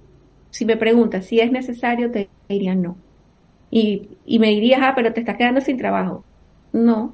si 0.50 0.66
me 0.66 0.78
preguntas 0.78 1.26
si 1.26 1.40
es 1.40 1.52
necesario, 1.52 2.12
te 2.12 2.30
diría 2.50 2.76
no. 2.76 2.98
Y, 3.76 4.20
y 4.26 4.40
me 4.40 4.52
dirías, 4.52 4.80
ah, 4.84 4.94
pero 4.96 5.12
te 5.12 5.20
estás 5.20 5.36
quedando 5.36 5.60
sin 5.60 5.78
trabajo. 5.78 6.26
No, 6.72 7.14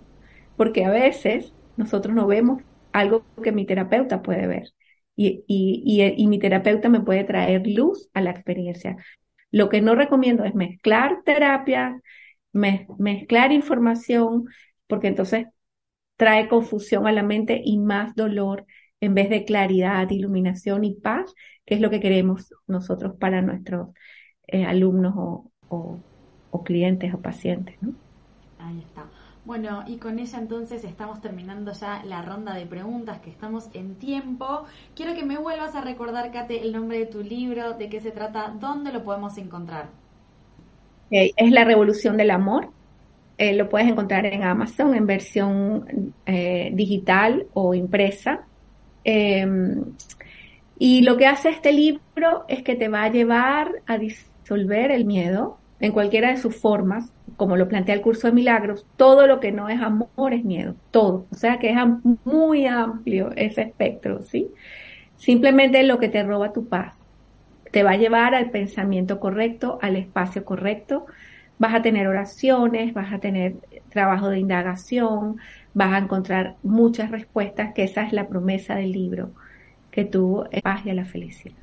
porque 0.58 0.86
a 0.86 0.92
veces 0.92 1.56
nosotros 1.76 2.14
no 2.14 2.28
vemos 2.28 2.62
algo 2.92 3.26
que 3.42 3.52
mi 3.52 3.66
terapeuta 3.66 4.22
puede 4.22 4.46
ver. 4.46 4.70
Y, 5.16 5.44
y, 5.48 6.04
y, 6.16 6.28
mi 6.28 6.38
terapeuta 6.38 6.88
me 6.88 7.02
puede 7.02 7.24
traer 7.24 7.66
luz 7.66 8.10
a 8.14 8.22
la 8.22 8.30
experiencia. 8.30 8.96
Lo 9.50 9.70
que 9.70 9.82
no 9.82 9.96
recomiendo 9.96 10.46
es 10.46 10.54
mezclar 10.54 11.24
terapias, 11.26 12.00
mezclar 12.54 13.52
información, 13.52 14.46
porque 14.86 15.08
entonces 15.08 15.48
trae 16.16 16.48
confusión 16.48 17.08
a 17.08 17.12
la 17.12 17.24
mente 17.24 17.60
y 17.66 17.80
más 17.80 18.14
dolor 18.16 18.68
en 19.00 19.16
vez 19.16 19.32
de 19.32 19.46
claridad, 19.46 20.08
iluminación 20.12 20.84
y 20.84 20.94
paz, 20.94 21.34
que 21.66 21.74
es 21.74 21.82
lo 21.82 21.90
que 21.90 22.00
queremos 22.00 22.54
nosotros 22.68 23.16
para 23.20 23.42
nuestros 23.42 23.90
eh, 24.46 24.66
alumnos 24.66 25.14
o, 25.16 26.04
clientes 26.60 27.14
o 27.14 27.18
pacientes. 27.18 27.76
¿no? 27.82 27.94
Ahí 28.60 28.80
está. 28.80 29.06
Bueno, 29.44 29.84
y 29.88 29.98
con 29.98 30.20
ella 30.20 30.38
entonces 30.38 30.84
estamos 30.84 31.20
terminando 31.20 31.72
ya 31.74 32.04
la 32.06 32.22
ronda 32.22 32.54
de 32.54 32.68
preguntas, 32.68 33.20
que 33.22 33.32
estamos 33.32 33.70
en 33.74 33.96
tiempo. 33.96 34.66
Quiero 34.96 35.16
que 35.16 35.26
me 35.26 35.38
vuelvas 35.40 35.76
a 35.76 35.82
recordar, 35.82 36.32
Kate, 36.32 36.62
el 36.62 36.72
nombre 36.72 37.00
de 37.00 37.06
tu 37.08 37.24
libro, 37.24 37.74
de 37.74 37.90
qué 37.90 38.00
se 38.02 38.12
trata, 38.12 38.54
dónde 38.60 38.94
lo 38.94 39.04
podemos 39.04 39.38
encontrar. 39.40 39.90
es 41.10 41.52
La 41.52 41.64
Revolución 41.64 42.18
del 42.18 42.30
Amor. 42.30 42.70
Eh, 43.38 43.56
lo 43.56 43.68
puedes 43.68 43.88
encontrar 43.90 44.28
en 44.28 44.44
Amazon 44.44 44.94
en 44.94 45.08
versión 45.08 46.14
eh, 46.28 46.70
digital 46.74 47.48
o 47.54 47.74
impresa. 47.74 48.46
Em, 49.04 49.84
y 50.78 51.02
lo 51.02 51.18
que 51.18 51.26
hace 51.26 51.50
este 51.50 51.74
libro 51.74 52.46
es 52.48 52.62
que 52.62 52.76
te 52.76 52.88
va 52.88 53.04
a 53.04 53.10
llevar 53.10 53.82
a 53.88 53.98
disolver 53.98 54.92
el 54.92 55.06
miedo 55.06 55.58
en 55.82 55.92
cualquiera 55.92 56.30
de 56.30 56.38
sus 56.38 56.56
formas, 56.56 57.12
como 57.38 57.58
lo 57.58 57.68
plantea 57.68 57.96
el 57.96 58.02
curso 58.02 58.28
de 58.28 58.34
milagros, 58.34 58.86
todo 58.98 59.26
lo 59.26 59.40
que 59.40 59.52
no 59.52 59.68
es 59.68 59.82
amor 59.82 60.34
es 60.34 60.46
miedo, 60.46 60.76
todo. 60.92 61.26
O 61.32 61.36
sea 61.36 61.58
que 61.58 61.72
es 61.72 61.78
muy 62.24 62.68
amplio 62.68 63.32
ese 63.36 63.64
espectro, 63.64 64.22
¿sí? 64.22 64.48
Simplemente 65.18 65.82
lo 65.84 65.98
que 65.98 66.08
te 66.08 66.24
roba 66.24 66.54
tu 66.54 66.68
paz. 66.68 66.96
Te 67.72 67.84
va 67.84 67.92
a 67.92 67.98
llevar 67.98 68.36
al 68.36 68.52
pensamiento 68.52 69.20
correcto, 69.20 69.80
al 69.82 69.96
espacio 69.96 70.46
correcto. 70.46 71.08
Vas 71.58 71.74
a 71.74 71.82
tener 71.82 72.08
oraciones, 72.08 72.94
vas 72.94 73.12
a 73.12 73.20
tener 73.20 73.56
trabajo 73.90 74.30
de 74.30 74.40
indagación, 74.40 75.38
vas 75.74 75.94
a 75.94 75.98
encontrar 75.98 76.56
muchas 76.62 77.10
respuestas, 77.10 77.74
que 77.74 77.84
esa 77.84 78.04
es 78.04 78.14
la 78.14 78.28
promesa 78.28 78.76
del 78.76 78.92
libro, 78.92 79.32
que 79.90 80.06
tú 80.06 80.46
paz 80.62 80.86
y 80.86 80.92
a 80.92 80.94
la 80.94 81.06
felicidad. 81.06 81.56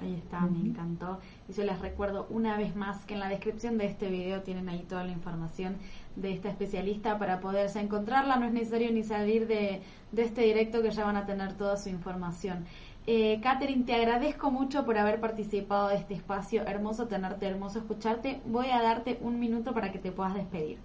Ahí 0.00 0.14
está, 0.14 0.40
me 0.40 0.68
encantó. 0.68 1.18
Yo 1.56 1.64
les 1.64 1.78
recuerdo 1.80 2.26
una 2.30 2.56
vez 2.56 2.74
más 2.76 3.04
que 3.04 3.14
en 3.14 3.20
la 3.20 3.28
descripción 3.28 3.76
de 3.76 3.86
este 3.86 4.08
video 4.08 4.40
tienen 4.42 4.68
ahí 4.68 4.84
toda 4.88 5.04
la 5.04 5.12
información 5.12 5.76
de 6.16 6.32
esta 6.32 6.48
especialista 6.48 7.18
para 7.18 7.40
poderse 7.40 7.80
encontrarla. 7.80 8.36
No 8.36 8.46
es 8.46 8.52
necesario 8.52 8.90
ni 8.90 9.02
salir 9.02 9.46
de, 9.46 9.82
este 10.16 10.42
directo 10.42 10.82
que 10.82 10.90
ya 10.90 11.04
van 11.04 11.16
a 11.16 11.26
tener 11.26 11.52
toda 11.54 11.76
su 11.76 11.90
información. 11.90 12.64
Eh, 13.06 13.40
Catherine, 13.42 13.84
te 13.84 13.94
agradezco 13.94 14.50
mucho 14.50 14.84
por 14.86 14.96
haber 14.96 15.20
participado 15.20 15.88
de 15.88 15.96
este 15.96 16.14
espacio. 16.14 16.62
Hermoso 16.66 17.06
tenerte, 17.06 17.46
hermoso 17.46 17.80
escucharte. 17.80 18.40
Voy 18.46 18.70
a 18.70 18.80
darte 18.80 19.18
un 19.20 19.38
minuto 19.38 19.74
para 19.74 19.92
que 19.92 19.98
te 19.98 20.12
puedas 20.12 20.34
despedir. 20.34 20.78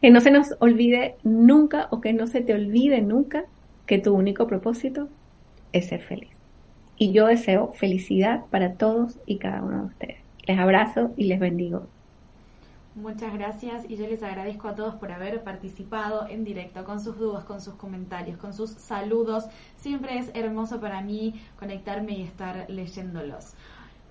Que 0.00 0.10
no 0.10 0.20
se 0.20 0.30
nos 0.30 0.54
olvide 0.60 1.16
nunca 1.24 1.88
o 1.90 2.00
que 2.00 2.12
no 2.12 2.26
se 2.26 2.40
te 2.40 2.54
olvide 2.54 3.00
nunca 3.00 3.44
que 3.86 3.98
tu 3.98 4.14
único 4.14 4.46
propósito 4.46 5.08
es 5.72 5.88
ser 5.88 6.02
feliz 6.02 6.39
y 7.00 7.12
yo 7.12 7.28
deseo 7.28 7.72
felicidad 7.72 8.44
para 8.50 8.74
todos 8.74 9.18
y 9.24 9.38
cada 9.38 9.62
uno 9.62 9.78
de 9.78 9.86
ustedes. 9.86 10.16
Les 10.46 10.58
abrazo 10.58 11.12
y 11.16 11.24
les 11.24 11.40
bendigo. 11.40 11.86
Muchas 12.94 13.32
gracias 13.32 13.86
y 13.88 13.96
yo 13.96 14.06
les 14.06 14.22
agradezco 14.22 14.68
a 14.68 14.74
todos 14.74 14.96
por 14.96 15.10
haber 15.10 15.42
participado 15.42 16.28
en 16.28 16.44
directo 16.44 16.84
con 16.84 17.00
sus 17.00 17.16
dudas, 17.18 17.44
con 17.44 17.62
sus 17.62 17.72
comentarios, 17.76 18.36
con 18.36 18.52
sus 18.52 18.72
saludos. 18.72 19.46
Siempre 19.78 20.18
es 20.18 20.30
hermoso 20.34 20.78
para 20.78 21.00
mí 21.00 21.40
conectarme 21.58 22.18
y 22.18 22.22
estar 22.22 22.66
leyéndolos. 22.68 23.54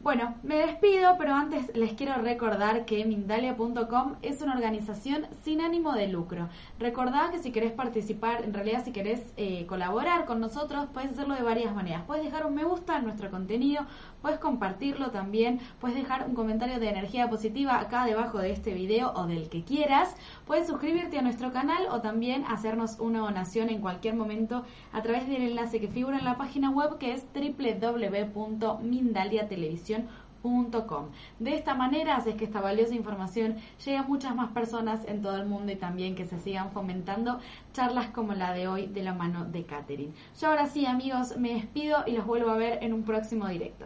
Bueno, 0.01 0.35
me 0.43 0.55
despido, 0.55 1.17
pero 1.17 1.33
antes 1.33 1.75
les 1.75 1.91
quiero 1.91 2.13
recordar 2.21 2.85
que 2.85 3.03
Mindalia.com 3.03 4.15
es 4.21 4.41
una 4.41 4.53
organización 4.53 5.27
sin 5.43 5.59
ánimo 5.59 5.91
de 5.91 6.07
lucro. 6.07 6.47
Recordad 6.79 7.31
que 7.31 7.39
si 7.39 7.51
querés 7.51 7.73
participar, 7.73 8.45
en 8.45 8.53
realidad 8.53 8.85
si 8.85 8.93
querés 8.93 9.21
eh, 9.35 9.65
colaborar 9.65 10.23
con 10.23 10.39
nosotros, 10.39 10.87
puedes 10.93 11.11
hacerlo 11.11 11.35
de 11.35 11.43
varias 11.43 11.75
maneras. 11.75 12.03
Puedes 12.07 12.23
dejar 12.23 12.45
un 12.45 12.55
me 12.55 12.63
gusta 12.63 12.97
en 12.97 13.03
nuestro 13.03 13.29
contenido, 13.29 13.85
puedes 14.21 14.39
compartirlo 14.39 15.11
también, 15.11 15.59
puedes 15.81 15.97
dejar 15.97 16.27
un 16.29 16.33
comentario 16.33 16.79
de 16.79 16.87
energía 16.87 17.29
positiva 17.29 17.77
acá 17.77 18.05
debajo 18.05 18.37
de 18.37 18.51
este 18.53 18.73
video 18.73 19.11
o 19.15 19.27
del 19.27 19.49
que 19.49 19.65
quieras. 19.65 20.15
Puedes 20.49 20.65
suscribirte 20.65 21.19
a 21.19 21.21
nuestro 21.21 21.53
canal 21.53 21.85
o 21.91 22.01
también 22.01 22.43
hacernos 22.45 22.99
una 22.99 23.19
donación 23.19 23.69
en 23.69 23.81
cualquier 23.81 24.15
momento 24.15 24.63
a 24.91 25.03
través 25.03 25.27
del 25.27 25.43
enlace 25.43 25.79
que 25.79 25.89
figura 25.89 26.17
en 26.17 26.25
la 26.25 26.37
página 26.37 26.71
web 26.71 26.97
que 26.97 27.13
es 27.13 27.23
www.mindaliatelevisión 27.35 30.07
de 31.39 31.53
esta 31.53 31.75
manera 31.75 32.15
haces 32.15 32.33
que 32.33 32.45
esta 32.45 32.61
valiosa 32.61 32.95
información 32.95 33.57
llegue 33.85 33.97
a 33.97 34.03
muchas 34.03 34.35
más 34.35 34.51
personas 34.51 35.01
en 35.05 35.21
todo 35.21 35.35
el 35.35 35.45
mundo 35.45 35.71
y 35.71 35.75
también 35.75 36.15
que 36.15 36.25
se 36.25 36.39
sigan 36.39 36.71
fomentando 36.71 37.39
charlas 37.73 38.07
como 38.07 38.33
la 38.33 38.51
de 38.53 38.67
hoy 38.67 38.87
de 38.87 39.03
la 39.03 39.13
mano 39.13 39.45
de 39.45 39.65
Catherine. 39.65 40.13
Yo 40.41 40.47
ahora 40.47 40.65
sí 40.65 40.87
amigos 40.87 41.37
me 41.37 41.53
despido 41.53 42.05
y 42.07 42.13
los 42.13 42.25
vuelvo 42.25 42.49
a 42.49 42.57
ver 42.57 42.79
en 42.81 42.93
un 42.93 43.03
próximo 43.03 43.47
directo. 43.47 43.85